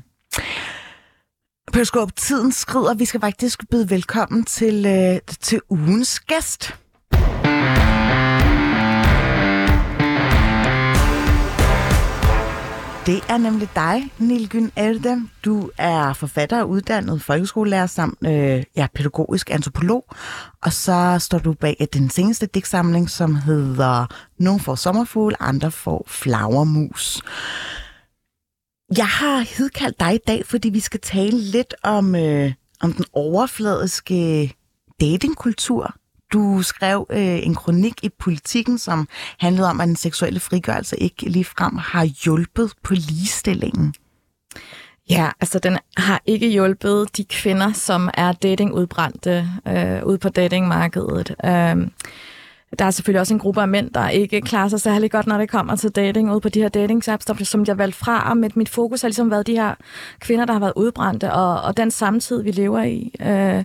Skåb, 1.84 2.16
tiden 2.16 2.52
skrider. 2.52 2.94
Vi 2.94 3.04
skal 3.04 3.20
faktisk 3.20 3.70
byde 3.70 3.90
velkommen 3.90 4.44
til, 4.44 4.86
øh, 4.86 5.20
til 5.40 5.60
ugens 5.70 6.20
gæst. 6.20 6.74
Det 13.06 13.20
er 13.28 13.38
nemlig 13.38 13.68
dig, 13.74 14.12
Nilgyn 14.18 14.70
Elde. 14.76 15.28
Du 15.44 15.70
er 15.78 16.12
forfatter 16.12 16.62
og 16.62 16.68
uddannet 16.68 17.22
folkeskolelærer 17.22 17.86
samt 17.86 18.18
øh, 18.26 18.62
ja, 18.76 18.86
pædagogisk 18.94 19.50
antropolog. 19.50 20.04
Og 20.62 20.72
så 20.72 21.16
står 21.20 21.38
du 21.38 21.52
bag 21.52 21.76
øh, 21.80 21.86
den 21.92 22.10
seneste 22.10 22.46
digtsamling, 22.46 23.10
som 23.10 23.34
hedder 23.34 24.06
Nogle 24.38 24.60
får 24.60 24.74
sommerfugl, 24.74 25.34
andre 25.40 25.70
får 25.70 26.04
flagermus. 26.08 27.22
Jeg 28.96 29.08
har 29.08 29.38
hedkaldt 29.58 30.00
dig 30.00 30.14
i 30.14 30.18
dag, 30.26 30.46
fordi 30.46 30.68
vi 30.68 30.80
skal 30.80 31.00
tale 31.00 31.38
lidt 31.40 31.74
om, 31.82 32.14
øh, 32.14 32.52
om 32.80 32.92
den 32.92 33.04
overfladiske 33.12 34.52
datingkultur. 35.00 35.94
Du 36.32 36.62
skrev 36.62 37.06
øh, 37.10 37.46
en 37.46 37.54
kronik 37.54 38.04
i 38.04 38.08
Politiken, 38.08 38.78
som 38.78 39.08
handlede 39.38 39.70
om, 39.70 39.80
at 39.80 39.88
den 39.88 39.96
seksuelle 39.96 40.40
frigørelse 40.40 40.96
ikke 40.96 41.28
ligefrem 41.28 41.76
har 41.76 42.04
hjulpet 42.04 42.72
på 42.82 42.94
ligestillingen. 42.94 43.94
Ja, 45.10 45.30
altså 45.40 45.58
den 45.58 45.78
har 45.96 46.22
ikke 46.26 46.48
hjulpet 46.48 47.16
de 47.16 47.24
kvinder, 47.24 47.72
som 47.72 48.10
er 48.14 48.32
datingudbrændte 48.32 49.48
øh, 49.68 50.04
ude 50.04 50.18
på 50.18 50.28
datingmarkedet. 50.28 51.34
Øh, 51.44 51.76
der 52.78 52.84
er 52.84 52.90
selvfølgelig 52.90 53.20
også 53.20 53.34
en 53.34 53.40
gruppe 53.40 53.60
af 53.62 53.68
mænd, 53.68 53.90
der 53.90 54.08
ikke 54.08 54.40
klarer 54.40 54.68
sig 54.68 54.80
særlig 54.80 55.10
godt, 55.10 55.26
når 55.26 55.38
det 55.38 55.50
kommer 55.50 55.76
til 55.76 55.90
dating 55.90 56.30
ude 56.32 56.40
på 56.40 56.48
de 56.48 56.60
her 56.62 56.68
dating 56.68 57.08
apps, 57.08 57.24
der, 57.24 57.44
som 57.44 57.64
jeg 57.66 57.78
valgte 57.78 57.98
fra. 57.98 58.30
Og 58.30 58.36
mit, 58.36 58.56
mit 58.56 58.68
fokus 58.68 59.00
har 59.00 59.08
ligesom 59.08 59.30
været 59.30 59.46
de 59.46 59.52
her 59.56 59.74
kvinder, 60.20 60.44
der 60.44 60.52
har 60.52 60.60
været 60.60 60.72
udbrændte, 60.76 61.32
og, 61.32 61.60
og 61.60 61.76
den 61.76 61.90
samtid, 61.90 62.42
vi 62.42 62.50
lever 62.50 62.82
i, 62.82 63.12
øh, 63.20 63.64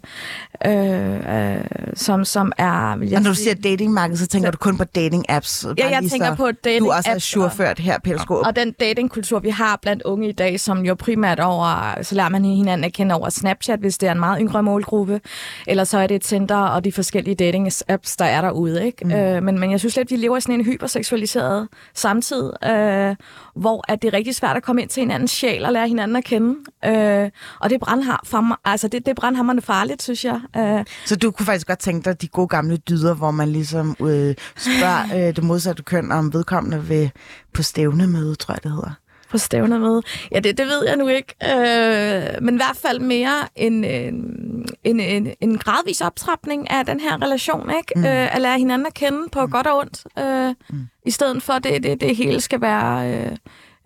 øh, 0.65 1.55
øh, 1.55 1.63
som, 1.93 2.25
som 2.25 2.51
er... 2.57 2.95
Vil 2.97 3.09
jeg 3.09 3.17
Og 3.17 3.23
når 3.23 3.29
du 3.29 3.35
sige- 3.35 3.43
siger 3.43 3.55
datingmarked, 3.69 4.17
så 4.17 4.27
tænker 4.27 4.51
du 4.51 4.57
kun 4.57 4.77
på 4.77 4.83
dating 4.83 5.25
apps. 5.29 5.65
Ja, 5.77 5.89
jeg 5.89 6.03
tænker 6.11 6.35
på 6.35 6.51
dating 6.51 6.85
Du 6.85 6.91
også 6.91 7.09
er 7.09 7.19
surført 7.19 7.79
her, 7.79 7.99
Peter 8.03 8.17
Skåb. 8.21 8.45
Og 8.45 8.55
den 8.55 8.71
datingkultur, 8.71 9.39
vi 9.39 9.49
har 9.49 9.79
blandt 9.81 10.03
unge 10.03 10.29
i 10.29 10.31
dag, 10.31 10.59
som 10.59 10.85
jo 10.85 10.95
primært 10.95 11.39
over, 11.39 11.95
så 12.01 12.15
lærer 12.15 12.29
man 12.29 12.45
hinanden 12.45 12.83
at 12.85 12.93
kende 12.93 13.15
over 13.15 13.29
Snapchat, 13.29 13.79
hvis 13.79 13.97
det 13.97 14.07
er 14.07 14.11
en 14.11 14.19
meget 14.19 14.37
yngre 14.41 14.63
målgruppe, 14.63 15.21
eller 15.67 15.83
så 15.83 15.97
er 15.97 16.07
det 16.07 16.21
Tinder 16.21 16.57
og 16.57 16.83
de 16.83 16.91
forskellige 16.91 17.35
dating-apps, 17.51 18.15
der 18.19 18.25
er 18.25 18.41
derude. 18.41 18.85
Ikke? 18.85 18.94
Mm. 19.03 19.11
Øh, 19.11 19.43
men, 19.43 19.59
men 19.59 19.71
jeg 19.71 19.79
synes 19.79 19.95
lidt, 19.95 20.11
vi 20.11 20.15
lever 20.15 20.37
i 20.37 20.41
sådan 20.41 20.55
en 20.55 20.65
hyperseksualiseret 20.65 21.67
samtid, 21.93 22.51
øh, 22.65 23.15
hvor 23.55 23.91
at 23.91 24.01
det 24.01 24.07
er 24.07 24.13
rigtig 24.13 24.35
svært 24.35 24.57
at 24.57 24.63
komme 24.63 24.81
ind 24.81 24.89
til 24.89 25.01
hinandens 25.01 25.31
sjæl 25.31 25.65
og 25.65 25.73
lære 25.73 25.87
hinanden 25.87 26.17
at 26.17 26.23
kende. 26.23 26.55
Øh, 26.85 27.29
og 27.59 27.69
det 27.69 27.75
er, 27.75 27.79
brandhar, 27.79 28.21
for 28.25 28.41
mig, 28.41 28.57
altså 28.65 28.87
det, 28.87 29.05
det 29.05 29.11
er 29.11 29.15
brandhammerende 29.15 29.61
farligt, 29.61 30.03
synes 30.03 30.25
jeg. 30.25 30.41
Øh, 30.57 30.85
Så 31.05 31.15
du 31.15 31.31
kunne 31.31 31.45
faktisk 31.45 31.67
godt 31.67 31.79
tænke 31.79 32.05
dig 32.09 32.21
de 32.21 32.27
gode 32.27 32.47
gamle 32.47 32.77
dyder, 32.77 33.13
hvor 33.13 33.31
man 33.31 33.49
ligesom 33.49 33.95
øh, 34.01 34.35
spørger 34.57 35.03
øh, 35.27 35.35
det 35.35 35.43
modsatte 35.43 35.83
køn, 35.83 36.11
om 36.11 36.33
vedkommende 36.33 36.83
vil 36.85 37.11
på 37.53 37.63
stævnemøde, 37.63 38.35
tror 38.35 38.53
jeg 38.53 38.63
det 38.63 38.71
hedder. 38.71 38.91
På 39.35 39.39
stævner 39.39 39.79
med. 39.79 40.01
Ja, 40.31 40.39
det, 40.39 40.57
det 40.57 40.67
ved 40.67 40.87
jeg 40.87 40.97
nu 40.97 41.07
ikke. 41.07 41.35
Øh, 41.43 42.43
men 42.43 42.55
i 42.55 42.57
hvert 42.57 42.77
fald 42.81 42.99
mere 42.99 43.47
en, 43.55 43.83
en, 43.83 44.99
en, 44.99 45.33
en, 45.41 45.57
gradvis 45.57 46.01
optrapning 46.01 46.69
af 46.69 46.85
den 46.85 46.99
her 46.99 47.21
relation. 47.21 47.69
Ikke? 47.77 47.93
Mm. 47.95 48.05
Øh, 48.05 48.35
at 48.35 48.41
lære 48.41 48.57
hinanden 48.57 48.87
at 48.87 48.93
kende 48.93 49.29
på 49.31 49.45
mm. 49.45 49.51
godt 49.51 49.67
og 49.67 49.77
ondt. 49.77 50.03
Øh, 50.19 50.55
mm. 50.69 50.87
I 51.05 51.11
stedet 51.11 51.43
for, 51.43 51.53
at 51.53 51.63
det, 51.63 51.83
det, 51.83 52.01
det 52.01 52.15
hele 52.15 52.41
skal 52.41 52.61
være 52.61 53.13
øh, 53.13 53.37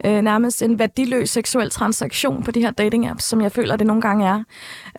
øh, 0.06 0.22
nærmest 0.22 0.62
en 0.62 0.80
værdiløs 0.80 1.30
seksuel 1.30 1.70
transaktion 1.70 2.44
på 2.44 2.52
de 2.52 2.62
her 2.62 2.72
dating-apps, 2.72 3.22
som 3.22 3.42
jeg 3.42 3.52
føler, 3.52 3.76
det 3.76 3.88
nogle 3.88 4.02
gange 4.02 4.28
er. 4.28 4.44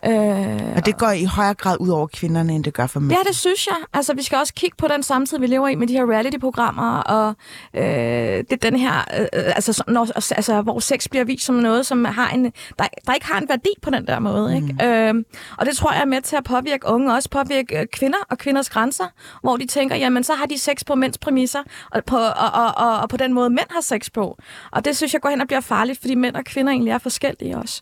Øh, 0.05 0.73
Og 0.75 0.85
det 0.85 0.97
går 0.97 1.09
i 1.11 1.23
højere 1.23 1.53
grad 1.53 1.77
ud 1.79 1.89
over 1.89 2.07
kvinderne, 2.07 2.53
end 2.53 2.63
det 2.63 2.73
gør 2.73 2.87
for 2.87 2.99
mænd. 2.99 3.11
Ja, 3.11 3.17
det 3.27 3.35
synes 3.35 3.67
jeg. 3.67 3.75
Altså, 3.93 4.13
vi 4.13 4.23
skal 4.23 4.37
også 4.37 4.53
kigge 4.53 4.75
på 4.77 4.87
den 4.87 5.03
samtid, 5.03 5.39
vi 5.39 5.47
lever 5.47 5.67
i 5.67 5.75
med 5.75 5.87
de 5.87 5.93
her 5.93 6.11
reality-programmer, 6.11 6.97
og 6.97 7.35
øh, 7.73 7.83
det 7.83 8.51
er 8.51 8.55
den 8.71 8.75
her, 8.79 8.97
øh, 9.19 9.27
altså, 9.33 9.73
så- 9.73 9.83
når, 9.87 10.07
altså, 10.15 10.61
hvor 10.61 10.79
sex 10.79 11.07
bliver 11.09 11.23
vist 11.25 11.45
som 11.45 11.55
noget, 11.55 11.85
som 11.85 12.05
har 12.05 12.29
en, 12.29 12.43
der, 12.43 12.83
der 13.07 13.13
ikke 13.13 13.25
har 13.25 13.39
en 13.39 13.49
værdi 13.49 13.69
på 13.81 13.89
den 13.89 14.07
der 14.07 14.19
måde. 14.19 14.59
Mm. 14.61 14.69
Ikke? 14.69 14.85
Øh, 15.09 15.13
og 15.57 15.65
det 15.65 15.77
tror 15.77 15.91
jeg 15.91 16.01
er 16.01 16.05
med 16.05 16.21
til 16.21 16.35
at 16.35 16.43
påvirke 16.43 16.87
unge, 16.87 17.13
også 17.13 17.29
påvirke 17.29 17.79
øh, 17.79 17.85
kvinder 17.93 18.17
og 18.29 18.37
kvinders 18.37 18.69
grænser, 18.69 19.05
hvor 19.41 19.57
de 19.57 19.67
tænker, 19.67 19.95
jamen, 19.95 20.23
så 20.23 20.33
har 20.33 20.45
de 20.45 20.59
sex 20.59 20.85
på 20.87 20.95
mænds 20.95 21.17
præmisser, 21.17 21.59
og 21.91 22.03
på, 22.05 22.17
og, 22.17 22.51
og, 22.53 22.71
og, 22.77 22.99
og 22.99 23.09
på 23.09 23.17
den 23.17 23.33
måde, 23.33 23.49
mænd 23.49 23.67
har 23.71 23.81
sex 23.81 24.07
på. 24.13 24.37
Og 24.71 24.85
det 24.85 24.97
synes 24.97 25.13
jeg 25.13 25.21
går 25.21 25.29
hen 25.29 25.41
og 25.41 25.47
bliver 25.47 25.61
farligt, 25.61 25.99
fordi 26.01 26.15
mænd 26.15 26.35
og 26.35 26.43
kvinder 26.45 26.71
egentlig 26.71 26.91
er 26.91 26.97
forskellige 26.97 27.57
også. 27.57 27.81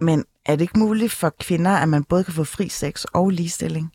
Men 0.00 0.24
er 0.46 0.56
det 0.56 0.60
ikke 0.60 0.78
muligt 0.78 1.12
for 1.12 1.34
kvinder, 1.40 1.70
at 1.70 1.88
man 1.88 2.04
både 2.04 2.24
kan 2.24 2.34
få 2.34 2.44
fri 2.44 2.68
sex 2.68 3.04
og 3.04 3.30
ligestilling? 3.30 3.92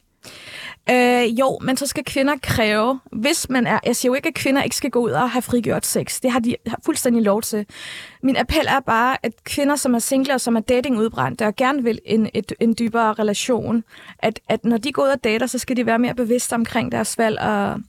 Øh, 0.89 1.39
jo, 1.39 1.59
men 1.61 1.77
så 1.77 1.87
skal 1.87 2.03
kvinder 2.03 2.35
kræve, 2.43 2.99
hvis 3.11 3.49
man 3.49 3.67
er... 3.67 3.79
Jeg 3.85 3.95
siger 3.95 4.09
jo 4.09 4.13
ikke, 4.13 4.27
at 4.27 4.33
kvinder 4.33 4.63
ikke 4.63 4.75
skal 4.75 4.89
gå 4.89 4.99
ud 4.99 5.11
og 5.11 5.29
have 5.29 5.41
frigjort 5.41 5.85
sex. 5.85 6.19
Det 6.21 6.31
har 6.31 6.39
de 6.39 6.55
har 6.67 6.79
fuldstændig 6.85 7.23
lov 7.23 7.41
til. 7.41 7.65
Min 8.23 8.37
appel 8.37 8.65
er 8.67 8.79
bare, 8.79 9.17
at 9.23 9.43
kvinder, 9.43 9.75
som 9.75 9.93
er 9.93 9.99
single 9.99 10.33
og 10.33 10.41
som 10.41 10.55
er 10.55 10.59
datingudbrændte 10.59 11.47
og 11.47 11.55
gerne 11.55 11.83
vil 11.83 11.99
en, 12.05 12.29
et, 12.33 12.53
en 12.59 12.75
dybere 12.79 13.13
relation, 13.13 13.83
at, 14.19 14.39
at 14.49 14.65
når 14.65 14.77
de 14.77 14.91
går 14.91 15.03
ud 15.03 15.07
og 15.07 15.23
dater, 15.23 15.47
så 15.47 15.57
skal 15.57 15.77
de 15.77 15.85
være 15.85 15.99
mere 15.99 16.15
bevidste 16.15 16.53
omkring 16.53 16.91
deres 16.91 17.17
valg 17.17 17.39
og, 17.39 17.79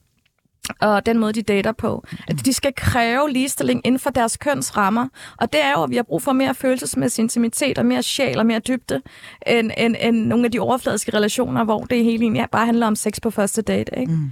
og 0.81 1.07
den 1.07 1.19
måde, 1.19 1.33
de 1.33 1.43
dater 1.43 1.73
på. 1.73 2.05
At 2.29 2.45
de 2.45 2.53
skal 2.53 2.73
kræve 2.77 3.31
ligestilling 3.31 3.81
inden 3.85 3.99
for 3.99 4.11
deres 4.11 4.37
køns 4.37 4.77
rammer. 4.77 5.09
Og 5.37 5.53
det 5.53 5.65
er 5.65 5.71
jo, 5.71 5.83
at 5.83 5.91
vi 5.91 5.97
har 5.97 6.03
brug 6.03 6.23
for 6.23 6.33
mere 6.33 6.55
følelsesmæssig 6.55 7.23
intimitet 7.23 7.79
og 7.79 7.87
mere 7.87 8.03
sjæl 8.03 8.39
og 8.39 8.47
mere 8.47 8.59
dybde, 8.59 9.03
end, 9.47 9.71
end, 9.79 9.97
end 10.01 10.27
nogle 10.27 10.45
af 10.45 10.53
de 10.53 10.59
overfladiske 10.59 11.15
relationer, 11.15 11.65
hvor 11.65 11.85
det 11.85 12.05
hele 12.05 12.23
egentlig 12.23 12.47
bare 12.53 12.67
handler 12.67 12.87
om 12.87 12.97
sex 12.97 13.15
på 13.23 13.31
første 13.31 13.63
date. 13.63 14.01
Ikke? 14.01 14.13
Mm. 14.13 14.31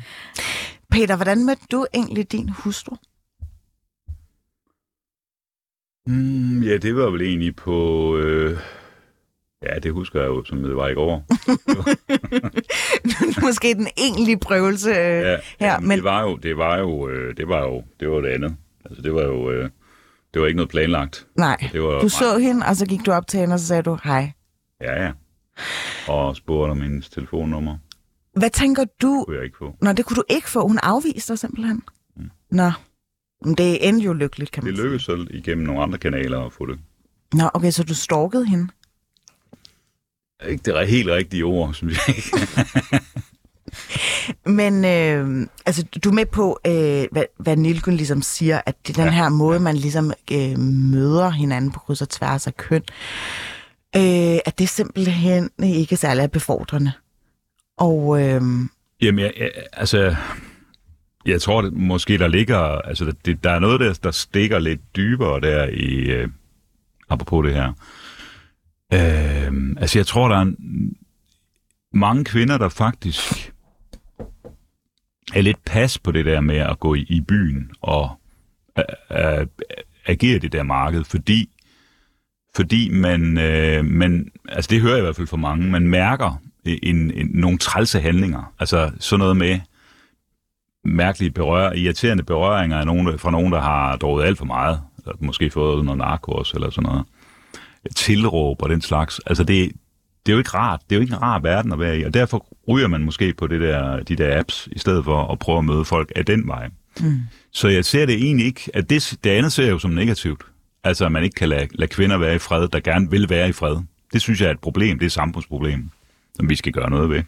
Peter, 0.90 1.16
hvordan 1.16 1.46
mødte 1.46 1.62
du 1.72 1.86
egentlig 1.94 2.32
din 2.32 2.48
hustru? 2.48 2.96
Mm, 6.06 6.62
ja, 6.62 6.76
det 6.76 6.96
var 6.96 7.10
vel 7.10 7.22
egentlig 7.22 7.56
på... 7.56 8.16
Øh... 8.16 8.58
Ja, 9.66 9.78
det 9.78 9.92
husker 9.92 10.20
jeg 10.20 10.28
jo, 10.28 10.44
som 10.44 10.62
det 10.62 10.76
var 10.76 10.88
i 10.88 10.94
går. 10.94 11.24
Måske 13.46 13.74
den 13.74 13.88
egentlige 13.98 14.38
prøvelse 14.38 14.90
øh, 14.90 14.96
Ja, 14.96 15.20
her. 15.20 15.38
ja, 15.60 15.78
Men, 15.80 15.90
det 15.90 16.04
var 16.04 16.22
jo, 16.22 16.36
det 16.36 16.56
var 16.56 16.78
jo, 16.78 17.08
øh, 17.08 17.36
det 17.36 17.48
var 17.48 17.60
jo, 17.62 17.82
det 18.00 18.10
var 18.10 18.20
det 18.20 18.28
andet. 18.28 18.56
Altså, 18.84 19.02
det 19.02 19.14
var 19.14 19.22
jo, 19.22 19.50
øh, 19.50 19.70
det 20.34 20.40
var 20.42 20.46
ikke 20.48 20.56
noget 20.56 20.70
planlagt. 20.70 21.26
nej, 21.36 21.68
Det 21.72 21.82
var 21.82 22.00
du 22.00 22.08
så 22.08 22.38
hende, 22.38 22.66
og 22.66 22.76
så 22.76 22.86
gik 22.86 23.06
du 23.06 23.12
op 23.12 23.26
til 23.26 23.40
hende, 23.40 23.54
og 23.54 23.58
så 23.60 23.66
sagde 23.66 23.82
du 23.82 23.98
hej. 24.04 24.32
Ja, 24.80 25.04
ja. 25.04 25.12
Og 26.08 26.36
spurgte 26.36 26.70
om 26.70 26.80
hendes 26.80 27.10
telefonnummer. 27.10 27.76
Hvad 28.38 28.50
tænker 28.50 28.84
du? 29.02 29.24
Kunne 29.26 29.36
jeg 29.36 29.44
ikke 29.44 29.56
få. 29.58 29.74
Nå, 29.80 29.92
det 29.92 30.04
kunne 30.04 30.16
du 30.16 30.24
ikke 30.28 30.50
få. 30.50 30.68
Hun 30.68 30.78
afviste 30.82 31.32
dig 31.32 31.38
simpelthen. 31.38 31.82
Mm. 32.16 32.30
Nå, 32.50 32.70
men 33.44 33.54
det 33.54 33.88
endte 33.88 34.04
jo 34.04 34.12
lykkeligt, 34.12 34.50
kan 34.50 34.64
man 34.64 34.72
Det 34.72 34.82
lykkedes 34.82 35.02
så 35.02 35.26
igennem 35.30 35.66
nogle 35.66 35.82
andre 35.82 35.98
kanaler 35.98 36.40
at 36.46 36.52
få 36.52 36.66
det. 36.66 36.78
Nå, 37.34 37.50
okay, 37.54 37.70
så 37.70 37.84
du 37.84 37.94
stalkede 37.94 38.46
hende? 38.46 38.68
Ikke 40.48 40.62
det 40.64 40.76
er 40.76 40.84
helt 40.84 41.08
rigtige 41.08 41.44
ord, 41.44 41.74
synes 41.74 41.98
jeg 42.08 42.16
ikke. 42.16 42.30
Men 44.60 44.84
øh, 44.84 45.46
altså, 45.66 45.84
du 46.04 46.08
er 46.08 46.14
med 46.14 46.26
på, 46.26 46.60
øh, 46.66 47.04
hvad, 47.12 47.24
hvad 47.38 47.56
Nilgun 47.56 47.94
ligesom 47.94 48.22
siger, 48.22 48.60
at 48.66 48.74
det 48.86 48.98
er 48.98 49.04
den 49.04 49.12
ja. 49.12 49.18
her 49.18 49.28
måde, 49.28 49.60
man 49.60 49.76
ligesom 49.76 50.12
øh, 50.32 50.58
møder 50.58 51.30
hinanden 51.30 51.72
på 51.72 51.80
kryds 51.80 52.02
og 52.02 52.08
tværs 52.08 52.46
af 52.46 52.56
køn, 52.56 52.82
øh, 53.96 54.38
at 54.46 54.58
det 54.58 54.68
simpelthen 54.68 55.50
ikke 55.62 55.96
særlig 55.96 56.22
er 56.22 56.26
befordrende. 56.26 56.92
Og 57.78 58.22
øh, 58.22 58.42
Jamen, 59.02 59.18
jeg, 59.24 59.32
jeg, 59.38 59.50
altså, 59.72 60.16
jeg 61.26 61.40
tror 61.40 61.62
det, 61.62 61.72
måske, 61.72 62.18
der 62.18 62.28
ligger, 62.28 62.58
altså, 62.58 63.12
det, 63.24 63.44
der 63.44 63.50
er 63.50 63.58
noget, 63.58 63.80
der, 63.80 63.98
der 64.02 64.10
stikker 64.10 64.58
lidt 64.58 64.80
dybere 64.96 65.40
der 65.40 65.64
i, 65.64 65.94
øh, 65.94 66.28
apropos 67.08 67.46
det 67.46 67.54
her. 67.54 67.72
Øh, 68.94 69.52
altså, 69.80 69.98
jeg 69.98 70.06
tror, 70.06 70.28
der 70.28 70.36
er 70.36 70.42
en, 70.42 70.96
mange 71.92 72.24
kvinder, 72.24 72.58
der 72.58 72.68
faktisk 72.68 73.52
er 75.34 75.40
lidt 75.40 75.64
pas 75.64 75.98
på 75.98 76.12
det 76.12 76.24
der 76.24 76.40
med 76.40 76.56
at 76.56 76.80
gå 76.80 76.94
i, 76.94 77.00
i 77.08 77.20
byen 77.20 77.70
og 77.80 78.10
øh, 78.78 78.84
øh, 79.10 79.46
agere 80.06 80.38
det 80.38 80.52
der 80.52 80.62
marked, 80.62 81.04
fordi 81.04 81.50
fordi 82.56 82.88
man, 82.88 83.38
øh, 83.38 83.84
man, 83.84 84.30
altså 84.48 84.68
det 84.70 84.80
hører 84.80 84.92
jeg 84.92 85.00
i 85.00 85.04
hvert 85.04 85.16
fald 85.16 85.26
for 85.26 85.36
mange, 85.36 85.70
man 85.70 85.88
mærker 85.88 86.40
en, 86.64 87.10
en, 87.10 87.30
nogle 87.34 87.58
trælse 87.58 88.00
handlinger. 88.00 88.52
Altså 88.58 88.90
sådan 89.00 89.18
noget 89.18 89.36
med 89.36 89.60
mærkelige 90.84 91.30
berør, 91.30 91.72
irriterende 91.72 92.22
berøringer 92.22 92.78
af 92.78 92.86
nogen, 92.86 93.18
fra 93.18 93.30
nogen, 93.30 93.52
der 93.52 93.60
har 93.60 93.96
drukket 93.96 94.24
alt 94.24 94.38
for 94.38 94.44
meget, 94.44 94.80
eller 94.98 95.16
måske 95.20 95.50
fået 95.50 95.84
noget 95.84 95.98
narkos 95.98 96.52
eller 96.52 96.70
sådan 96.70 96.90
noget. 96.90 97.04
Tilråb 97.96 98.62
og 98.62 98.68
den 98.68 98.80
slags. 98.80 99.20
Altså 99.26 99.44
det, 99.44 99.72
det 100.26 100.32
er 100.32 100.34
jo 100.34 100.38
ikke 100.38 100.50
rart. 100.50 100.80
Det 100.90 100.92
er 100.92 100.96
jo 100.96 101.02
ikke 101.02 101.14
en 101.14 101.22
rar 101.22 101.38
verden 101.38 101.72
at 101.72 101.78
være 101.78 101.98
i, 101.98 102.02
og 102.02 102.14
derfor 102.14 102.46
ryger 102.68 102.88
man 102.88 103.04
måske 103.04 103.34
på 103.34 103.46
det 103.46 103.60
der, 103.60 104.02
de 104.02 104.16
der 104.16 104.38
apps, 104.38 104.68
i 104.72 104.78
stedet 104.78 105.04
for 105.04 105.32
at 105.32 105.38
prøve 105.38 105.58
at 105.58 105.64
møde 105.64 105.84
folk 105.84 106.12
af 106.16 106.26
den 106.26 106.48
vej. 106.48 106.68
Mm. 107.00 107.20
Så 107.52 107.68
jeg 107.68 107.84
ser 107.84 108.06
det 108.06 108.14
egentlig 108.14 108.46
ikke, 108.46 108.70
at 108.74 108.90
det, 108.90 109.18
det 109.24 109.30
andet 109.30 109.52
ser 109.52 109.62
jeg 109.62 109.72
jo 109.72 109.78
som 109.78 109.90
negativt. 109.90 110.42
Altså, 110.84 111.04
at 111.04 111.12
man 111.12 111.24
ikke 111.24 111.34
kan 111.34 111.48
lade, 111.48 111.68
lade 111.74 111.90
kvinder 111.90 112.18
være 112.18 112.34
i 112.34 112.38
fred, 112.38 112.68
der 112.68 112.80
gerne 112.80 113.10
vil 113.10 113.30
være 113.30 113.48
i 113.48 113.52
fred. 113.52 113.76
Det 114.12 114.20
synes 114.20 114.40
jeg 114.40 114.46
er 114.46 114.50
et 114.50 114.60
problem. 114.60 114.98
Det 114.98 115.04
er 115.04 115.06
et 115.06 115.12
samfundsproblem, 115.12 115.90
som 116.34 116.48
vi 116.48 116.56
skal 116.56 116.72
gøre 116.72 116.90
noget 116.90 117.10
ved. 117.10 117.22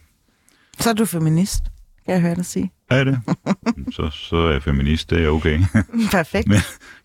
så 0.78 0.90
er 0.90 0.94
du 0.94 1.04
feminist, 1.04 1.62
jeg 2.08 2.20
høre 2.20 2.34
dig 2.34 2.46
sige. 2.46 2.70
Er 2.90 3.04
det? 3.04 3.18
så, 3.92 4.10
så 4.12 4.36
er 4.36 4.52
jeg 4.52 4.62
feminist, 4.62 5.10
det 5.10 5.24
er 5.24 5.28
okay. 5.28 5.60
Perfekt. 6.12 6.48
men, 6.48 6.58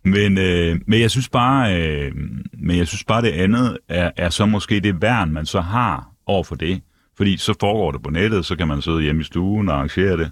men, 0.04 0.38
øh, 0.38 0.80
men 0.88 1.00
jeg 1.02 1.12
synes 1.12 1.30
bare, 1.30 1.82
øh, 1.82 2.12
men 2.54 2.78
jeg 2.78 2.88
synes 2.88 3.04
bare 3.04 3.22
det 3.22 3.32
andet 3.32 3.78
er, 3.90 4.12
er 4.18 4.30
så 4.30 4.46
måske 4.46 4.80
det 4.80 5.02
værn, 5.02 5.32
man 5.34 5.46
så 5.46 5.62
har 5.62 6.10
over 6.26 6.44
for 6.44 6.56
det. 6.56 6.82
Fordi 7.18 7.38
så 7.38 7.54
foregår 7.60 7.92
det 7.92 8.04
på 8.04 8.10
nettet, 8.10 8.46
så 8.46 8.56
kan 8.56 8.68
man 8.68 8.82
sidde 8.82 9.02
hjemme 9.02 9.22
i 9.22 9.24
stuen 9.24 9.70
og 9.70 9.76
arrangere 9.76 10.18
det. 10.18 10.32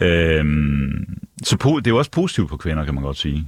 Øhm, 0.00 1.04
så 1.42 1.56
po- 1.64 1.76
det 1.76 1.86
er 1.86 1.90
jo 1.90 1.98
også 1.98 2.10
positivt 2.10 2.48
for 2.48 2.56
kvinder, 2.56 2.84
kan 2.84 2.94
man 2.94 3.02
godt 3.04 3.16
sige. 3.16 3.46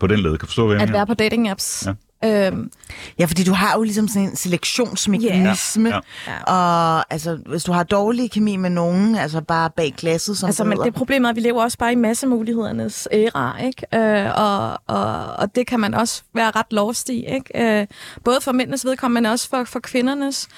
På 0.00 0.06
den 0.06 0.18
led, 0.20 0.38
kan 0.38 0.48
forstå, 0.48 0.66
hvad 0.66 0.76
jeg 0.76 0.82
At 0.82 0.88
mener? 0.88 0.98
være 0.98 1.06
på 1.06 1.14
dating-apps. 1.22 1.86
Ja. 1.88 1.94
Øhm, 2.24 2.70
Ja, 3.18 3.24
fordi 3.24 3.44
du 3.44 3.52
har 3.52 3.74
jo 3.76 3.82
ligesom 3.82 4.08
sådan 4.08 4.28
en 4.28 4.36
selektionsmekanisme, 4.36 5.88
Ja, 5.88 6.00
yeah. 6.28 6.42
og 6.46 7.12
altså, 7.12 7.38
hvis 7.46 7.64
du 7.64 7.72
har 7.72 7.82
dårlig 7.82 8.30
kemi 8.30 8.56
med 8.56 8.70
nogen, 8.70 9.14
altså 9.16 9.40
bare 9.40 9.70
bag 9.70 9.94
glasset, 9.96 10.38
som 10.38 10.46
Altså, 10.46 10.62
det 10.62 10.68
men 10.68 10.78
det 10.78 10.94
problem 10.94 11.24
er, 11.24 11.28
at 11.28 11.36
vi 11.36 11.40
lever 11.40 11.62
også 11.62 11.78
bare 11.78 11.92
i 11.92 11.96
massemulighedernes 11.96 13.08
æra, 13.12 13.58
ikke? 13.58 13.86
Øh, 13.94 14.30
og, 14.36 14.80
og, 14.86 15.26
og 15.36 15.54
det 15.54 15.66
kan 15.66 15.80
man 15.80 15.94
også 15.94 16.22
være 16.34 16.50
ret 16.50 16.66
lost 16.70 17.08
i, 17.08 17.24
ikke? 17.26 17.80
Øh, 17.80 17.86
både 18.24 18.40
for 18.40 18.52
mændenes 18.52 18.84
vedkommende, 18.84 19.22
men 19.22 19.32
også 19.32 19.48
for, 19.48 19.64
for 19.64 19.80
kvindernes. 19.80 20.48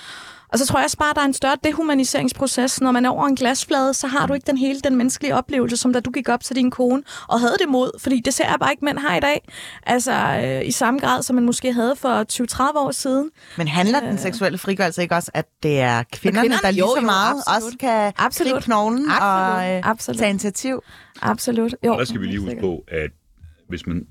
Og 0.53 0.59
så 0.59 0.67
tror 0.67 0.79
jeg 0.79 0.85
også 0.85 0.97
bare, 0.97 1.11
at 1.11 1.17
der 1.17 1.23
er 1.23 1.27
en 1.27 1.35
større 1.35 1.57
dehumaniseringsproces. 1.65 2.81
Når 2.81 2.93
man 2.93 3.05
er 3.05 3.11
over 3.11 3.27
en 3.27 3.37
glasflade, 3.37 3.95
så 3.95 4.07
har 4.07 4.27
du 4.27 4.35
ikke 4.35 4.47
den 4.47 4.59
hele 4.59 4.81
den 4.81 4.97
menneskelige 4.97 5.35
oplevelse, 5.35 5.77
som 5.77 5.93
da 5.93 6.01
du 6.01 6.11
gik 6.11 6.29
op 6.29 6.45
til 6.45 6.57
din 6.57 6.71
kone 6.71 7.03
og 7.29 7.41
havde 7.41 7.57
det 7.61 7.69
mod. 7.69 8.01
Fordi 8.01 8.21
det 8.25 8.35
ser 8.35 8.45
jeg 8.49 8.57
bare 8.61 8.71
ikke, 8.73 8.85
mænd 8.85 8.99
har 8.99 9.17
i 9.17 9.21
dag. 9.21 9.49
Altså 9.83 10.13
øh, 10.45 10.69
i 10.69 10.71
samme 10.71 11.01
grad, 11.01 11.23
som 11.23 11.35
man 11.37 11.45
måske 11.45 11.73
havde 11.73 11.95
for 11.97 12.25
20-30 12.73 12.79
år 12.79 12.91
siden. 12.91 13.31
Men 13.59 13.69
handler 13.69 14.01
den 14.01 14.19
seksuelle 14.19 14.59
frigørelse 14.59 15.03
ikke 15.03 15.15
også, 15.15 15.31
at 15.35 15.47
det 15.63 15.81
er 15.81 16.03
kvinderne, 16.13 16.43
kvinderne? 16.49 16.63
der 16.63 16.71
lige 16.71 16.81
Jo, 16.81 16.89
så 16.95 17.01
jo, 17.01 17.07
meget 17.07 17.37
absolut. 17.47 17.65
også 17.67 17.79
kan 17.81 18.13
Absolut. 18.19 18.63
knoglen 18.63 19.07
Absolut. 19.11 19.65
og 19.65 19.75
øh, 19.77 19.81
Absolut. 19.91 20.19
tage 20.19 20.31
initiativ? 20.31 20.83
Absolut. 21.23 21.75
Jo, 21.85 21.93
Og 21.93 21.99
der 21.99 22.05
skal 22.05 22.21
vi 22.21 22.27
lige 22.27 22.41
huske 22.41 22.59
på, 22.61 22.85
at 22.89 23.11
hvis 23.69 23.87
man 23.87 24.07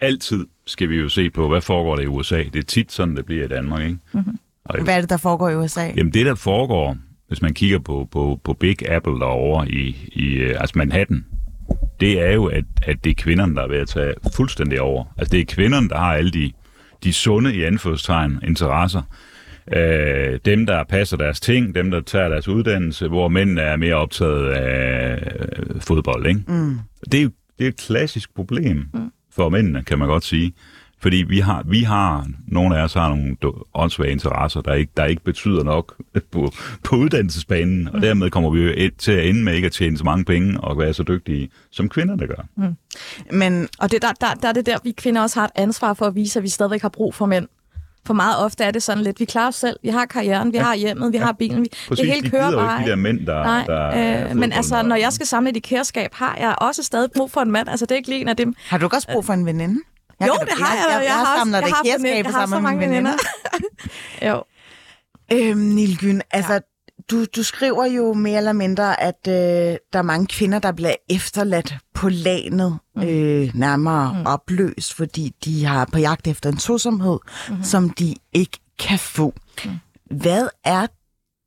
altid 0.00 0.46
skal 0.66 0.88
vi 0.88 0.96
jo 0.96 1.08
se 1.08 1.30
på, 1.30 1.48
hvad 1.48 1.60
foregår 1.60 1.96
der 1.96 2.02
i 2.02 2.06
USA. 2.06 2.36
Det 2.52 2.56
er 2.56 2.62
tit 2.62 2.92
sådan, 2.92 3.16
det 3.16 3.26
bliver 3.26 3.44
i 3.44 3.48
Danmark, 3.48 3.82
ikke? 3.82 3.98
Mm-hmm. 4.12 4.38
Og, 4.78 4.84
Hvad 4.84 4.96
er 4.96 5.00
det, 5.00 5.10
der 5.10 5.16
foregår 5.16 5.48
i 5.48 5.56
USA? 5.56 5.86
Jamen 5.96 6.12
det, 6.12 6.26
der 6.26 6.34
foregår, 6.34 6.96
hvis 7.28 7.42
man 7.42 7.54
kigger 7.54 7.78
på, 7.78 8.08
på, 8.12 8.40
på 8.44 8.52
Big 8.52 8.90
Apple 8.90 9.20
derovre 9.20 9.70
i, 9.70 10.10
i 10.12 10.34
øh, 10.34 10.60
altså 10.60 10.78
Manhattan, 10.78 11.24
det 12.00 12.20
er 12.20 12.32
jo, 12.32 12.46
at, 12.46 12.64
at 12.82 13.04
det 13.04 13.10
er 13.10 13.14
kvinderne, 13.14 13.54
der 13.54 13.62
er 13.62 13.68
ved 13.68 13.78
at 13.78 13.88
tage 13.88 14.14
fuldstændig 14.36 14.80
over. 14.80 15.04
Altså 15.18 15.32
det 15.32 15.40
er 15.40 15.44
kvinderne, 15.44 15.88
der 15.88 15.98
har 15.98 16.14
alle 16.14 16.30
de, 16.30 16.52
de 17.04 17.12
sunde 17.12 17.54
i 17.54 17.62
anførstegn 17.62 18.38
interesser. 18.42 19.02
Øh, 19.76 20.38
dem, 20.44 20.66
der 20.66 20.84
passer 20.84 21.16
deres 21.16 21.40
ting, 21.40 21.74
dem, 21.74 21.90
der 21.90 22.00
tager 22.00 22.28
deres 22.28 22.48
uddannelse, 22.48 23.08
hvor 23.08 23.28
mændene 23.28 23.60
er 23.60 23.76
mere 23.76 23.94
optaget 23.94 24.48
af 24.48 25.18
øh, 25.38 25.80
fodbold. 25.80 26.26
Ikke? 26.26 26.40
Mm. 26.48 26.78
Det, 27.12 27.22
er, 27.22 27.28
det 27.58 27.64
er 27.64 27.68
et 27.68 27.76
klassisk 27.76 28.34
problem 28.34 28.88
mm. 28.94 29.10
for 29.32 29.48
mændene, 29.48 29.82
kan 29.82 29.98
man 29.98 30.08
godt 30.08 30.24
sige. 30.24 30.52
Fordi 31.02 31.16
vi 31.16 31.38
har, 31.38 31.62
vi 31.66 31.82
har, 31.82 32.26
nogle 32.48 32.78
af 32.78 32.82
os 32.82 32.94
har 32.94 33.08
nogle 33.08 33.36
åndssvage 33.74 34.12
interesser, 34.12 34.60
der 34.60 34.74
ikke, 34.74 34.92
der 34.96 35.04
ikke 35.04 35.24
betyder 35.24 35.64
nok 35.64 35.94
på, 36.32 36.52
på 36.84 36.96
uddannelsesbanen, 36.96 37.88
og 37.88 38.02
dermed 38.02 38.30
kommer 38.30 38.50
vi 38.50 38.60
jo 38.60 38.90
til 38.98 39.12
at 39.12 39.28
ende 39.28 39.44
med 39.44 39.54
ikke 39.54 39.66
at 39.66 39.72
tjene 39.72 39.98
så 39.98 40.04
mange 40.04 40.24
penge 40.24 40.60
og 40.60 40.78
være 40.78 40.94
så 40.94 41.02
dygtige, 41.02 41.50
som 41.70 41.88
kvinderne 41.88 42.26
gør. 42.26 42.72
Men 43.32 43.68
Og 43.78 43.90
det, 43.90 44.02
der, 44.02 44.12
der, 44.20 44.34
der 44.34 44.48
er 44.48 44.52
det 44.52 44.66
der, 44.66 44.78
vi 44.84 44.90
kvinder 44.92 45.22
også 45.22 45.40
har 45.40 45.46
et 45.46 45.52
ansvar 45.54 45.94
for 45.94 46.06
at 46.06 46.14
vise, 46.14 46.38
at 46.38 46.42
vi 46.42 46.48
stadigvæk 46.48 46.82
har 46.82 46.88
brug 46.88 47.14
for 47.14 47.26
mænd. 47.26 47.48
For 48.06 48.14
meget 48.14 48.38
ofte 48.38 48.64
er 48.64 48.70
det 48.70 48.82
sådan 48.82 49.04
lidt, 49.04 49.20
vi 49.20 49.24
klarer 49.24 49.48
os 49.48 49.54
selv, 49.54 49.76
vi 49.82 49.88
har 49.88 50.06
karrieren, 50.06 50.52
vi 50.52 50.58
ja. 50.58 50.64
har 50.64 50.74
hjemmet, 50.74 51.12
vi 51.12 51.18
ja. 51.18 51.24
har 51.24 51.32
bilen, 51.32 51.62
vi, 51.62 51.68
Præcis, 51.88 52.02
det 52.04 52.14
hele 52.14 52.26
de 52.26 52.30
kører 52.30 52.50
jo 52.50 52.56
bare. 52.56 52.80
ikke 52.80 52.86
de 52.86 52.90
der 52.90 52.96
mænd, 52.96 53.26
der, 53.26 53.42
Nej, 53.42 53.64
der 53.66 53.74
er 53.74 54.30
øh, 54.30 54.36
men 54.36 54.52
altså, 54.52 54.82
når 54.82 54.96
jeg 54.96 55.12
skal 55.12 55.26
samle 55.26 55.50
et 55.50 55.56
IKEA-skab, 55.56 56.14
har 56.14 56.36
jeg 56.40 56.54
også 56.58 56.82
stadig 56.82 57.10
brug 57.16 57.30
for 57.30 57.40
en 57.40 57.50
mand. 57.50 57.68
Altså, 57.68 57.86
det 57.86 57.92
er 57.92 57.96
ikke 57.96 58.08
lige 58.08 58.20
en 58.20 58.28
af 58.28 58.36
dem. 58.36 58.54
har 58.68 58.78
du 58.78 58.86
ikke 58.86 58.96
også 58.96 59.08
brug 59.12 59.24
for 59.24 59.32
en 59.32 59.46
veninde? 59.46 59.80
Jeg 60.20 60.28
jo, 60.28 60.34
kan- 60.38 60.46
det 60.46 60.54
har 60.64 60.74
jeg. 60.74 60.84
Jeg, 60.88 60.96
jeg, 60.96 61.04
jeg, 61.04 61.14
har 61.14 61.38
samlet 61.38 61.62
også, 61.62 61.76
jeg 61.84 61.96
har, 62.00 62.08
jeg 62.16 62.34
har 62.34 62.46
så 62.46 62.60
mange 62.60 62.80
veninder. 62.88 63.12
jo. 64.28 64.44
Øhm, 65.32 65.58
Nilgyn, 65.58 66.20
altså, 66.30 66.52
ja. 66.52 66.58
du, 67.10 67.24
du 67.24 67.42
skriver 67.42 67.86
jo 67.86 68.12
mere 68.12 68.38
eller 68.38 68.52
mindre, 68.52 69.00
at 69.02 69.28
øh, 69.28 69.34
der 69.92 69.98
er 69.98 70.02
mange 70.02 70.26
kvinder, 70.26 70.58
der 70.58 70.72
bliver 70.72 70.94
efterladt 71.10 71.74
på 71.94 72.08
lanet, 72.08 72.78
mm. 72.96 73.02
øh, 73.02 73.50
nærmere 73.54 74.14
mm. 74.18 74.26
opløst, 74.26 74.94
fordi 74.94 75.34
de 75.44 75.64
har 75.64 75.84
på 75.84 75.98
jagt 75.98 76.26
efter 76.26 76.50
en 76.50 76.56
tosomhed, 76.56 77.18
mm-hmm. 77.48 77.64
som 77.64 77.90
de 77.90 78.14
ikke 78.32 78.58
kan 78.78 78.98
få. 78.98 79.34
Mm. 79.64 79.70
Hvad 80.10 80.48
er 80.64 80.86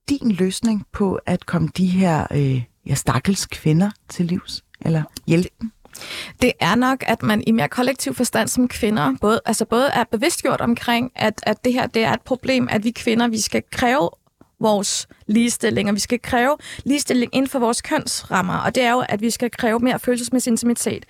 din 0.09 0.31
løsning 0.31 0.85
på 0.93 1.19
at 1.25 1.45
komme 1.45 1.69
de 1.77 1.87
her 1.87 2.27
øh, 2.31 2.63
ja, 2.85 2.95
stakkels 2.95 3.45
kvinder 3.45 3.91
til 4.09 4.25
livs? 4.25 4.63
Eller 4.81 5.03
hjælpe 5.27 5.49
dem? 5.61 5.71
Det 6.41 6.51
er 6.59 6.75
nok, 6.75 7.03
at 7.07 7.23
man 7.23 7.43
i 7.47 7.51
mere 7.51 7.69
kollektiv 7.69 8.13
forstand 8.13 8.47
som 8.47 8.67
kvinder, 8.67 9.15
både, 9.21 9.41
altså 9.45 9.65
både 9.65 9.87
er 9.87 10.03
bevidstgjort 10.03 10.61
omkring, 10.61 11.11
at, 11.15 11.43
at 11.43 11.65
det 11.65 11.73
her 11.73 11.87
det 11.87 12.03
er 12.03 12.13
et 12.13 12.21
problem, 12.21 12.67
at 12.71 12.83
vi 12.83 12.91
kvinder, 12.91 13.27
vi 13.27 13.41
skal 13.41 13.63
kræve 13.71 14.09
vores 14.59 15.07
ligestilling, 15.27 15.89
og 15.89 15.95
vi 15.95 15.99
skal 15.99 16.19
kræve 16.21 16.57
ligestilling 16.85 17.35
inden 17.35 17.49
for 17.49 17.59
vores 17.59 17.81
kønsrammer, 17.81 18.57
og 18.57 18.75
det 18.75 18.83
er 18.83 18.91
jo, 18.91 19.03
at 19.09 19.21
vi 19.21 19.29
skal 19.29 19.51
kræve 19.51 19.79
mere 19.79 19.99
følelsesmæssig 19.99 20.51
intimitet. 20.51 21.05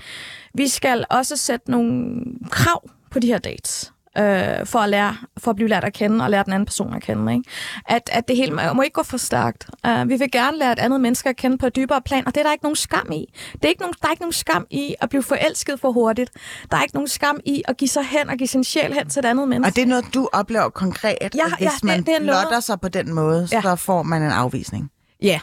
Vi 0.54 0.68
skal 0.68 1.06
også 1.10 1.38
sætte 1.38 1.72
nogle 1.72 2.22
krav 2.52 2.90
på 3.12 3.20
de 3.20 3.28
her 3.28 3.38
dates 3.38 3.93
øh, 4.18 4.66
for, 4.66 4.80
at 4.80 4.89
lære, 4.89 5.16
for 5.38 5.49
at 5.51 5.55
blive 5.55 5.70
lært 5.70 5.84
at 5.84 5.93
kende 5.93 6.24
og 6.26 6.30
lære 6.32 6.43
den 6.43 6.53
anden 6.53 6.66
person 6.66 6.93
at 6.93 7.01
kende. 7.01 7.34
Ikke? 7.34 7.49
At, 7.86 8.09
at 8.11 8.28
det 8.28 8.36
hele 8.38 8.59
må 8.74 8.82
ikke 8.82 8.93
gå 8.93 9.03
for 9.03 9.18
stærkt. 9.18 9.68
Uh, 9.88 10.09
vi 10.09 10.16
vil 10.16 10.32
gerne 10.32 10.57
lære 10.57 10.72
et 10.72 10.80
andet 10.80 11.01
menneske 11.01 11.30
at 11.30 11.36
kende 11.36 11.57
på 11.57 11.66
et 11.68 11.76
dybere 11.76 12.01
plan, 12.01 12.28
og 12.28 12.36
det 12.36 12.39
er 12.41 12.45
der 12.45 12.51
ikke 12.51 12.64
nogen 12.64 12.76
skam 12.76 13.11
i. 13.11 13.26
Det 13.53 13.66
er 13.66 13.70
ikke 13.70 13.82
nogen, 13.82 13.93
der 14.01 14.07
er 14.07 14.11
ikke 14.11 14.22
nogen 14.24 14.34
skam 14.34 14.66
i 14.70 14.95
at 15.01 15.09
blive 15.09 15.24
forelsket 15.24 15.80
for 15.80 15.91
hurtigt. 15.91 16.32
Der 16.72 16.78
er 16.78 16.82
ikke 16.82 16.95
nogen 16.95 17.07
skam 17.07 17.39
i 17.45 17.64
at 17.68 17.78
give 17.78 17.88
sig 17.89 18.03
hen 18.05 18.30
og 18.30 18.38
give 18.38 18.47
sin 18.47 18.64
sjæl 18.64 18.93
hen 18.93 19.09
til 19.09 19.20
et 19.20 19.26
andet 19.26 19.47
menneske. 19.47 19.72
Og 19.72 19.76
det 19.76 19.82
er 19.82 19.88
noget, 19.88 20.05
du 20.14 20.30
oplever 20.34 20.70
konkret, 20.70 21.18
at 21.22 21.36
Ja, 21.36 21.41
hvis 21.57 21.61
ja, 21.66 21.70
det- 21.76 21.84
man 21.84 21.97
det 21.97 22.05
noget- 22.07 22.22
blotter 22.24 22.59
sig 22.59 22.82
på 22.82 22.88
den 22.89 23.14
måde, 23.14 23.47
Ja. 23.51 23.61
så 23.61 23.76
får 23.76 24.03
man 24.03 24.22
en 24.24 24.32
afvisning. 24.32 24.89
Ja. 25.22 25.39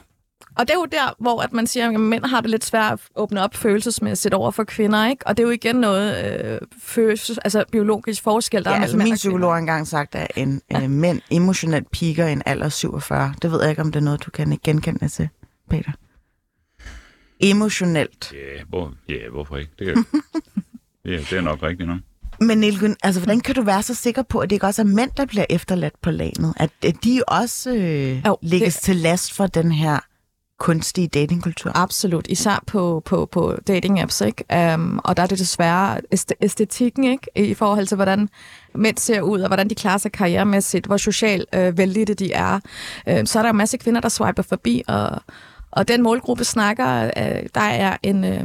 Og 0.57 0.68
det 0.68 0.74
er 0.74 0.78
jo 0.78 0.84
der, 0.92 1.14
hvor 1.18 1.42
at 1.42 1.53
man 1.53 1.66
siger, 1.66 1.88
at 1.90 2.01
mænd 2.01 2.24
har 2.24 2.40
det 2.40 2.51
lidt 2.51 2.64
svært 2.64 2.92
at 2.92 3.01
åbne 3.16 3.42
op 3.42 3.55
følelsesmæssigt 3.55 4.34
over 4.34 4.51
for 4.51 4.64
kvinder, 4.64 5.07
ikke? 5.07 5.26
Og 5.26 5.36
det 5.36 5.42
er 5.42 5.46
jo 5.46 5.51
igen 5.53 5.76
noget 5.76 6.24
øh, 6.44 6.59
følelses, 6.82 7.38
altså 7.38 7.64
biologisk 7.72 8.22
forskel, 8.22 8.64
der 8.64 8.70
Ja, 8.70 8.76
er 8.76 8.82
altså 8.82 8.96
min 8.96 9.14
psykolog 9.14 9.53
har 9.53 9.59
engang 9.59 9.86
sagt, 9.88 10.14
at 10.14 10.26
en 10.36 10.62
ja. 10.70 10.82
øh, 10.82 10.90
mænd 10.90 11.20
emotionelt 11.30 11.90
piker 11.90 12.26
i 12.26 12.32
en 12.32 12.42
alder 12.46 12.64
af 12.64 12.72
47. 12.72 13.34
Det 13.42 13.53
ved 13.53 13.61
jeg 13.61 13.70
ikke, 13.70 13.82
om 13.82 13.92
det 13.92 14.01
er 14.01 14.05
noget, 14.05 14.24
du 14.26 14.30
kan 14.30 14.59
genkende 14.64 15.09
til, 15.09 15.28
Peter. 15.70 15.92
Emotionelt. 17.40 18.32
Ja, 18.32 18.62
hvor, 18.68 18.92
ja, 19.09 19.28
hvorfor 19.32 19.57
ikke? 19.57 19.70
Det, 19.78 19.86
kan, 19.86 20.05
ja, 21.12 21.16
det 21.16 21.32
er 21.32 21.40
nok 21.40 21.62
rigtigt 21.62 21.88
nok. 21.88 21.98
Men 22.40 22.59
Nilgun, 22.59 22.96
altså, 23.03 23.20
hvordan 23.20 23.40
kan 23.40 23.55
du 23.55 23.62
være 23.62 23.82
så 23.82 23.94
sikker 23.94 24.22
på, 24.22 24.38
at 24.38 24.51
det 24.51 24.57
ikke 24.57 24.66
også 24.66 24.82
er 24.82 24.86
mænd, 24.86 25.11
der 25.16 25.24
bliver 25.24 25.44
efterladt 25.51 26.01
på 26.03 26.11
lanet? 26.11 26.55
At, 26.57 26.70
at 26.84 26.94
de 27.05 27.22
også 27.28 27.74
øh, 27.74 28.26
Jo, 28.26 28.36
lægges 28.42 28.74
det- 28.74 28.82
til 28.82 28.96
last 28.96 29.32
for 29.34 29.46
den 29.46 29.72
her 29.72 29.98
kunstige 30.61 31.08
datingkultur? 31.08 31.72
Absolut, 31.74 32.26
især 32.28 32.64
på, 32.66 33.02
på, 33.04 33.26
på 33.26 33.54
dating 33.68 34.00
apps, 34.00 34.20
ikke? 34.20 34.74
Um, 34.74 35.00
og 35.04 35.16
der 35.16 35.22
er 35.22 35.26
det 35.26 35.38
desværre 35.38 36.00
æstetikken, 36.40 37.04
ikke? 37.04 37.26
I 37.36 37.54
forhold 37.54 37.86
til, 37.86 37.94
hvordan 37.96 38.28
mænd 38.74 38.96
ser 38.96 39.20
ud, 39.20 39.40
og 39.40 39.46
hvordan 39.46 39.70
de 39.70 39.74
klarer 39.74 39.98
sig 39.98 40.12
karrieremæssigt, 40.12 40.86
hvor 40.86 40.96
socialt 40.96 41.48
øh, 41.54 41.78
vældige 41.78 42.04
de 42.04 42.32
er. 42.32 42.61
Um, 43.06 43.26
så 43.26 43.38
er 43.38 43.42
der 43.42 43.48
jo 43.48 43.52
en 43.52 43.56
masse 43.56 43.76
kvinder, 43.76 44.00
der 44.00 44.08
swiper 44.08 44.42
forbi, 44.42 44.82
og, 44.88 45.11
og 45.70 45.88
den 45.88 46.02
målgruppe 46.02 46.44
snakker, 46.44 47.04
øh, 47.04 47.46
der 47.54 47.61
er 47.61 47.96
en... 48.02 48.24
Øh, 48.24 48.44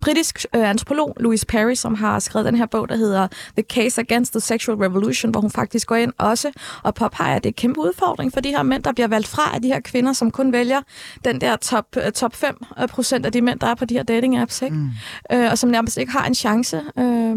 britisk 0.00 0.46
øh, 0.54 0.70
antropolog, 0.70 1.16
Louise 1.20 1.46
Perry, 1.46 1.74
som 1.74 1.94
har 1.94 2.18
skrevet 2.18 2.46
den 2.46 2.54
her 2.54 2.66
bog, 2.66 2.88
der 2.88 2.96
hedder 2.96 3.28
The 3.56 3.62
Case 3.62 4.00
Against 4.00 4.32
the 4.32 4.40
Sexual 4.40 4.78
Revolution, 4.78 5.30
hvor 5.30 5.40
hun 5.40 5.50
faktisk 5.50 5.86
går 5.86 5.96
ind 5.96 6.12
også 6.18 6.52
og 6.82 6.94
påpeger, 6.94 7.36
at 7.36 7.44
det 7.44 7.48
er 7.48 7.52
en 7.52 7.54
kæmpe 7.54 7.80
udfordring 7.80 8.32
for 8.32 8.40
de 8.40 8.48
her 8.48 8.62
mænd, 8.62 8.82
der 8.82 8.92
bliver 8.92 9.08
valgt 9.08 9.28
fra 9.28 9.54
af 9.54 9.62
de 9.62 9.68
her 9.68 9.80
kvinder, 9.80 10.12
som 10.12 10.30
kun 10.30 10.52
vælger 10.52 10.80
den 11.24 11.40
der 11.40 11.56
top, 11.56 11.86
øh, 11.96 12.12
top 12.12 12.36
5 12.36 12.56
procent 12.90 13.26
af 13.26 13.32
de 13.32 13.42
mænd, 13.42 13.60
der 13.60 13.66
er 13.66 13.74
på 13.74 13.84
de 13.84 13.94
her 13.94 14.02
dating 14.02 14.38
apps, 14.38 14.62
ikke? 14.62 14.76
Mm. 14.76 14.90
Øh, 15.32 15.50
og 15.50 15.58
som 15.58 15.70
nærmest 15.70 15.96
ikke 15.96 16.12
har 16.12 16.26
en 16.26 16.34
chance. 16.34 16.82
Øh, 16.98 17.36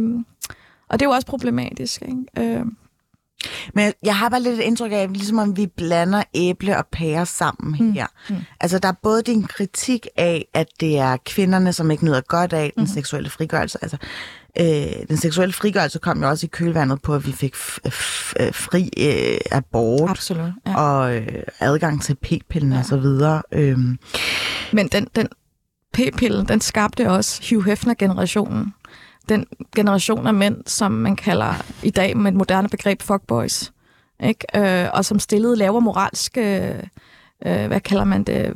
og 0.89 0.99
det 0.99 1.05
er 1.05 1.09
jo 1.09 1.11
også 1.11 1.27
problematisk. 1.27 2.01
Ikke? 2.01 2.55
Øh, 2.57 2.65
Men 3.73 3.93
jeg 4.03 4.15
har 4.17 4.29
bare 4.29 4.41
lidt 4.41 4.59
et 4.59 4.63
indtryk 4.63 4.91
af, 4.91 5.07
ligesom 5.13 5.37
om 5.39 5.57
vi 5.57 5.67
blander 5.67 6.23
æble 6.33 6.77
og 6.77 6.85
pære 6.91 7.25
sammen 7.25 7.75
Mm. 7.79 7.91
her. 7.93 8.07
Altså, 8.61 8.79
der 8.79 8.87
er 8.89 8.93
både 9.03 9.21
din 9.21 9.43
kritik 9.43 10.07
af, 10.17 10.45
at 10.53 10.67
det 10.79 10.97
er 10.97 11.17
kvinderne, 11.25 11.73
som 11.73 11.91
ikke 11.91 12.05
nyder 12.05 12.21
godt 12.21 12.53
af 12.53 12.71
Mm. 12.77 12.81
den 12.85 12.93
seksuelle 12.93 13.29
frigørelse. 13.29 13.77
Altså, 13.81 13.97
øh, 14.59 15.07
den 15.07 15.17
seksuelle 15.17 15.53
frigørelse 15.53 15.99
kom 15.99 16.21
jo 16.23 16.29
også 16.29 16.45
i 16.45 16.49
kølvandet 16.53 17.01
på, 17.01 17.15
at 17.15 17.27
vi 17.27 17.31
fik 17.31 17.55
f- 17.55 17.77
f- 17.87 18.33
øh, 18.39 18.53
fri 18.53 18.89
øh, 18.97 19.37
abort 19.51 20.09
absolut. 20.09 20.51
Ja. 20.67 20.75
og 20.75 21.15
øh, 21.15 21.43
adgang 21.59 22.01
til 22.03 22.15
p-pillen 22.25 22.73
ja. 22.73 22.79
og 22.79 22.85
så 22.85 22.97
videre. 22.97 23.41
Øhm, 23.51 23.99
Men 24.73 24.87
den, 24.87 25.07
den 25.15 25.27
p-pille, 25.93 26.45
den 26.45 26.61
skabte 26.61 27.09
også 27.11 27.41
Hugh 27.49 27.65
Hefner-generationen. 27.65 28.73
Den 29.31 29.45
generation 29.75 30.27
af 30.27 30.33
mænd, 30.33 30.57
som 30.65 30.91
man 30.91 31.15
kalder 31.15 31.53
i 31.83 31.89
dag 31.89 32.17
med 32.17 32.31
et 32.31 32.37
moderne 32.37 32.69
begreb 32.69 33.01
fuckboys. 33.01 33.71
Ikke? 34.23 34.83
Øh, 34.83 34.89
og 34.93 35.05
som 35.05 35.19
stillede 35.19 35.55
lavere 35.55 35.81
moralske, 35.81 36.73
øh, 37.45 37.67
hvad 37.67 37.79
kalder 37.79 38.03
man 38.03 38.23
det, 38.23 38.53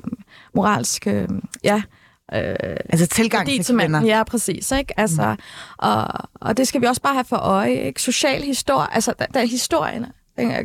moralske, 0.54 1.28
ja, 1.64 1.82
øh, 2.34 2.56
altså 2.90 3.08
tilgang 3.08 3.48
til 3.48 3.66
kvinder. 3.66 3.88
mænd. 3.88 4.06
Ja, 4.06 4.24
præcis. 4.24 4.72
Ikke? 4.72 5.00
Altså, 5.00 5.32
mm. 5.32 5.44
og, 5.78 6.08
og 6.36 6.58
det 6.58 6.68
skal 6.68 6.82
vi 6.82 6.86
også 6.86 7.02
bare 7.02 7.14
have 7.14 7.26
for 7.26 7.38
øje. 7.38 7.74
Ikke? 7.74 8.02
Social 8.02 8.42
historie, 8.42 8.94
altså 8.94 9.14
der, 9.20 9.26
der 9.26 9.40
er 9.40 9.46
historien, 9.46 10.06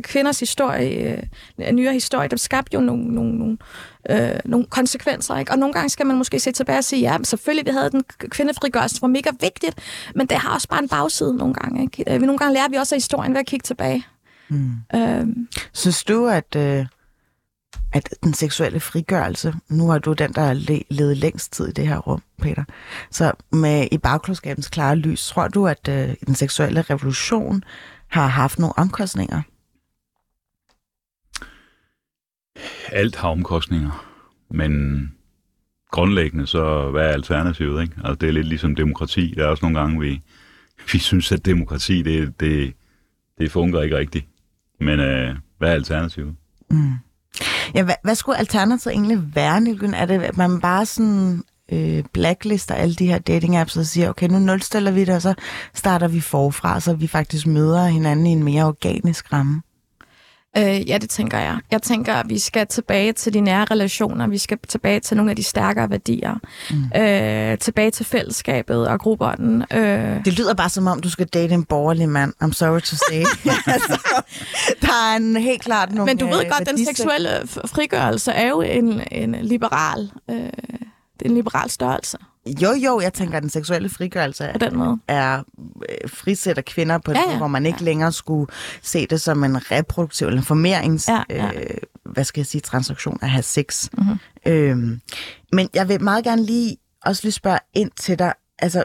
kvinders 0.03 0.39
historie, 0.39 1.17
øh, 1.59 1.71
nyere 1.71 1.93
historie, 1.93 2.27
der 2.27 2.37
skabte 2.37 2.75
jo 2.75 2.81
nogle, 2.81 3.03
nogle, 3.15 3.37
nogle, 3.37 3.57
øh, 4.09 4.39
nogle 4.45 4.65
konsekvenser. 4.65 5.37
Ikke? 5.37 5.51
Og 5.51 5.59
nogle 5.59 5.73
gange 5.73 5.89
skal 5.89 6.05
man 6.05 6.17
måske 6.17 6.39
se 6.39 6.51
tilbage 6.51 6.77
og 6.77 6.83
sige, 6.83 7.01
ja, 7.01 7.17
men 7.17 7.25
selvfølgelig, 7.25 7.65
vi 7.65 7.71
havde 7.71 7.91
den 7.91 8.03
kvindefrigørelse, 8.29 8.95
det 8.95 9.01
var 9.01 9.07
mega 9.07 9.29
vigtigt, 9.41 9.79
men 10.15 10.27
det 10.27 10.37
har 10.37 10.53
også 10.53 10.67
bare 10.67 10.83
en 10.83 10.89
bagside 10.89 11.37
nogle 11.37 11.53
gange. 11.53 11.81
Ikke? 11.81 12.13
Øh, 12.15 12.21
nogle 12.21 12.37
gange 12.37 12.53
lærer 12.53 12.69
vi 12.69 12.75
også 12.75 12.95
af 12.95 12.97
historien 12.97 13.33
ved 13.33 13.39
at 13.39 13.45
kigge 13.45 13.63
tilbage. 13.63 14.05
Mm. 14.49 14.71
Øh, 14.95 15.27
Synes 15.73 16.03
du, 16.03 16.27
at, 16.27 16.55
øh, 16.55 16.85
at 17.93 18.09
den 18.23 18.33
seksuelle 18.33 18.79
frigørelse, 18.79 19.53
nu 19.69 19.89
er 19.89 19.97
du 19.97 20.13
den, 20.13 20.33
der 20.33 20.41
har 20.41 20.53
le- 20.53 20.83
levet 20.89 21.17
længst 21.17 21.53
tid 21.53 21.67
i 21.67 21.71
det 21.71 21.87
her 21.87 21.97
rum, 21.97 22.21
Peter, 22.41 22.63
så 23.11 23.31
med 23.51 23.87
i 23.91 23.97
bagklodskabens 23.97 24.67
klare 24.67 24.95
lys, 24.95 25.27
tror 25.27 25.47
du, 25.47 25.67
at 25.67 25.87
øh, 25.89 26.13
den 26.25 26.35
seksuelle 26.35 26.81
revolution 26.81 27.63
har 28.07 28.27
haft 28.27 28.59
nogle 28.59 28.73
omkostninger? 28.77 29.41
Alt 32.91 33.15
har 33.15 33.29
omkostninger. 33.29 34.07
Men 34.49 35.11
grundlæggende, 35.91 36.47
så 36.47 36.91
hvad 36.91 37.01
er 37.01 37.13
alternativet? 37.13 37.81
Ikke? 37.81 37.93
Altså, 37.97 38.15
det 38.15 38.29
er 38.29 38.33
lidt 38.33 38.47
ligesom 38.47 38.75
demokrati. 38.75 39.33
Der 39.37 39.43
er 39.43 39.47
også 39.47 39.65
nogle 39.65 39.79
gange, 39.79 39.99
vi, 39.99 40.21
vi 40.91 40.99
synes, 40.99 41.31
at 41.31 41.45
demokrati, 41.45 42.01
det, 42.01 42.39
det, 42.39 42.73
det 43.37 43.51
fungerer 43.51 43.83
ikke 43.83 43.97
rigtigt. 43.97 44.25
Men 44.79 44.99
øh, 44.99 45.35
hvad 45.57 45.69
er 45.69 45.73
alternativet? 45.73 46.35
Mm. 46.69 46.93
Ja, 47.75 47.83
hvad, 47.83 47.95
hvad 48.03 48.15
skulle 48.15 48.37
alternativet 48.37 48.93
egentlig 48.93 49.35
være, 49.35 49.61
Nilgün? 49.61 49.95
Er 49.95 50.05
det, 50.05 50.21
at 50.21 50.37
man 50.37 50.61
bare 50.61 50.85
sådan 50.85 51.43
øh, 51.71 52.03
blacklister 52.13 52.75
alle 52.75 52.95
de 52.95 53.07
her 53.07 53.19
dating 53.19 53.57
apps 53.57 53.77
og 53.77 53.85
siger, 53.85 54.09
okay, 54.09 54.27
nu 54.27 54.39
nulstiller 54.39 54.91
vi 54.91 55.05
det, 55.05 55.15
og 55.15 55.21
så 55.21 55.33
starter 55.73 56.07
vi 56.07 56.19
forfra, 56.19 56.79
så 56.79 56.93
vi 56.93 57.07
faktisk 57.07 57.47
møder 57.47 57.85
hinanden 57.85 58.25
i 58.25 58.29
en 58.29 58.43
mere 58.43 58.65
organisk 58.65 59.33
ramme? 59.33 59.61
Øh, 60.57 60.89
ja, 60.89 60.97
det 60.97 61.09
tænker 61.09 61.37
jeg. 61.39 61.57
Jeg 61.71 61.81
tænker, 61.81 62.13
at 62.13 62.29
vi 62.29 62.39
skal 62.39 62.67
tilbage 62.67 63.13
til 63.13 63.33
de 63.33 63.39
nære 63.39 63.65
relationer. 63.65 64.27
Vi 64.27 64.37
skal 64.37 64.57
tilbage 64.67 64.99
til 64.99 65.17
nogle 65.17 65.29
af 65.31 65.35
de 65.35 65.43
stærkere 65.43 65.89
værdier. 65.89 66.35
Mm. 66.69 67.01
Øh, 67.01 67.57
tilbage 67.57 67.91
til 67.91 68.05
fællesskabet 68.05 68.87
og 68.87 68.99
grupperne. 68.99 69.65
Øh, 69.73 70.25
Det 70.25 70.33
lyder 70.39 70.53
bare 70.53 70.69
som 70.69 70.87
om, 70.87 70.99
du 70.99 71.09
skal 71.09 71.27
date 71.27 71.53
en 71.53 71.63
borgerlig 71.63 72.09
mand. 72.09 72.33
I'm 72.43 72.51
sorry 72.53 72.79
to 72.81 72.95
say. 72.95 73.19
altså, 73.73 74.21
der 74.81 75.11
er 75.11 75.15
en 75.17 75.35
helt 75.37 75.61
klart 75.61 75.91
nogle 75.91 76.05
Men 76.05 76.17
du 76.17 76.25
ved 76.27 76.33
øh, 76.45 76.49
godt, 76.49 76.59
den 76.59 76.67
værdisæt. 76.67 76.87
seksuelle 76.97 77.29
f- 77.39 77.67
frigørelse 77.67 78.31
er 78.31 78.47
jo 78.49 78.61
en, 78.61 79.01
en 79.11 79.35
liberal... 79.41 80.11
Øh, 80.29 80.35
det 80.35 81.25
er 81.25 81.29
en 81.29 81.35
liberal 81.35 81.69
størrelse 81.69 82.17
Jo, 82.45 82.71
jo, 82.73 82.99
jeg 83.01 83.13
tænker, 83.13 83.37
at 83.37 83.43
den 83.43 83.49
seksuelle 83.49 83.89
frigørelse 83.89 84.49
på 84.53 84.57
den 84.59 84.77
måde. 84.77 84.99
er 85.07 85.43
øh, 85.89 86.09
frisætter 86.09 86.61
kvinder 86.61 86.97
på 86.97 87.11
Ja, 87.11 87.17
det, 87.21 87.31
ja, 87.31 87.37
hvor 87.37 87.47
man 87.47 87.65
ikke 87.65 87.77
ja. 87.79 87.85
længere 87.85 88.11
skulle 88.11 88.51
se 88.81 89.07
det 89.07 89.21
som 89.21 89.43
en 89.43 89.71
reproduktiv 89.71 90.27
eller 90.27 90.41
formerings, 90.41 91.07
Ja, 91.07 91.23
ja. 91.29 91.51
Øh, 91.55 91.77
hvad 92.05 92.23
skal 92.23 92.39
jeg 92.41 92.45
sige, 92.45 92.61
transaktion 92.61 93.19
at 93.21 93.29
have 93.29 93.43
sex. 93.43 93.89
Mhm. 93.97 94.17
Øhm, 94.45 95.01
men 95.53 95.69
jeg 95.73 95.89
vil 95.89 96.01
meget 96.03 96.23
gerne 96.23 96.45
lige 96.45 96.77
også 97.05 97.23
lige 97.23 97.31
spørge 97.31 97.59
ind 97.73 97.91
til 97.91 98.19
dig, 98.19 98.33
altså 98.59 98.83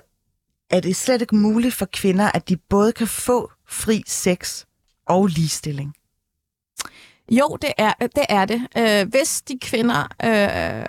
er 0.70 0.80
det 0.80 0.96
slet 0.96 1.20
ikke 1.20 1.36
muligt 1.36 1.74
for 1.74 1.86
kvinder, 1.92 2.30
at 2.34 2.48
de 2.48 2.56
både 2.56 2.92
kan 2.92 3.06
få 3.06 3.50
fri 3.68 4.02
sex 4.06 4.64
og 5.06 5.26
ligestilling? 5.26 5.94
Jo, 7.30 7.58
det 7.62 7.72
er 7.78 7.92
det. 8.00 8.24
Er 8.28 8.44
det. 8.44 8.62
Øh, 8.78 9.08
hvis 9.08 9.42
de 9.42 9.58
kvinder 9.62 10.02
øh, 10.24 10.84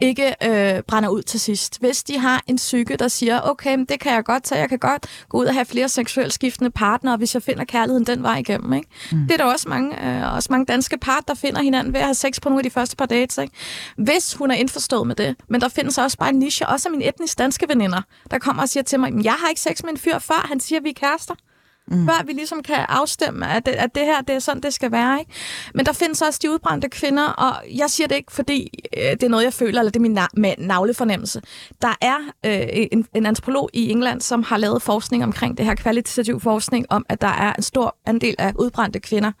ikke 0.00 0.34
øh, 0.42 0.82
brænder 0.82 1.08
ud 1.08 1.22
til 1.22 1.40
sidst. 1.40 1.80
Hvis 1.80 2.02
de 2.02 2.18
har 2.18 2.42
en 2.46 2.56
psyke, 2.56 2.96
der 2.96 3.08
siger, 3.08 3.40
okay, 3.40 3.76
men 3.76 3.84
det 3.84 4.00
kan 4.00 4.12
jeg 4.12 4.24
godt 4.24 4.42
tage, 4.42 4.60
jeg 4.60 4.68
kan 4.68 4.78
godt 4.78 5.06
gå 5.28 5.38
ud 5.38 5.46
og 5.46 5.54
have 5.54 5.64
flere 5.64 5.88
seksuelt 5.88 6.32
skiftende 6.32 6.70
partnere, 6.70 7.16
hvis 7.16 7.34
jeg 7.34 7.42
finder 7.42 7.64
kærligheden 7.64 8.06
den 8.06 8.22
vej 8.22 8.38
igennem. 8.38 8.72
Ikke? 8.72 8.88
Mm. 9.12 9.18
Det 9.18 9.32
er 9.32 9.36
der 9.36 9.44
også 9.44 9.68
mange, 9.68 10.08
øh, 10.08 10.34
også 10.34 10.48
mange 10.50 10.66
danske 10.66 10.98
par, 10.98 11.20
der 11.28 11.34
finder 11.34 11.62
hinanden 11.62 11.92
ved 11.92 12.00
at 12.00 12.06
have 12.06 12.14
sex 12.14 12.40
på 12.40 12.48
nogle 12.48 12.60
af 12.60 12.64
de 12.64 12.70
første 12.70 12.96
par 12.96 13.06
dates. 13.06 13.38
Ikke? 13.38 13.54
Hvis 13.96 14.34
hun 14.34 14.50
er 14.50 14.54
indforstået 14.54 15.06
med 15.06 15.16
det. 15.16 15.36
Men 15.48 15.60
der 15.60 15.68
findes 15.68 15.98
også 15.98 16.18
bare 16.18 16.30
en 16.30 16.38
niche, 16.38 16.68
også 16.68 16.88
af 16.88 16.92
mine 16.92 17.08
etnisk 17.08 17.38
danske 17.38 17.68
veninder, 17.68 18.02
der 18.30 18.38
kommer 18.38 18.62
og 18.62 18.68
siger 18.68 18.84
til 18.84 19.00
mig, 19.00 19.12
"Men 19.12 19.24
jeg 19.24 19.32
har 19.32 19.48
ikke 19.48 19.60
sex 19.60 19.82
med 19.82 19.90
en 19.90 19.98
fyr 19.98 20.18
før, 20.18 20.46
han 20.48 20.60
siger, 20.60 20.80
vi 20.80 20.88
er 20.88 20.94
kærester 20.94 21.34
mm. 21.34 21.53
Før 21.90 22.24
vi 22.26 22.32
ligesom 22.32 22.62
kan 22.62 22.86
afstemme, 22.88 23.48
at 23.48 23.66
det, 23.66 23.72
at 23.72 23.94
det 23.94 24.02
her 24.02 24.20
det 24.20 24.34
er 24.34 24.38
sådan, 24.38 24.62
det 24.62 24.74
skal 24.74 24.92
være. 24.92 25.18
Ikke? 25.20 25.32
Men 25.74 25.86
der 25.86 25.92
findes 25.92 26.22
også 26.22 26.40
de 26.42 26.50
udbrændte 26.50 26.88
kvinder, 26.88 27.26
og 27.26 27.54
jeg 27.76 27.90
siger 27.90 28.06
det 28.06 28.16
ikke, 28.16 28.32
fordi 28.32 28.84
øh, 28.96 29.02
det 29.02 29.22
er 29.22 29.28
noget, 29.28 29.44
jeg 29.44 29.52
føler, 29.52 29.80
eller 29.80 29.90
det 29.90 29.96
er 29.96 30.00
min 30.00 30.18
na- 30.18 30.66
navlefornemmelse. 30.66 31.42
Der 31.82 31.94
er 32.00 32.16
øh, 32.46 32.86
en, 32.92 33.06
en 33.14 33.26
antropolog 33.26 33.70
i 33.72 33.90
England, 33.90 34.20
som 34.20 34.42
har 34.42 34.56
lavet 34.56 34.82
forskning 34.82 35.24
omkring 35.24 35.58
det 35.58 35.66
her, 35.66 35.74
kvalitativ 35.74 36.40
forskning, 36.40 36.86
om 36.90 37.06
at 37.08 37.20
der 37.20 37.28
er 37.28 37.52
en 37.52 37.62
stor 37.62 37.96
andel 38.06 38.34
af 38.38 38.52
udbrændte 38.58 39.00
kvinder 39.00 39.32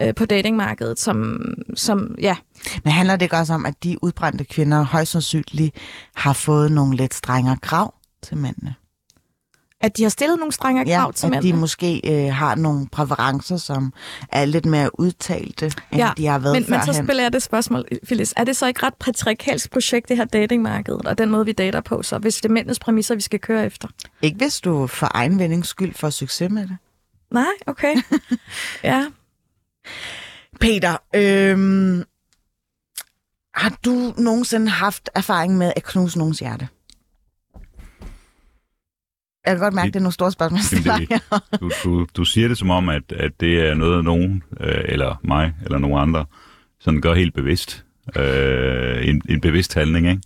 øh, 0.00 0.14
på 0.14 0.26
datingmarkedet, 0.26 1.00
som, 1.00 1.40
som 1.74 2.14
ja, 2.20 2.36
Men 2.84 2.92
handler 2.92 3.16
det 3.16 3.22
ikke 3.22 3.36
også 3.36 3.54
om, 3.54 3.66
at 3.66 3.84
de 3.84 4.04
udbrændte 4.04 4.44
kvinder 4.44 4.82
højst 4.82 5.12
sandsynligt 5.12 5.76
har 6.16 6.32
fået 6.32 6.72
nogle 6.72 6.96
lidt 6.96 7.14
strengere 7.14 7.56
krav 7.56 7.94
til 8.22 8.36
mændene? 8.36 8.74
At 9.80 9.96
de 9.96 10.02
har 10.02 10.10
stillet 10.10 10.38
nogle 10.38 10.52
strenge 10.52 10.84
Ja, 10.86 10.98
krav 11.00 11.12
til 11.12 11.26
at 11.26 11.30
mændene. 11.30 11.52
de 11.52 11.58
måske 11.60 12.00
øh, 12.26 12.34
har 12.34 12.54
nogle 12.54 12.88
præferencer, 12.88 13.56
som 13.56 13.92
er 14.28 14.44
lidt 14.44 14.66
mere 14.66 15.00
udtalte, 15.00 15.66
end 15.66 15.74
Ja, 16.00 16.10
de 16.16 16.26
har 16.26 16.38
været 16.38 16.52
men, 16.54 16.64
men 16.68 16.80
så 16.80 16.86
førhen. 16.86 17.04
spiller 17.06 17.22
jeg 17.22 17.32
det 17.32 17.42
spørgsmål, 17.42 17.84
Phyllis. 18.06 18.34
Er 18.36 18.44
det 18.44 18.56
så 18.56 18.66
ikke 18.66 18.86
ret 18.86 18.94
patriarkalsk 18.94 19.70
projekt, 19.72 20.08
det 20.08 20.16
her 20.16 20.24
datingmarked, 20.24 21.06
og 21.06 21.18
den 21.18 21.30
måde, 21.30 21.44
vi 21.44 21.52
dater 21.52 21.80
på, 21.80 22.02
så 22.02 22.18
hvis 22.18 22.36
det 22.36 22.44
er 22.48 22.52
mændenes 22.52 22.78
præmisser, 22.78 23.14
vi 23.14 23.20
skal 23.20 23.38
køre 23.40 23.66
efter? 23.66 23.88
Ikke 24.22 24.36
hvis 24.36 24.60
du 24.60 24.86
for 24.86 25.08
egen 25.14 25.38
vindings 25.38 25.68
skyld 25.68 25.94
får 25.94 26.10
succes 26.10 26.50
med 26.50 26.62
det. 26.62 26.76
Nej, 27.30 27.44
okay. 27.66 27.94
ja. 28.84 29.06
Peter, 30.60 30.96
øhm, 31.14 32.04
har 33.54 33.78
du 33.84 34.12
nogensinde 34.18 34.68
haft 34.68 35.10
erfaring 35.14 35.58
med 35.58 35.72
at 35.76 35.82
knuse 35.84 36.18
nogens 36.18 36.38
hjerte? 36.38 36.68
Jeg 39.46 39.52
kan 39.54 39.58
godt 39.58 39.74
mærke, 39.74 39.86
Det- 39.86 39.94
det 39.94 40.00
er 40.00 40.02
nogle 40.02 40.12
store 40.12 40.32
spørgsmål. 40.32 40.60
Jamen, 40.86 41.06
det- 41.08 41.60
Du, 41.60 41.70
du, 41.84 42.06
du 42.16 42.24
siger 42.24 42.48
det 42.48 42.58
som 42.58 42.70
om, 42.70 42.88
at, 42.88 43.12
at 43.12 43.32
det 43.40 43.68
er 43.68 43.74
noget, 43.74 44.04
nogen, 44.04 44.42
øh, 44.60 44.84
eller 44.84 45.20
mig, 45.24 45.52
eller 45.64 45.78
nogen 45.78 45.98
andre, 46.08 46.24
sådan 46.80 47.00
gør 47.00 47.14
helt 47.14 47.34
bevidst. 47.34 47.84
Øh, 48.16 49.08
en, 49.08 49.22
en 49.28 49.40
bevidst 49.40 49.74
handling, 49.74 50.08
ikke? 50.08 50.22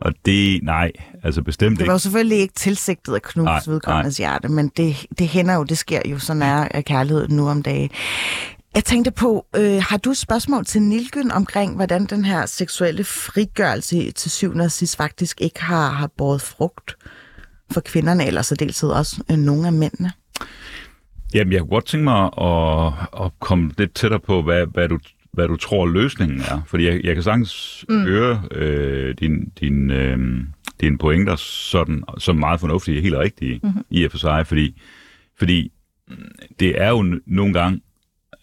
Og 0.00 0.12
det, 0.26 0.62
nej, 0.62 0.92
altså 1.22 1.42
bestemt 1.42 1.70
Det 1.70 1.78
var 1.78 1.84
ikke. 1.84 1.92
jo 1.92 1.98
selvfølgelig 1.98 2.38
ikke 2.38 2.54
tilsigtet 2.54 3.14
at 3.14 3.22
knuse 3.22 3.44
Nej, 3.44 3.60
vedkommendes 3.66 4.16
hjerte, 4.16 4.48
men 4.48 4.68
det, 4.76 4.96
det 5.18 5.28
hænder 5.28 5.54
jo, 5.54 5.64
det 5.64 5.78
sker 5.78 6.00
jo, 6.10 6.18
sådan 6.18 6.42
er 6.42 6.80
kærligheden 6.80 7.36
nu 7.36 7.48
om 7.48 7.62
dagen. 7.62 7.90
Jeg 8.74 8.84
tænkte 8.84 9.10
på, 9.10 9.46
øh, 9.56 9.82
har 9.88 9.96
du 9.96 10.10
et 10.10 10.16
spørgsmål 10.16 10.64
til 10.64 10.82
Nilgyn 10.82 11.30
omkring, 11.30 11.76
hvordan 11.76 12.06
den 12.06 12.24
her 12.24 12.46
seksuelle 12.46 13.04
frigørelse 13.04 14.10
til 14.10 14.30
syvende 14.30 14.64
og 14.64 14.70
sidst 14.70 14.96
faktisk 14.96 15.40
ikke 15.40 15.62
har, 15.62 15.90
har 15.90 16.10
båret 16.18 16.40
frugt 16.42 16.96
for 17.72 17.80
kvinderne, 17.80 18.26
eller 18.26 18.42
så 18.42 18.54
dels 18.54 18.82
også 18.82 19.22
øh, 19.30 19.36
nogle 19.36 19.66
af 19.66 19.72
mændene? 19.72 20.12
Jamen, 21.34 21.52
jeg 21.52 21.60
kunne 21.60 21.70
godt 21.70 21.86
tænke 21.86 22.04
mig 22.04 22.24
at, 22.24 22.92
at 23.24 23.32
komme 23.40 23.70
lidt 23.78 23.94
tættere 23.94 24.20
på, 24.20 24.42
hvad, 24.42 24.66
hvad, 24.66 24.88
du, 24.88 24.98
hvad 25.32 25.48
du 25.48 25.56
tror 25.56 25.86
løsningen 25.86 26.40
er. 26.40 26.62
Fordi 26.66 26.86
jeg, 26.86 27.00
jeg 27.04 27.14
kan 27.14 27.22
sagtens 27.22 27.84
mm. 27.88 28.02
høre 28.02 28.42
øh, 28.50 29.14
din, 29.14 29.48
din, 29.60 29.90
øh, 29.90 30.18
dine 30.80 30.98
pointer 30.98 31.36
sådan, 31.36 32.04
som 32.18 32.36
meget 32.36 32.60
fornuftige 32.60 32.98
og 32.98 33.02
helt 33.02 33.16
rigtige 33.16 33.60
mm-hmm. 33.62 33.84
i 33.90 34.04
og 34.04 34.10
for 34.10 34.18
sig, 34.18 34.46
fordi, 34.46 34.82
fordi 35.38 35.72
mm, 36.08 36.16
det 36.60 36.82
er 36.82 36.88
jo 36.88 37.20
nogle 37.26 37.52
gange 37.52 37.80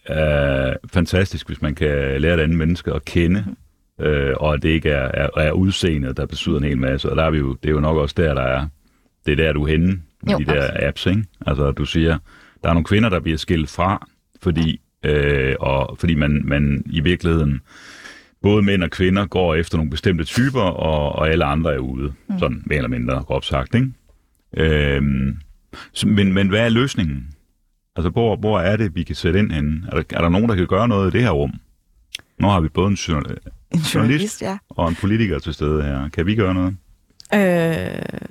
øh, 0.10 0.76
fantastisk, 0.94 1.48
hvis 1.48 1.62
man 1.62 1.76
kan 1.76 2.22
lære 2.22 2.34
et 2.34 2.40
andet 2.40 2.58
menneske 2.58 2.94
at 2.94 3.06
kende, 3.06 3.46
øh, 4.00 4.34
og 4.38 4.54
at 4.54 4.62
det 4.62 4.70
ikke 4.70 4.90
er, 4.90 5.12
er, 5.14 5.30
er 5.38 5.52
udseendet, 5.52 6.18
der 6.18 6.26
betyder 6.26 6.58
en 6.58 6.64
hel 6.64 6.78
masse. 6.78 7.10
Og 7.10 7.16
der 7.16 7.24
er 7.24 7.32
vi 7.32 7.38
jo, 7.38 7.54
det 7.54 7.70
er 7.70 7.74
jo 7.74 7.80
nok 7.80 7.98
også 7.98 8.16
der, 8.18 8.34
der 8.34 8.42
er, 8.42 8.68
det 9.28 9.32
er 9.40 9.46
der, 9.46 9.54
du 9.54 9.64
er 9.64 9.68
henne 9.68 9.88
med 10.24 10.32
Jo, 10.34 10.38
de 10.38 10.46
der 10.46 10.70
apps, 10.88 11.06
ikke? 11.06 11.24
Altså, 11.48 11.72
du 11.72 11.86
siger, 11.86 12.18
der 12.64 12.70
er 12.70 12.74
nogle 12.74 12.86
kvinder, 12.86 13.10
der 13.10 13.20
bliver 13.20 13.38
skilt 13.38 13.70
fra, 13.70 14.08
fordi, 14.42 14.82
øh, 15.06 15.56
og, 15.60 15.98
fordi 16.00 16.16
man, 16.16 16.42
man 16.46 16.84
i 16.86 17.00
virkeligheden, 17.00 17.62
både 18.42 18.62
mænd 18.62 18.84
og 18.84 18.90
kvinder, 18.92 19.26
går 19.26 19.56
efter 19.56 19.78
nogle 19.78 19.92
bestemte 19.92 20.24
typer, 20.24 20.62
og, 20.62 21.12
og 21.16 21.30
alle 21.30 21.46
andre 21.46 21.74
er 21.74 21.78
ude. 21.80 22.14
Mm. 22.30 22.40
Sådan 22.40 22.64
mere 22.66 22.78
eller 22.78 22.90
mindre 22.90 23.24
groft 23.24 23.46
sagt, 23.46 23.76
ikke? 23.76 23.92
Øhm, 24.58 25.38
så, 25.94 26.08
men, 26.08 26.34
men 26.34 26.48
hvad 26.50 26.60
er 26.66 26.70
løsningen? 26.70 27.28
Altså, 27.96 28.10
hvor, 28.10 28.36
hvor 28.36 28.60
er 28.60 28.78
det, 28.78 28.96
vi 28.96 29.04
kan 29.04 29.16
sætte 29.16 29.40
ind 29.40 29.52
henne? 29.52 29.82
Er 29.92 29.96
der, 29.96 30.04
er 30.18 30.22
der 30.22 30.30
nogen, 30.30 30.50
der 30.50 30.56
kan 30.56 30.68
gøre 30.68 30.88
noget 30.88 31.10
i 31.14 31.18
det 31.18 31.22
her 31.24 31.32
rum? 31.32 31.54
Nu 32.40 32.48
har 32.48 32.60
vi 32.60 32.68
både 32.68 32.88
en 32.88 32.94
journal- 32.94 33.38
En 33.72 33.80
journalist 33.80 33.96
journalist, 33.96 34.42
ja. 34.42 34.58
og 34.70 34.90
en 34.90 34.96
politiker 34.96 35.40
til 35.40 35.54
stede 35.54 35.84
her. 35.84 36.10
Kan 36.10 36.26
vi 36.26 36.36
gøre 36.36 36.54
noget? 36.54 36.76
Øh, 37.34 38.30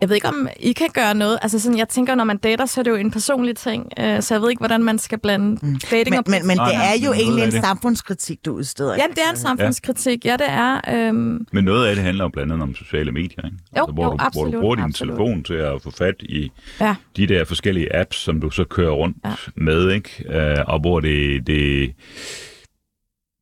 jeg 0.00 0.08
ved 0.08 0.16
ikke, 0.16 0.28
om 0.28 0.48
I 0.60 0.72
kan 0.72 0.88
gøre 0.94 1.14
noget. 1.14 1.38
Altså 1.42 1.58
sådan, 1.58 1.78
jeg 1.78 1.88
tænker, 1.88 2.14
når 2.14 2.24
man 2.24 2.36
dater, 2.36 2.66
så 2.66 2.80
er 2.80 2.82
det 2.82 2.90
jo 2.90 2.96
en 2.96 3.10
personlig 3.10 3.56
ting. 3.56 3.92
Øh, 4.00 4.22
så 4.22 4.34
jeg 4.34 4.42
ved 4.42 4.50
ikke, 4.50 4.60
hvordan 4.60 4.82
man 4.82 4.98
skal 4.98 5.18
blande 5.18 5.46
mm. 5.62 5.78
dating 5.90 6.10
Men, 6.10 6.18
og 6.18 6.24
men, 6.26 6.46
men 6.46 6.58
det 6.58 6.74
er 6.74 6.94
jo 6.96 7.04
noget 7.04 7.20
egentlig 7.20 7.44
en 7.44 7.50
det. 7.52 7.60
samfundskritik, 7.64 8.44
du 8.44 8.52
udsteder. 8.52 8.94
Ja, 8.94 9.02
det 9.10 9.18
er 9.26 9.30
en 9.30 9.36
samfundskritik. 9.36 10.24
Ja, 10.24 10.32
det 10.32 10.48
er. 10.48 10.80
Øhm, 10.94 11.46
Men 11.52 11.64
noget 11.64 11.86
af 11.88 11.94
det 11.94 12.04
handler 12.04 12.24
jo 12.24 12.28
blandt 12.28 12.52
andet 12.52 12.62
om 12.68 12.74
sociale 12.74 13.12
medier, 13.12 13.44
ikke? 13.44 13.56
Altså, 13.72 13.84
Jo, 13.88 13.92
hvor, 13.94 14.04
jo, 14.04 14.10
du, 14.10 14.16
hvor 14.16 14.26
absolut, 14.26 14.52
du 14.52 14.60
bruger 14.60 14.74
din 14.74 14.84
absolut. 14.84 15.16
telefon 15.16 15.42
til 15.44 15.54
at 15.54 15.82
få 15.82 15.90
fat 15.90 16.14
i 16.20 16.50
ja. 16.80 16.94
de 17.16 17.26
der 17.26 17.44
forskellige 17.44 17.96
apps, 17.96 18.16
som 18.16 18.40
du 18.40 18.50
så 18.50 18.64
kører 18.64 18.90
rundt 18.92 19.16
ja. 19.24 19.28
Ja. 19.28 19.34
med, 19.56 19.90
ikke? 19.90 20.24
Øh, 20.28 20.56
og 20.66 20.80
hvor 20.80 21.00
det, 21.00 21.46
det 21.46 21.92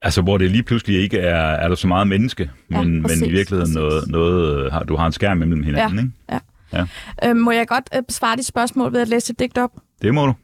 altså 0.04 0.22
hvor 0.22 0.38
det 0.38 0.50
lige 0.50 0.62
pludselig 0.62 1.02
ikke 1.02 1.18
er, 1.18 1.36
er 1.36 1.68
der 1.68 1.74
så 1.74 1.86
meget 1.86 2.06
menneske, 2.06 2.50
Ja, 2.70 2.82
men, 2.82 2.92
men 2.92 3.02
præcis, 3.02 3.22
i 3.22 3.30
virkeligheden 3.30 3.74
præcis. 3.74 3.74
noget, 3.74 4.08
noget 4.08 4.72
har, 4.72 4.82
du 4.82 4.96
har 4.96 5.06
en 5.06 5.12
skærm 5.12 5.36
mellem 5.36 5.62
hinanden, 5.62 5.98
ikke? 5.98 6.10
Ja. 6.32 6.38
Ja. 6.72 6.86
Øhm, 7.28 7.38
må 7.40 7.50
jeg 7.50 7.68
godt 7.68 7.88
øh, 7.96 8.02
besvare 8.02 8.36
dit 8.36 8.46
spørgsmål 8.46 8.92
ved 8.92 9.00
at 9.00 9.08
læse 9.08 9.30
et 9.32 9.38
digt 9.38 9.58
op? 9.58 9.70
Det 10.02 10.14
må 10.14 10.26
du. 10.26 10.34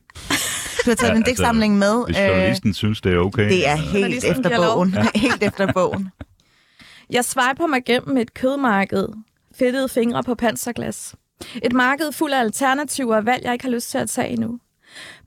Du 0.85 0.91
har 0.91 0.95
taget 0.95 1.03
Ja, 1.03 1.11
en 1.11 1.17
altså, 1.17 1.31
digtsamling 1.31 1.79
med. 1.79 2.07
Hvis 2.07 2.19
øh, 2.19 2.27
journalisten 2.29 2.75
synes, 2.75 3.01
det 3.01 3.13
er 3.15 3.19
okay. 3.19 3.49
det 3.49 3.69
er 3.69 3.73
øh, 3.73 3.79
helt 3.79 3.95
Journalisten 3.95 4.31
efter 4.31 4.73
bogen. 4.73 4.95
helt 5.15 5.43
efter 5.43 5.73
bogen. 5.73 6.09
Jeg 7.11 7.25
swiper 7.25 7.67
mig 7.67 7.81
gennem 7.87 8.17
et 8.17 8.35
kødmarked. 8.35 9.09
Fedtede 9.59 9.89
fingre 9.89 10.23
på 10.23 10.35
panserglas. 10.35 11.15
Et 11.63 11.73
marked 11.73 12.13
fuld 12.13 12.33
af 12.33 12.41
alternativer 12.41 13.17
og 13.17 13.27
valg, 13.27 13.45
jeg 13.45 13.53
ikke 13.53 13.65
har 13.65 13.73
lyst 13.73 13.91
til 13.91 13.99
at 13.99 14.11
tage 14.11 14.29
endnu. 14.29 14.59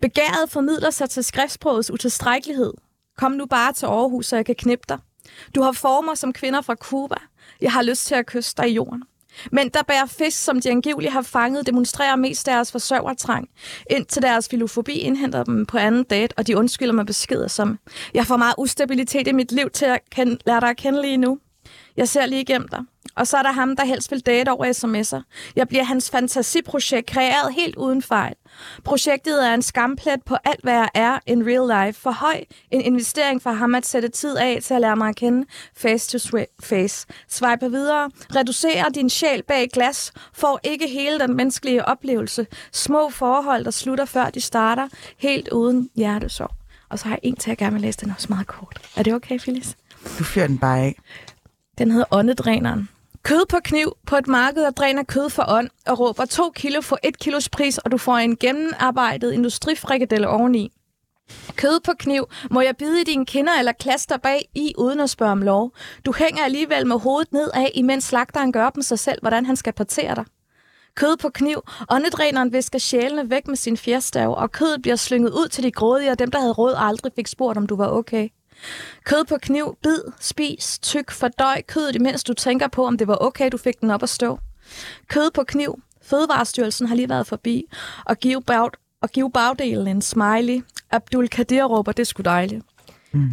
Begæret 0.02 0.50
formidler 0.50 0.90
sig 0.90 1.10
til 1.10 1.24
skriftsprogets 1.24 1.92
utilstrækkelighed. 1.92 2.74
Kom 3.18 3.32
nu 3.32 3.46
bare 3.46 3.74
til 3.74 3.86
Aarhus, 3.86 4.26
så 4.26 4.36
jeg 4.36 4.46
kan 4.46 4.56
knippe 4.56 4.86
dig. 4.90 4.98
Du 5.56 5.62
har 5.62 5.72
former 5.72 6.16
som 6.16 6.34
kvinder 6.34 6.62
fra 6.62 6.76
Cuba. 6.76 7.16
Jeg 7.62 7.72
har 7.72 7.82
lyst 7.82 8.06
til 8.06 8.16
at 8.16 8.26
kysse 8.26 8.54
dig 8.58 8.70
i 8.70 8.74
jorden. 8.74 9.04
Men 9.52 9.70
der 9.70 9.84
bærer 9.84 10.06
fisk, 10.06 10.44
som 10.44 10.62
de 10.62 10.70
angiveligt 10.70 11.14
har 11.14 11.22
fanget, 11.22 11.68
demonstrerer 11.68 12.16
mest 12.16 12.46
deres 12.46 12.72
forsørgertrang, 12.72 13.50
indtil 13.90 14.22
deres 14.22 14.50
filofobi 14.50 14.92
indhenter 14.92 15.44
dem 15.44 15.66
på 15.66 15.78
anden 15.78 16.04
date, 16.04 16.34
og 16.38 16.48
de 16.48 16.58
undskylder 16.58 16.94
med 16.94 17.06
beskeder 17.06 17.48
som, 17.48 17.80
jeg 18.14 18.26
får 18.26 18.38
meget 18.38 18.56
ustabilitet 18.58 19.28
i 19.28 19.32
mit 19.32 19.52
liv 19.52 19.70
til 19.70 19.86
at 19.86 20.00
kende, 20.12 20.38
lære 20.46 20.60
dig 20.62 20.70
at 20.70 20.78
kende 20.78 21.02
lige 21.02 21.18
nu. 21.18 21.40
Jeg 21.98 22.10
ser 22.10 22.26
lige 22.26 22.42
igennem 22.42 22.68
dig. 22.68 22.80
Og 23.16 23.28
så 23.28 23.38
er 23.38 23.44
der 23.44 23.52
ham, 23.52 23.76
der 23.76 23.86
helst 23.86 24.12
vil 24.12 24.20
date 24.20 24.50
over 24.50 24.66
sms'er. 24.66 25.52
Jeg 25.56 25.68
bliver 25.68 25.84
hans 25.84 26.12
fantasiprojekt, 26.12 27.08
kreeret 27.08 27.54
helt 27.54 27.76
uden 27.76 28.02
fejl. 28.02 28.36
Projektet 28.84 29.48
er 29.48 29.54
en 29.54 29.62
skamplet 29.62 30.24
på 30.26 30.36
alt, 30.46 30.64
hvad 30.64 30.74
jeg 30.74 30.90
er 30.94 31.20
in 31.26 31.48
real 31.48 31.86
life. 31.88 32.02
For 32.02 32.12
høj 32.12 32.44
en 32.72 32.82
investering 32.82 33.42
for 33.42 33.52
ham 33.52 33.76
at 33.76 33.86
sætte 33.86 34.08
tid 34.08 34.38
af 34.38 34.60
til 34.64 34.74
at 34.74 34.82
lære 34.82 34.96
mig 34.96 35.10
at 35.10 35.16
kende 35.16 35.48
face 35.78 36.20
to 36.20 36.38
face. 36.64 37.08
Swipe 37.30 37.72
videre. 37.72 38.12
Reducere 38.36 38.90
din 38.96 39.10
sjæl 39.10 39.44
bag 39.44 39.70
glas. 39.74 40.12
Får 40.34 40.60
ikke 40.64 40.88
hele 40.88 41.20
den 41.20 41.36
menneskelige 41.36 41.86
oplevelse. 41.86 42.48
Små 42.72 43.10
forhold, 43.10 43.66
der 43.66 43.72
slutter 43.72 44.06
før 44.06 44.30
de 44.30 44.42
starter. 44.42 44.88
Helt 45.18 45.50
uden 45.50 45.90
hjertesorg. 45.96 46.52
Og 46.90 47.00
så 47.00 47.06
har 47.06 47.12
jeg 47.12 47.20
en 47.24 47.36
til, 47.36 47.42
at 47.42 47.48
jeg 47.48 47.58
gerne 47.58 47.74
vil 47.74 47.82
læse 47.82 48.00
den 48.00 48.12
også 48.12 48.28
meget 48.30 48.48
kort. 48.48 48.82
Er 48.96 49.04
det 49.04 49.14
okay, 49.14 49.40
Phyllis? 49.40 49.76
Du 50.20 50.24
fyrer 50.24 50.48
den 50.48 50.58
bare 50.58 50.80
af. 50.80 50.96
Den 51.78 51.92
hedder 51.92 52.06
Åndedræneren. 52.12 52.90
Kød 53.24 53.46
på 53.50 53.58
kniv 53.64 53.94
på 54.08 54.16
et 54.16 54.28
marked, 54.28 54.62
der 54.62 54.72
dræner 54.72 55.04
kød 55.04 55.30
for 55.30 55.46
ånd 55.48 55.70
og 55.88 56.00
råber 56.00 56.26
2 56.26 56.52
kilo 56.56 56.82
for 56.82 56.98
1 57.04 57.20
kilos 57.20 57.50
pris, 57.50 57.78
og 57.78 57.92
du 57.92 57.98
får 57.98 58.18
en 58.18 58.38
gennemarbejdet 58.38 59.32
industrifrikadelle 59.32 60.28
oveni. 60.28 60.72
Kød 61.56 61.80
på 61.80 61.92
kniv. 62.00 62.26
Må 62.52 62.62
jeg 62.62 62.78
bide 62.78 63.02
i 63.02 63.04
dine 63.04 63.26
kinder 63.26 63.54
eller 63.60 63.72
klaster 63.72 64.18
bag 64.18 64.50
i, 64.56 64.74
uden 64.78 65.00
at 65.00 65.10
spørge 65.10 65.32
om 65.32 65.42
lov? 65.42 65.72
Du 66.06 66.14
hænger 66.18 66.44
alligevel 66.44 66.88
med 66.88 67.00
hovedet 67.00 67.34
nedad, 67.34 67.68
imens 67.74 68.04
slagteren 68.04 68.52
gør 68.52 68.70
dem 68.70 68.82
sig 68.82 69.00
selv, 69.00 69.20
hvordan 69.22 69.46
han 69.46 69.56
skal 69.56 69.74
partere 69.74 70.16
dig. 70.16 70.26
Kød 70.96 71.18
på 71.18 71.30
kniv. 71.30 71.62
Åndedræneren 71.90 72.54
visker 72.54 72.80
sjælene 72.80 73.30
væk 73.30 73.48
med 73.48 73.56
sin 73.56 73.78
fjerstav, 73.78 74.36
og 74.38 74.52
kødet 74.52 74.82
bliver 74.82 74.96
slynget 74.96 75.32
ud 75.32 75.48
til 75.48 75.64
de 75.64 75.72
grådige 75.72 76.12
og 76.12 76.20
dem, 76.20 76.32
der 76.32 76.40
havde 76.40 76.54
råd 76.54 76.74
aldrig 76.78 77.12
fik 77.16 77.28
spurgt, 77.28 77.58
om 77.58 77.68
du 77.68 77.76
var 77.76 77.88
okay. 77.88 78.30
Kød 79.04 79.26
på 79.26 79.38
kniv, 79.42 79.78
bid, 79.84 80.00
spis, 80.20 80.80
tyk, 80.80 81.12
fordøj 81.12 81.62
kødet, 81.62 81.96
imens 81.96 82.24
du 82.24 82.34
tænker 82.34 82.68
på, 82.68 82.88
om 82.88 82.98
det 82.98 83.08
var 83.08 83.18
okay, 83.22 83.50
du 83.52 83.58
fik 83.58 83.82
den 83.82 83.92
op 83.92 84.04
at 84.04 84.10
stå. 84.10 84.40
Kød 85.08 85.32
på 85.32 85.44
kniv. 85.44 85.80
Fødevarestyrelsen 86.02 86.88
har 86.88 86.96
lige 86.96 87.10
været 87.10 87.28
forbi 87.28 87.64
og 88.06 88.18
give, 88.18 88.42
bag, 88.42 88.70
og 89.02 89.10
give 89.10 89.32
bagdelen 89.32 89.88
en 89.88 90.02
smiley. 90.02 90.64
Abdul 90.92 91.28
Kadir 91.28 91.64
råber, 91.64 91.92
det 91.92 92.08
sgu 92.08 92.22
dejligt. 92.22 92.66
Mm. 93.12 93.32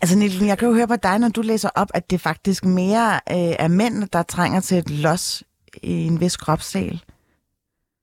Altså 0.00 0.18
Nielsen, 0.18 0.46
jeg 0.46 0.58
kan 0.58 0.68
jo 0.68 0.74
høre 0.74 0.88
på 0.88 0.96
dig, 0.96 1.18
når 1.18 1.28
du 1.28 1.42
læser 1.42 1.70
op, 1.74 1.90
at 1.94 2.10
det 2.10 2.20
faktisk 2.20 2.64
mere 2.64 3.14
øh, 3.14 3.54
er 3.58 3.68
mænd, 3.68 4.08
der 4.08 4.22
trænger 4.22 4.60
til 4.60 4.78
et 4.78 4.90
los 4.90 5.42
i 5.82 5.92
en 5.92 6.20
vis 6.20 6.36
kropsdel. 6.36 7.02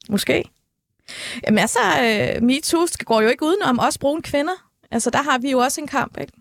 Måske. 0.10 0.44
Jamen 1.46 1.58
altså, 1.58 1.80
øh, 1.80 2.44
MeToo 2.44 2.88
går 3.06 3.22
jo 3.22 3.28
ikke 3.28 3.46
udenom 3.46 3.80
os 3.80 3.98
brune 3.98 4.22
kvinder. 4.22 4.67
Altså, 4.92 5.10
der 5.10 5.22
har 5.22 5.38
vi 5.38 5.52
jo 5.52 5.58
også 5.58 5.82
en 5.82 5.88
kamp, 5.88 6.18
ikke? 6.18 6.34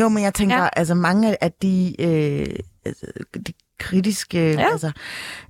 Jo, 0.00 0.08
men 0.08 0.22
jeg 0.22 0.34
tænker, 0.34 0.56
ja. 0.56 0.68
altså 0.72 0.94
mange 0.94 1.44
af 1.44 1.52
de, 1.52 1.96
øh, 1.98 2.46
de 3.46 3.52
kritiske 3.78 4.50
ja. 4.52 4.70
altså, 4.72 4.92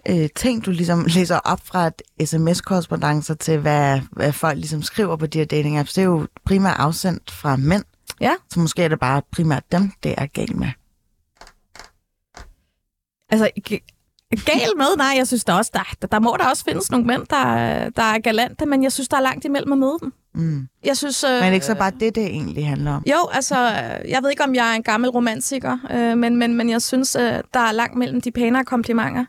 øh, 0.09 0.29
ting, 0.37 0.67
du 0.67 0.71
ligesom 0.71 1.05
læser 1.15 1.39
op 1.39 1.61
fra 1.65 1.91
sms-korrespondencer 2.25 3.35
til, 3.35 3.59
hvad, 3.59 4.01
hvad 4.13 4.33
folk 4.33 4.57
ligesom 4.57 4.83
skriver 4.83 5.17
på 5.17 5.27
de 5.27 5.39
her 5.39 5.45
dating 5.45 5.79
apps, 5.79 5.93
det 5.93 6.03
er 6.03 6.07
jo 6.07 6.27
primært 6.45 6.77
afsendt 6.79 7.31
fra 7.31 7.57
mænd. 7.57 7.85
Ja. 8.21 8.35
Så 8.51 8.61
måske 8.61 8.83
er 8.83 8.89
det 8.89 9.01
bare 9.01 9.23
primært 9.33 9.73
dem, 9.73 9.93
det 10.03 10.15
er 10.19 10.27
galt 10.27 10.57
med. 10.57 10.69
Altså, 13.31 13.51
gal 14.37 14.77
med? 14.77 14.97
Nej, 14.97 15.15
jeg 15.17 15.27
synes 15.27 15.45
der 15.45 15.53
også, 15.53 15.71
der, 15.75 16.07
der 16.07 16.21
må 16.21 16.37
der 16.41 16.47
også 16.47 16.65
findes 16.65 16.91
nogle 16.91 17.07
mænd, 17.07 17.27
der, 17.31 17.45
der 17.91 18.03
er 18.03 18.19
galante, 18.19 18.67
men 18.67 18.83
jeg 18.83 18.93
synes, 18.93 19.09
der 19.09 19.17
er 19.17 19.21
langt 19.21 19.45
imellem 19.45 19.73
at 19.73 19.79
møde 19.79 19.97
dem. 20.01 20.13
Mm. 20.35 20.69
Jeg 20.85 20.97
synes, 20.97 21.25
øh, 21.25 21.31
men 21.31 21.43
er 21.43 21.47
det 21.47 21.55
ikke 21.55 21.67
så 21.67 21.75
bare 21.75 21.93
det, 22.01 22.15
det 22.15 22.27
egentlig 22.27 22.67
handler 22.67 22.93
om? 22.93 23.03
Jo, 23.07 23.29
altså, 23.33 23.57
jeg 24.09 24.23
ved 24.23 24.31
ikke, 24.31 24.45
om 24.45 24.55
jeg 24.55 24.71
er 24.71 24.75
en 24.75 24.83
gammel 24.83 25.11
romantiker, 25.11 25.79
øh, 25.91 26.19
men, 26.19 26.37
men, 26.37 26.55
men 26.55 26.71
jeg 26.71 26.83
synes, 26.83 27.17
øh, 27.17 27.33
der 27.55 27.61
er 27.61 27.73
langt 27.73 27.97
mellem 27.97 28.21
de 28.21 28.31
pænere 28.31 28.65
komplimenter 28.65 29.25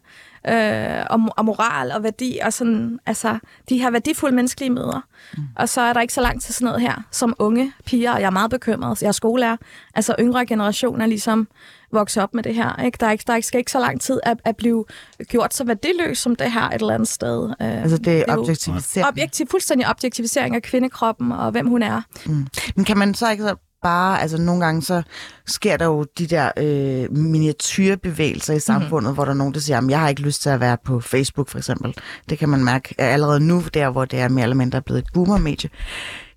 øh, 0.47 1.06
og, 1.10 1.22
og 1.38 1.45
moral 1.45 1.91
og 1.91 2.04
værdi, 2.04 2.39
og 2.43 2.54
sådan, 2.54 2.99
altså, 3.06 3.39
de 3.70 3.78
her 3.78 3.91
værdifulde 3.91 4.36
menneskelige 4.36 4.70
møder. 4.70 5.01
Mm. 5.38 5.43
Og 5.56 5.70
så 5.70 5.82
er 5.82 5.93
der 5.93 6.01
ikke 6.01 6.14
så 6.14 6.22
langt 6.22 6.43
til 6.43 6.54
sådan 6.54 6.66
noget 6.66 6.82
her, 6.82 6.95
som 7.12 7.36
unge 7.39 7.74
piger, 7.86 8.12
og 8.12 8.22
jeg 8.22 8.26
er 8.26 8.32
meget 8.32 8.51
bekymret, 8.51 9.01
jeg 9.01 9.08
er 9.08 9.12
skolelærer, 9.12 9.58
altså 9.95 10.16
yngre 10.20 10.45
generationer 10.45 11.06
ligesom 11.06 11.47
vokse 11.94 12.24
op 12.24 12.34
med 12.34 12.44
det 12.44 12.56
her. 12.56 12.84
Ikke? 12.86 12.98
Der, 13.00 13.08
er 13.08 13.12
ikke, 13.12 13.24
der 13.28 13.41
skal 13.41 13.58
ikke 13.58 13.72
så 13.72 13.80
lang 13.80 14.02
tid 14.02 14.20
at, 14.24 14.38
at 14.46 14.56
blive 14.56 14.86
gjort 15.28 15.54
så 15.54 15.64
værdiløs 15.64 16.18
som 16.18 16.36
det 16.36 16.52
her 16.52 16.70
et 16.70 16.74
eller 16.74 16.94
andet 16.94 17.08
sted. 17.08 17.50
Øh, 17.62 17.82
altså 17.82 17.98
det 17.98 18.20
er 18.28 18.38
objektivisering? 18.38 19.08
Objektiv, 19.08 19.48
fuldstændig 19.52 19.88
objektivisering 19.88 20.56
af 20.56 20.62
kvindekroppen 20.62 21.32
og 21.32 21.52
hvem 21.52 21.68
hun 21.68 21.84
er. 21.84 22.02
Mm. 22.26 22.48
Men 22.76 22.86
kan 22.86 22.98
man 22.98 23.14
så 23.14 23.32
ikke 23.32 23.44
så 23.44 23.56
bare, 23.84 24.22
altså 24.22 24.38
nogle 24.38 24.66
gange 24.66 24.82
så 24.82 25.04
sker 25.48 25.78
der 25.78 25.86
jo 25.86 26.06
de 26.18 26.28
der 26.28 26.52
øh, 26.58 27.18
miniatyrbevægelser 27.18 28.54
i 28.54 28.56
mhm. 28.56 28.60
samfundet, 28.60 29.12
mm. 29.12 29.16
hvor 29.16 29.26
der 29.26 29.32
er 29.32 29.36
nogen, 29.36 29.54
der 29.54 29.60
siger, 29.60 29.78
at 29.78 29.89
jeg 29.89 30.00
har 30.00 30.10
ikke 30.10 30.22
lyst 30.22 30.41
til 30.41 30.50
at 30.50 30.60
være 30.60 30.78
på 30.86 31.00
Facebook 31.00 31.50
for 31.50 31.58
eksempel. 31.58 31.96
Det 32.30 32.39
kan 32.39 32.50
man 32.50 32.64
mærke 32.64 32.96
allerede 32.98 33.39
nu, 33.39 33.64
der 33.74 33.89
hvor 33.89 34.06
det 34.06 34.20
er 34.20 34.28
mere 34.28 34.44
eller 34.44 34.56
mindre 34.56 34.82
blevet 34.82 35.02
et 35.02 35.08
boomer-medie. 35.14 35.70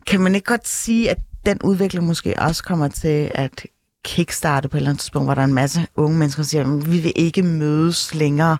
Kan 0.07 0.21
man 0.21 0.35
ikke 0.35 0.47
godt 0.47 0.69
sige, 0.69 1.11
at 1.11 1.19
den 1.47 1.59
udvikling 1.65 2.07
måske 2.07 2.35
også 2.39 2.65
kommer 2.65 2.89
til 2.89 3.31
at 3.35 3.67
kickstarte 4.07 4.69
på 4.69 4.77
et 4.77 4.79
eller 4.79 4.91
andet 4.91 5.01
tidspunkt, 5.01 5.27
hvor 5.27 5.35
der 5.35 5.41
er 5.41 5.47
en 5.47 5.55
masse 5.55 5.87
unge 5.97 6.19
mennesker, 6.19 6.43
der 6.43 6.47
siger, 6.47 6.65
at 6.65 6.93
vi 6.93 6.99
vil 6.99 7.13
ikke 7.17 7.43
mødes 7.43 8.15
længere 8.15 8.57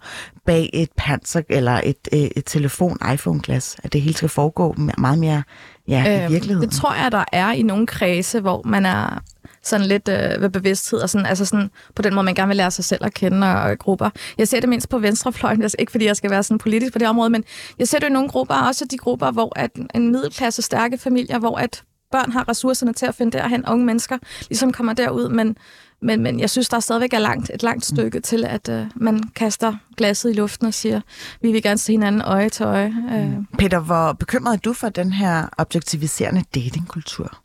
bag 0.47 0.71
et 0.73 0.89
panser 0.97 1.43
eller 1.49 1.81
et, 1.85 2.09
et, 2.13 2.33
et 2.37 2.45
telefon-iPhone-glas. 2.45 3.77
At 3.83 3.93
det 3.93 4.03
hele 4.03 4.17
skal 4.17 4.29
foregå 4.29 4.75
meget 4.99 5.19
mere 5.19 5.43
ja, 5.89 6.05
øh, 6.09 6.31
i 6.31 6.33
virkeligheden. 6.33 6.69
Det 6.69 6.79
tror 6.79 6.95
jeg, 6.95 7.13
der 7.13 7.25
er 7.33 7.53
i 7.53 7.63
nogle 7.63 7.87
kredse, 7.87 8.41
hvor 8.41 8.63
man 8.65 8.87
er 8.87 9.23
sådan 9.63 9.87
lidt 9.87 10.09
øh, 10.09 10.43
ved 10.43 10.51
bevidsthed, 10.51 10.99
og 10.99 11.11
sådan, 11.11 11.27
altså 11.27 11.45
sådan, 11.45 11.71
på 11.95 12.03
den 12.03 12.15
måde, 12.15 12.25
man 12.25 12.35
gerne 12.35 12.49
vil 12.49 12.57
lære 12.57 12.71
sig 12.71 12.85
selv 12.85 13.05
at 13.05 13.15
kende 13.15 13.47
og, 13.47 13.61
og 13.61 13.79
grupper. 13.79 14.11
Jeg 14.39 14.49
ser 14.49 14.61
det 14.61 14.69
mindst 14.69 14.89
på 14.89 14.99
venstrefløjen, 14.99 15.63
altså 15.63 15.77
ikke 15.79 15.93
fordi 15.93 16.05
jeg 16.05 16.17
skal 16.17 16.31
være 16.31 16.43
sådan 16.43 16.59
politisk 16.59 16.93
på 16.93 16.99
det 16.99 17.09
område, 17.09 17.31
men 17.31 17.45
jeg 17.79 17.89
ser 17.89 17.99
det 17.99 18.07
i 18.07 18.13
nogle 18.13 18.29
grupper, 18.29 18.55
også 18.55 18.85
de 18.91 18.99
grupper, 18.99 19.31
hvor 19.31 19.53
at 19.57 19.71
en 19.95 20.13
middelklasse 20.13 20.63
stærke 20.63 20.99
familier, 20.99 21.39
hvor 21.39 21.57
at 21.59 21.83
børn 22.13 22.33
har 22.33 22.49
ressourcerne 22.49 22.93
til 22.93 23.07
at 23.07 23.15
finde 23.15 23.39
derhen, 23.39 23.69
unge 23.69 23.87
mennesker 23.87 24.19
ligesom 24.49 24.73
kommer 24.73 24.93
derud, 24.93 25.29
men, 25.29 25.57
men, 26.03 26.23
men 26.23 26.41
jeg 26.41 26.51
synes, 26.51 26.69
der 26.69 26.81
stadigvæk 26.81 27.13
er 27.13 27.19
langt, 27.19 27.51
et 27.55 27.63
langt 27.63 27.85
stykke 27.85 28.21
til, 28.21 28.45
at 28.45 28.69
uh, 28.69 28.87
man 28.95 29.23
kaster 29.35 29.75
glasset 29.97 30.31
i 30.31 30.33
luften 30.33 30.67
og 30.67 30.75
siger, 30.75 31.01
vi 31.43 31.53
vil 31.53 31.63
gerne 31.63 31.79
se 31.79 31.93
hinanden 31.93 32.23
øje 32.23 32.49
til 32.49 32.65
øje. 32.65 32.95
Uh. 33.13 33.59
Peter, 33.59 33.81
hvor 33.81 34.13
bekymret 34.13 34.53
er 34.53 34.61
du 34.61 34.73
for 34.73 34.89
den 34.89 35.13
her 35.13 35.47
objektiviserende 35.59 36.43
datingkultur? 36.55 37.39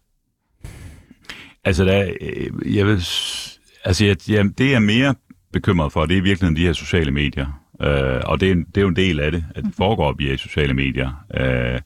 Altså, 1.64 1.86
der, 1.86 2.12
øh, 2.22 2.76
jeg 2.76 2.88
vil, 2.88 3.05
altså 3.86 4.05
jeg, 4.05 4.30
jeg, 4.30 4.57
det 4.57 4.66
jeg 4.66 4.74
er 4.74 4.80
mere 4.80 5.16
bekymret 5.53 5.91
for, 5.91 6.05
det 6.05 6.18
er 6.18 6.22
virkelig 6.22 6.57
de 6.57 6.66
her 6.66 6.74
sociale 6.74 7.12
medier. 7.12 7.62
Uh, 7.74 8.30
og 8.30 8.39
det 8.39 8.51
er, 8.51 8.55
det 8.55 8.78
er 8.78 8.82
jo 8.82 8.88
en 8.88 8.95
del 8.95 9.20
af 9.20 9.32
det, 9.32 9.45
at 9.55 9.64
det 9.64 9.74
foregår 9.78 10.16
via 10.18 10.38
sociale 10.38 10.74
medier. 10.74 11.26
Uh, 11.39 11.80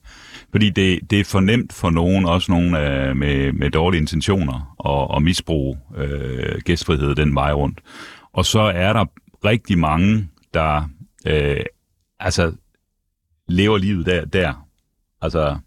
fordi 0.56 0.70
det, 0.70 1.10
det 1.10 1.20
er 1.20 1.24
for 1.24 1.40
nemt 1.40 1.72
for 1.72 1.90
nogen, 1.90 2.24
også 2.24 2.52
nogen 2.52 2.66
uh, 2.66 3.16
med, 3.16 3.52
med 3.52 3.70
dårlige 3.70 4.00
intentioner, 4.00 4.74
og, 4.78 5.16
at 5.16 5.22
misbruge 5.22 5.78
øh, 5.96 6.60
gæstfrihed 6.64 7.14
den 7.14 7.34
vej 7.34 7.52
rundt. 7.52 7.80
Og 8.32 8.44
så 8.44 8.60
er 8.60 8.92
der 8.92 9.04
rigtig 9.44 9.78
mange, 9.78 10.28
der 10.54 10.88
øh, 11.26 11.64
altså 12.20 12.52
lever 13.48 13.78
livet 13.78 14.06
der. 14.06 14.24
der. 14.24 14.66
Altså, 15.22 15.58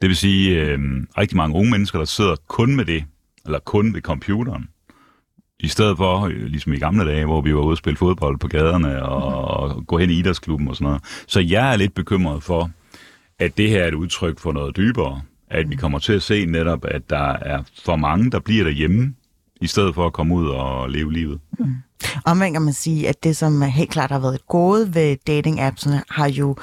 det 0.00 0.08
vil 0.08 0.16
sige 0.16 0.60
øh, 0.60 0.78
rigtig 1.18 1.36
mange 1.36 1.56
unge 1.56 1.70
mennesker, 1.70 1.98
der 1.98 2.06
sidder 2.06 2.36
kun 2.48 2.76
med 2.76 2.84
det, 2.84 3.04
eller 3.44 3.58
kun 3.58 3.94
ved 3.94 4.00
computeren. 4.00 4.68
I 5.60 5.68
stedet 5.68 5.96
for, 5.96 6.20
øh, 6.20 6.46
ligesom 6.46 6.72
i 6.72 6.78
gamle 6.78 7.04
dage, 7.04 7.24
hvor 7.24 7.40
vi 7.40 7.54
var 7.54 7.60
ude 7.60 7.72
og 7.72 7.78
spille 7.78 7.96
fodbold 7.96 8.38
på 8.38 8.48
gaderne 8.48 9.02
og, 9.02 9.44
og 9.44 9.86
gå 9.86 9.98
hen 9.98 10.10
i 10.10 10.18
idrætsklubben 10.18 10.68
og 10.68 10.76
sådan 10.76 10.84
noget. 10.84 11.02
Så 11.26 11.40
jeg 11.40 11.72
er 11.72 11.76
lidt 11.76 11.94
bekymret 11.94 12.42
for, 12.42 12.70
at 13.44 13.56
det 13.56 13.68
her 13.68 13.82
er 13.82 13.88
et 13.88 13.94
udtryk 13.94 14.38
for 14.38 14.52
noget 14.52 14.76
dybere. 14.76 15.20
At 15.50 15.70
vi 15.70 15.76
kommer 15.76 15.98
til 15.98 16.12
at 16.12 16.22
se 16.22 16.46
netop, 16.46 16.84
at 16.84 17.10
der 17.10 17.32
er 17.32 17.62
for 17.84 17.96
mange, 17.96 18.30
der 18.30 18.40
bliver 18.40 18.64
derhjemme, 18.64 19.14
i 19.60 19.66
stedet 19.66 19.94
for 19.94 20.06
at 20.06 20.12
komme 20.12 20.34
ud 20.34 20.48
og 20.48 20.90
leve 20.90 21.12
livet. 21.12 21.40
Mm. 21.58 21.74
Omvendt 22.24 22.54
kan 22.54 22.62
man 22.62 22.72
sige, 22.72 23.08
at 23.08 23.24
det, 23.24 23.36
som 23.36 23.62
helt 23.62 23.90
klart 23.90 24.10
har 24.10 24.18
været 24.18 24.34
et 24.34 24.46
gode 24.46 24.94
ved 24.94 25.16
dating-appsene, 25.26 26.02
har 26.10 26.28
jo 26.28 26.56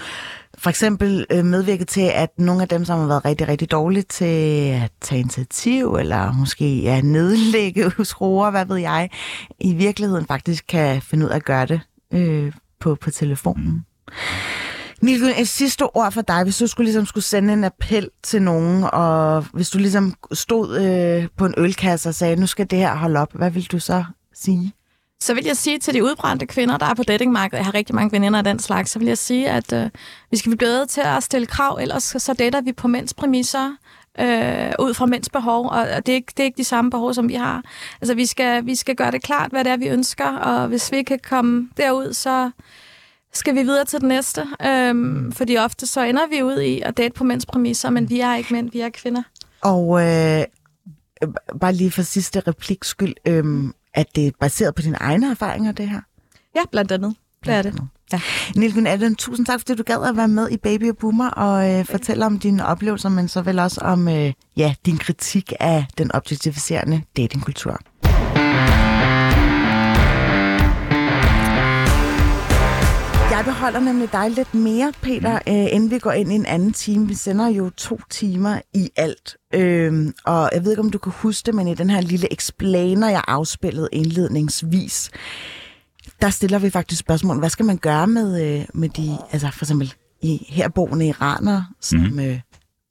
for 0.57 0.69
eksempel 0.69 1.25
øh, 1.29 1.45
medvirket 1.45 1.87
til, 1.87 2.11
at 2.13 2.29
nogle 2.39 2.61
af 2.61 2.67
dem, 2.67 2.85
som 2.85 2.99
har 2.99 3.07
været 3.07 3.25
rigtig, 3.25 3.47
rigtig 3.47 3.71
dårlige 3.71 4.03
til 4.03 4.69
at 4.83 4.91
tage 5.01 5.19
initiativ, 5.19 5.95
eller 5.95 6.33
måske 6.33 6.81
ja, 6.81 7.01
nedlægge 7.01 7.91
skruer, 8.05 8.51
hvad 8.51 8.65
ved 8.65 8.77
jeg, 8.77 9.09
i 9.59 9.73
virkeligheden 9.73 10.25
faktisk 10.25 10.65
kan 10.67 11.01
finde 11.01 11.25
ud 11.25 11.31
af 11.31 11.35
at 11.35 11.45
gøre 11.45 11.65
det 11.65 11.81
øh, 12.13 12.53
på, 12.79 12.95
på 12.95 13.11
telefonen. 13.11 13.85
Nilgun, 15.01 15.29
et 15.29 15.47
sidste 15.47 15.95
ord 15.95 16.11
for 16.11 16.21
dig. 16.21 16.43
Hvis 16.43 16.57
du 16.57 16.67
skulle, 16.67 16.85
ligesom, 16.85 17.05
skulle 17.05 17.23
sende 17.23 17.53
en 17.53 17.63
appel 17.63 18.09
til 18.23 18.41
nogen, 18.41 18.83
og 18.83 19.45
hvis 19.53 19.69
du 19.69 19.77
ligesom 19.77 20.13
stod 20.31 20.77
øh, 20.77 21.27
på 21.37 21.45
en 21.45 21.53
ølkasse 21.57 22.09
og 22.09 22.15
sagde, 22.15 22.35
nu 22.35 22.47
skal 22.47 22.69
det 22.69 22.79
her 22.79 22.95
holde 22.95 23.19
op, 23.19 23.33
hvad 23.33 23.51
vil 23.51 23.65
du 23.71 23.79
så 23.79 24.03
sige? 24.33 24.73
Så 25.21 25.33
vil 25.33 25.45
jeg 25.45 25.57
sige 25.57 25.79
til 25.79 25.93
de 25.93 26.03
udbrændte 26.03 26.45
kvinder, 26.45 26.77
der 26.77 26.85
er 26.85 26.93
på 26.93 27.03
datingmarkedet, 27.03 27.57
jeg 27.57 27.65
har 27.65 27.73
rigtig 27.73 27.95
mange 27.95 28.11
veninder 28.11 28.37
af 28.37 28.43
den 28.43 28.59
slags, 28.59 28.91
så 28.91 28.99
vil 28.99 29.07
jeg 29.07 29.17
sige, 29.17 29.49
at 29.49 29.73
øh, 29.73 29.89
vi 30.31 30.37
skal 30.37 30.49
blive 30.49 30.57
bedre 30.57 30.85
til 30.85 31.01
at 31.01 31.23
stille 31.23 31.47
krav, 31.47 31.77
ellers 31.81 32.03
så 32.03 32.33
dater 32.39 32.61
vi 32.61 32.73
på 32.73 32.87
mænds 32.87 33.13
præmisser, 33.13 33.75
øh, 34.19 34.71
ud 34.79 34.93
fra 34.93 35.05
mænds 35.05 35.29
behov, 35.29 35.65
og 35.65 35.87
det 36.05 36.09
er, 36.09 36.15
ikke, 36.15 36.33
det 36.37 36.39
er 36.39 36.45
ikke 36.45 36.57
de 36.57 36.63
samme 36.63 36.91
behov, 36.91 37.13
som 37.13 37.29
vi 37.29 37.33
har. 37.33 37.63
Altså, 38.01 38.13
vi 38.13 38.25
skal, 38.25 38.65
vi 38.65 38.75
skal 38.75 38.95
gøre 38.95 39.11
det 39.11 39.23
klart, 39.23 39.51
hvad 39.51 39.63
det 39.63 39.71
er, 39.71 39.77
vi 39.77 39.87
ønsker, 39.87 40.37
og 40.37 40.67
hvis 40.67 40.91
vi 40.91 40.97
ikke 40.97 41.07
kan 41.07 41.19
komme 41.29 41.69
derud, 41.77 42.13
så 42.13 42.51
skal 43.33 43.55
vi 43.55 43.61
videre 43.61 43.85
til 43.85 43.99
den 43.99 44.07
næste. 44.07 44.47
Øhm, 44.65 45.31
fordi 45.31 45.57
ofte 45.57 45.87
så 45.87 46.01
ender 46.01 46.27
vi 46.29 46.43
ud 46.43 46.59
i 46.59 46.81
at 46.81 46.97
date 46.97 47.13
på 47.13 47.23
mænds 47.23 47.45
præmisser, 47.45 47.89
men 47.89 48.09
vi 48.09 48.19
er 48.19 48.35
ikke 48.35 48.53
mænd, 48.53 48.71
vi 48.71 48.79
er 48.79 48.89
kvinder. 48.89 49.23
Og 49.61 50.01
øh, 50.01 50.43
bare 51.59 51.73
lige 51.73 51.91
for 51.91 52.01
sidste 52.01 52.39
replik 52.39 52.83
skyld, 52.83 53.13
øh, 53.25 53.73
at 53.93 54.15
det 54.15 54.27
er 54.27 54.31
baseret 54.39 54.75
på 54.75 54.81
dine 54.81 54.97
egne 54.97 55.31
erfaringer, 55.31 55.71
det 55.71 55.89
her? 55.89 56.01
Ja, 56.55 56.61
blandt 56.71 56.91
andet. 56.91 57.15
Det 57.45 57.53
er 57.53 57.61
det. 57.61 57.75
Ja. 58.11 58.21
Nilgun 58.55 58.87
Allen, 58.87 59.15
tusind 59.15 59.45
tak, 59.45 59.59
fordi 59.59 59.75
du 59.75 59.83
gad 59.83 60.09
at 60.09 60.17
være 60.17 60.27
med 60.27 60.51
i 60.51 60.57
Baby 60.57 60.89
og 60.89 60.97
Boomer 60.97 61.29
og 61.29 61.69
øh, 61.69 61.85
fortælle 61.85 62.25
om 62.25 62.39
dine 62.39 62.65
oplevelser, 62.65 63.09
men 63.09 63.27
så 63.27 63.41
vel 63.41 63.59
også 63.59 63.81
om 63.81 64.07
øh, 64.07 64.33
ja, 64.57 64.75
din 64.85 64.97
kritik 64.97 65.53
af 65.59 65.85
den 65.97 66.11
objektificerende 66.15 67.01
datingkultur. 67.17 67.79
Jeg 73.39 73.45
beholder 73.45 73.79
nemlig 73.79 74.11
dig 74.11 74.29
lidt 74.31 74.53
mere, 74.53 74.93
Peter, 75.01 75.39
mm. 75.47 75.53
øh, 75.53 75.67
inden 75.75 75.91
vi 75.91 75.99
går 75.99 76.11
ind 76.11 76.31
i 76.31 76.35
en 76.35 76.45
anden 76.45 76.73
time. 76.73 77.07
Vi 77.07 77.13
sender 77.13 77.47
jo 77.47 77.69
to 77.69 77.99
timer 78.09 78.61
i 78.73 78.89
alt. 78.95 79.37
Øhm, 79.53 80.13
og 80.25 80.49
jeg 80.53 80.63
ved 80.63 80.71
ikke, 80.71 80.81
om 80.81 80.89
du 80.89 80.97
kan 80.97 81.11
huske 81.15 81.45
det, 81.45 81.55
men 81.55 81.67
i 81.67 81.75
den 81.75 81.89
her 81.89 82.01
lille 82.01 82.33
explainer, 82.33 83.09
jeg 83.09 83.23
afspillede 83.27 83.89
indledningsvis, 83.91 85.11
der 86.21 86.29
stiller 86.29 86.59
vi 86.59 86.69
faktisk 86.69 86.99
spørgsmål. 86.99 87.39
Hvad 87.39 87.49
skal 87.49 87.65
man 87.65 87.77
gøre 87.77 88.07
med, 88.07 88.59
øh, 88.59 88.65
med 88.73 88.89
de, 88.89 89.17
altså 89.31 89.51
for 89.51 89.65
eksempel 89.65 89.93
i 90.21 90.45
herboende 90.49 91.07
iranere, 91.07 91.65
som 91.81 91.99
mm. 91.99 92.19
øh, 92.19 92.39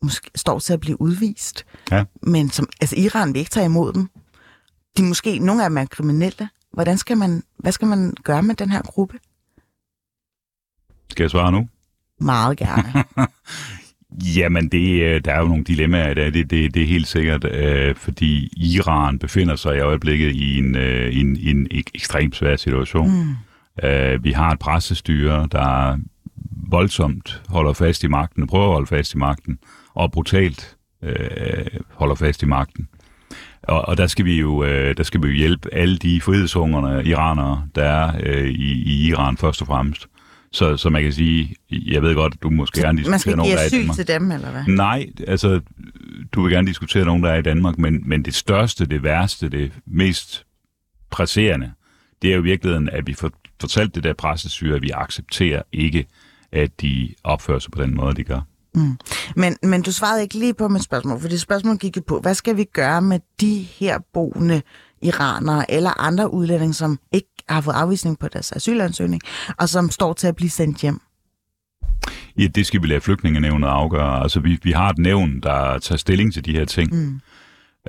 måske 0.03 0.31
står 0.35 0.59
til 0.59 0.73
at 0.73 0.81
blive 0.81 1.01
udvist, 1.01 1.67
Ja. 1.91 2.05
men 2.23 2.51
som, 2.51 2.69
altså 2.81 2.97
Iran 2.99 3.35
vil 3.35 3.39
ikke 3.39 3.51
tage 3.51 3.67
imod 3.67 3.93
dem. 3.93 4.09
De 4.97 5.03
måske, 5.03 5.39
nogle 5.39 5.65
af 5.65 5.71
dem 5.71 5.79
er 5.79 5.85
kriminelle. 5.85 6.49
Hvordan 6.73 6.99
skal 6.99 7.17
man, 7.17 7.43
hvad 7.59 7.73
skal 7.73 7.89
man 7.89 8.15
gøre 8.25 8.43
med 8.43 8.55
den 8.55 8.71
her 8.71 8.83
gruppe? 8.83 9.19
Skal 11.19 11.25
jeg 11.25 11.31
svare 11.31 11.53
nu? 11.53 11.69
Meget 12.21 12.59
gerne. 12.59 13.05
Jamen, 14.37 14.69
det, 14.69 15.03
øh, 15.03 15.21
der 15.25 15.33
er 15.33 15.41
jo 15.41 15.47
nogle 15.47 15.65
dilemmaer 15.65 16.11
i 16.11 16.15
det, 16.15 16.35
det, 16.35 16.51
det, 16.51 16.75
det 16.75 16.83
er 16.83 16.87
helt 16.87 17.07
sikkert, 17.07 17.45
øh, 17.45 17.95
fordi 17.95 18.53
Iran 18.57 19.19
befinder 19.19 19.57
sig 19.57 19.77
i 19.77 19.81
øjeblikket 19.81 20.31
i 20.35 20.59
en, 20.59 20.77
øh, 20.77 21.17
en, 21.17 21.37
en 21.41 21.69
ek- 21.75 21.91
ekstremt 21.95 22.37
svær 22.37 22.57
situation. 22.57 23.11
Mm. 23.11 23.89
Øh, 23.89 24.25
vi 24.25 24.33
har 24.33 24.51
et 24.51 24.59
pressestyre, 24.59 25.49
der 25.53 25.99
voldsomt 26.69 27.43
holder 27.49 27.73
fast 27.73 28.05
i 28.05 28.09
magten, 28.09 28.47
prøver 28.47 28.67
at 28.67 28.73
holde 28.73 28.87
fast 28.87 29.15
i 29.15 29.17
magten, 29.17 29.59
og 29.95 30.13
brutalt 30.13 30.77
øh, 31.03 31.67
holder 31.95 32.15
fast 32.15 32.43
i 32.43 32.47
magten. 32.47 32.89
Og, 33.63 33.89
og 33.89 33.97
der 33.97 34.07
skal 34.07 34.25
vi 34.25 34.39
jo 34.41 34.65
øh, 34.65 34.97
der 34.97 35.03
skal 35.03 35.23
vi 35.23 35.27
jo 35.27 35.33
hjælpe 35.33 35.75
alle 35.75 35.99
de 35.99 36.21
frihedshungerne 36.21 37.05
iranere, 37.05 37.67
der 37.75 37.85
er 37.85 38.13
øh, 38.23 38.49
i, 38.49 38.83
i 38.83 39.09
Iran 39.09 39.37
først 39.37 39.61
og 39.61 39.67
fremmest. 39.67 40.07
Så, 40.53 40.77
så 40.77 40.91
man 40.91 41.03
kan 41.03 41.13
sige, 41.13 41.57
jeg 41.71 42.03
ved 42.03 42.15
godt, 42.15 42.43
du 42.43 42.51
måske 42.51 42.81
gerne 42.81 43.03
man 43.03 43.21
skal 43.21 43.33
diskutere 43.33 43.37
nogen, 43.37 43.51
give 43.51 43.57
der 43.57 43.61
er 43.61 43.65
i 43.65 43.67
asyl 43.67 43.79
Danmark. 43.79 43.97
til 43.97 44.09
dem, 44.09 44.31
eller 44.31 44.51
hvad? 44.51 44.65
Nej, 44.67 45.07
altså, 45.27 45.61
du 46.33 46.43
vil 46.43 46.53
gerne 46.53 46.67
diskutere 46.67 47.05
nogen, 47.05 47.23
der 47.23 47.31
er 47.31 47.39
i 47.39 47.43
Danmark, 47.43 47.79
men, 47.79 48.09
men 48.09 48.25
det 48.25 48.35
største, 48.35 48.87
det 48.87 49.03
værste, 49.03 49.49
det 49.49 49.73
mest 49.87 50.45
presserende, 51.11 51.73
det 52.23 52.31
er 52.31 52.35
jo 52.35 52.41
i 52.41 52.45
virkeligheden, 52.45 52.89
at 52.89 53.07
vi 53.07 53.15
får 53.15 53.31
fortalt 53.61 53.95
det 53.95 54.05
der 54.05 54.13
pressesyre, 54.13 54.77
at 54.77 54.83
vi 54.83 54.91
accepterer 54.91 55.63
ikke, 55.73 56.07
at 56.53 56.81
de 56.81 57.15
opfører 57.25 57.59
sig 57.59 57.73
på 57.73 57.83
den 57.83 57.95
måde, 57.95 58.15
de 58.15 58.25
gør. 58.25 58.41
Men, 59.37 59.57
men 59.63 59.83
du 59.83 59.93
svarede 59.93 60.23
ikke 60.23 60.39
lige 60.39 60.55
på 60.55 60.69
mit 60.69 60.83
spørgsmål, 60.83 61.21
for 61.21 61.29
det 61.29 61.41
spørgsmål 61.41 61.77
gik 61.77 61.97
jo 61.97 62.03
på, 62.07 62.21
hvad 62.21 62.35
skal 62.35 62.57
vi 62.57 62.65
gøre 62.65 63.03
med 63.03 63.21
de 63.41 63.55
her 63.55 63.99
boende 64.15 64.63
iranere 65.03 65.71
eller 65.71 66.01
andre 66.01 66.33
udlændinge, 66.33 66.75
som 66.75 66.99
ikke 67.13 67.29
har 67.55 67.61
fået 67.61 67.75
afvisning 67.75 68.19
på 68.19 68.29
deres 68.29 68.53
asylansøgning, 68.53 69.23
og 69.59 69.69
som 69.69 69.91
står 69.91 70.13
til 70.13 70.27
at 70.27 70.37
blive 70.37 70.51
sendt 70.51 70.79
hjem? 70.79 71.01
Ja, 72.39 72.47
det 72.47 72.67
skal 72.67 72.83
vi 72.83 72.87
lade 72.87 73.01
flygtningenævnet 73.01 73.69
afgøre. 73.69 74.23
Altså, 74.23 74.41
vi, 74.41 74.59
vi 74.63 74.73
har 74.73 74.91
et 74.91 74.99
nævn, 74.99 75.41
der 75.41 75.79
tager 75.79 75.99
stilling 75.99 76.33
til 76.33 76.45
de 76.45 76.53
her 76.53 76.65
ting. 76.65 76.93
Mm. 76.93 77.21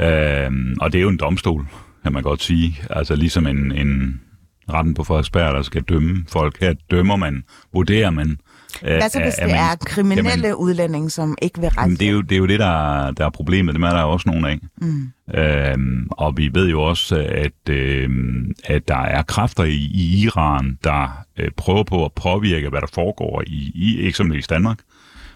Øhm, 0.03 0.76
og 0.82 0.91
det 0.91 0.97
er 0.97 1.01
jo 1.01 1.10
en 1.10 1.18
domstol, 1.18 1.68
kan 2.03 2.14
man 2.14 2.24
godt 2.24 2.43
sige. 2.43 2.82
Altså, 2.89 3.16
ligesom 3.16 3.47
en, 3.47 3.72
en 3.72 4.22
retten 4.70 4.93
på 4.93 5.03
Frederiksberg, 5.03 5.53
der 5.55 5.62
skal 5.62 5.82
dømme 5.82 6.26
folk. 6.28 6.60
Her 6.60 6.74
dømmer 6.91 7.16
man, 7.16 7.43
vurderer 7.74 8.10
man. 8.10 8.38
Hvad 8.82 9.10
så 9.10 9.20
hvis 9.22 9.34
det 9.34 9.54
er 9.54 9.76
kriminelle 9.86 10.30
jamen, 10.48 10.54
udlændinge, 10.56 11.10
som 11.10 11.38
ikke 11.42 11.60
vil 11.62 11.70
rejse 11.70 11.96
det, 11.98 12.08
er 12.08 12.12
jo, 12.12 12.22
det 12.22 12.32
er 12.32 12.38
jo 12.40 12.46
det, 12.48 12.60
der, 12.60 12.66
er- 13.06 13.12
der 13.12 13.26
er 13.26 13.30
problemet. 13.30 13.76
Dem 13.76 13.84
er 13.84 13.90
der 13.90 14.02
også 14.02 14.30
nogle 14.30 14.50
af. 14.50 14.60
Mm. 14.82 15.12
Øhm, 15.36 16.08
og 16.12 16.38
vi 16.38 16.50
ved 16.54 16.70
jo 16.70 16.82
også, 16.82 17.26
at, 17.30 17.70
øhm, 17.74 18.52
at 18.66 18.88
der 18.88 19.02
er 19.02 19.22
kræfter 19.22 19.64
i, 19.64 19.90
i 19.94 20.24
Iran, 20.26 20.78
der 20.84 21.24
øh, 21.40 21.52
prøver 21.58 21.84
på 21.84 22.06
at 22.06 22.12
påvirke, 22.14 22.70
hvad 22.70 22.82
der 22.82 22.88
foregår 22.94 23.44
i, 23.48 23.72
i 23.76 24.08
eksempelvis 24.08 24.48
Danmark, 24.48 24.78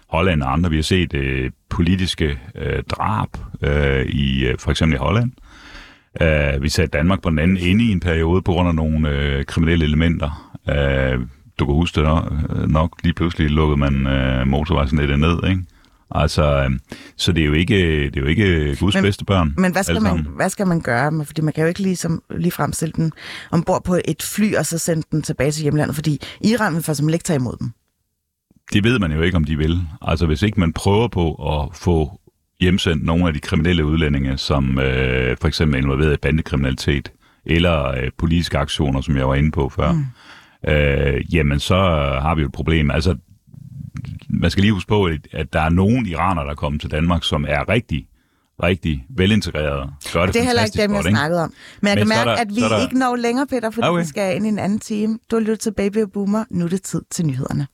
Holland 0.08 0.42
og 0.42 0.52
andre. 0.52 0.70
Vi 0.70 0.76
har 0.76 0.82
set 0.82 1.14
øh, 1.14 1.50
politiske 1.70 2.38
øh, 2.54 2.82
drab 2.82 3.28
øh, 3.62 4.06
i 4.06 4.46
øh, 4.46 4.54
for 4.58 4.70
eksempel 4.70 4.94
i 4.96 4.98
Holland. 4.98 5.30
Uh, 6.20 6.62
vi 6.62 6.68
satte 6.68 6.98
Danmark 6.98 7.22
på 7.22 7.30
den 7.30 7.38
anden 7.38 7.56
ende 7.56 7.84
i 7.84 7.90
en 7.92 8.00
periode 8.00 8.42
på 8.42 8.52
grund 8.52 8.68
af 8.68 8.74
nogle 8.74 9.08
øh, 9.10 9.44
kriminelle 9.44 9.84
elementer. 9.84 10.52
Uh, 10.68 11.22
du 11.58 11.66
kan 11.66 11.74
huske 11.74 12.00
det 12.00 12.04
nok, 12.08 12.32
nok 12.68 12.92
lige 13.02 13.14
pludselig 13.14 13.50
lukkede 13.50 13.76
man 13.76 14.06
øh, 14.06 14.46
motorvejsnettet 14.46 15.18
ned, 15.18 15.38
ikke? 15.48 15.62
Altså, 16.10 16.62
øh, 16.64 16.70
så 17.16 17.32
det 17.32 17.42
er 17.42 17.46
jo 17.46 17.52
ikke, 17.52 17.76
det 18.04 18.16
er 18.16 18.20
jo 18.20 18.26
ikke 18.26 18.76
Guds 18.80 18.94
Men- 18.94 19.04
bedste 19.04 19.24
børn. 19.24 19.54
Men 19.58 19.72
hvad 19.72 19.82
skal, 19.82 19.94
man, 20.02 20.10
sammen. 20.10 20.26
hvad 20.36 20.48
skal 20.50 20.66
man 20.66 20.80
gøre? 20.80 21.24
Fordi 21.24 21.40
man 21.42 21.52
kan 21.54 21.62
jo 21.62 21.68
ikke 21.68 21.82
ligesom, 21.82 22.22
lige 22.36 22.52
fremstille 22.52 22.92
den 22.92 23.12
ombord 23.50 23.84
på 23.84 23.98
et 24.04 24.22
fly, 24.22 24.54
og 24.54 24.66
så 24.66 24.78
sende 24.78 25.02
den 25.12 25.22
tilbage 25.22 25.50
til 25.50 25.62
hjemlandet, 25.62 25.94
fordi 25.94 26.20
Iran 26.40 26.74
vil 26.74 26.82
for 26.82 26.92
eksempel 26.92 27.14
ikke 27.14 27.24
tage 27.24 27.36
imod 27.36 27.56
dem. 27.60 27.70
Det 28.72 28.84
ved 28.84 28.98
man 28.98 29.12
jo 29.12 29.20
ikke, 29.22 29.36
om 29.36 29.44
de 29.44 29.56
vil. 29.58 29.78
Altså, 30.02 30.26
hvis 30.26 30.42
ikke 30.42 30.60
man 30.60 30.72
prøver 30.72 31.08
på 31.08 31.34
at 31.34 31.76
få 31.76 32.20
hjemsendt 32.60 33.04
nogle 33.04 33.26
af 33.26 33.32
de 33.34 33.40
kriminelle 33.40 33.84
udlændinge, 33.84 34.38
som 34.38 34.78
øh, 34.78 35.36
for 35.40 35.48
eksempel 35.48 35.78
er 35.78 35.82
involveret 35.82 36.12
i 36.12 36.16
bandekriminalitet, 36.22 37.12
eller 37.46 37.88
øh, 37.88 38.10
politiske 38.18 38.58
aktioner, 38.58 39.00
som 39.00 39.16
jeg 39.16 39.28
var 39.28 39.34
inde 39.34 39.50
på 39.50 39.68
før, 39.68 39.92
mm. 39.92 40.04
Øh, 40.68 41.34
jamen 41.34 41.60
så 41.60 41.76
har 42.22 42.34
vi 42.34 42.40
jo 42.40 42.46
et 42.46 42.52
problem. 42.52 42.90
Altså, 42.90 43.16
man 44.28 44.50
skal 44.50 44.60
lige 44.62 44.72
huske 44.72 44.88
på, 44.88 45.04
at- 45.32 45.52
der 45.52 45.60
er 45.60 45.68
nogle 45.68 46.08
iranere, 46.08 46.44
der 46.44 46.50
er 46.50 46.54
kommet 46.54 46.80
til 46.80 46.90
Danmark, 46.90 47.24
som 47.24 47.44
er 47.48 47.68
rigtig, 47.68 48.06
rigtig 48.62 49.06
velintegrerede. 49.10 49.90
Gør 50.12 50.24
det, 50.26 50.34
Det 50.34 50.40
er 50.40 50.46
heller 50.46 50.64
ikke 50.64 50.82
dem, 50.82 50.94
jeg 50.94 51.02
godt, 51.02 51.12
snakkede 51.12 51.42
om. 51.42 51.52
Men 51.80 51.88
jeg 51.88 51.94
Men 51.94 51.98
kan 51.98 52.08
mærke, 52.08 52.30
der- 52.30 52.36
at 52.36 52.48
vi 52.56 52.60
er 52.62 52.68
der- 52.68 52.82
ikke 52.82 52.98
når 52.98 53.16
længere, 53.16 53.46
Peter, 53.46 53.70
fordi 53.70 53.86
Okay. 53.88 54.02
vi 54.02 54.06
skal 54.08 54.36
ind 54.36 54.46
i 54.46 54.48
en 54.48 54.58
anden 54.58 54.78
time. 54.78 55.18
Du 55.30 55.36
har 55.36 55.40
lyttet 55.40 55.60
til 55.60 55.72
Baby 55.72 55.96
og 56.02 56.12
Boomer. 56.12 56.44
Nu 56.50 56.64
er 56.64 56.68
det 56.68 56.82
tid 56.82 57.02
til 57.10 57.26
nyhederne. 57.26 57.66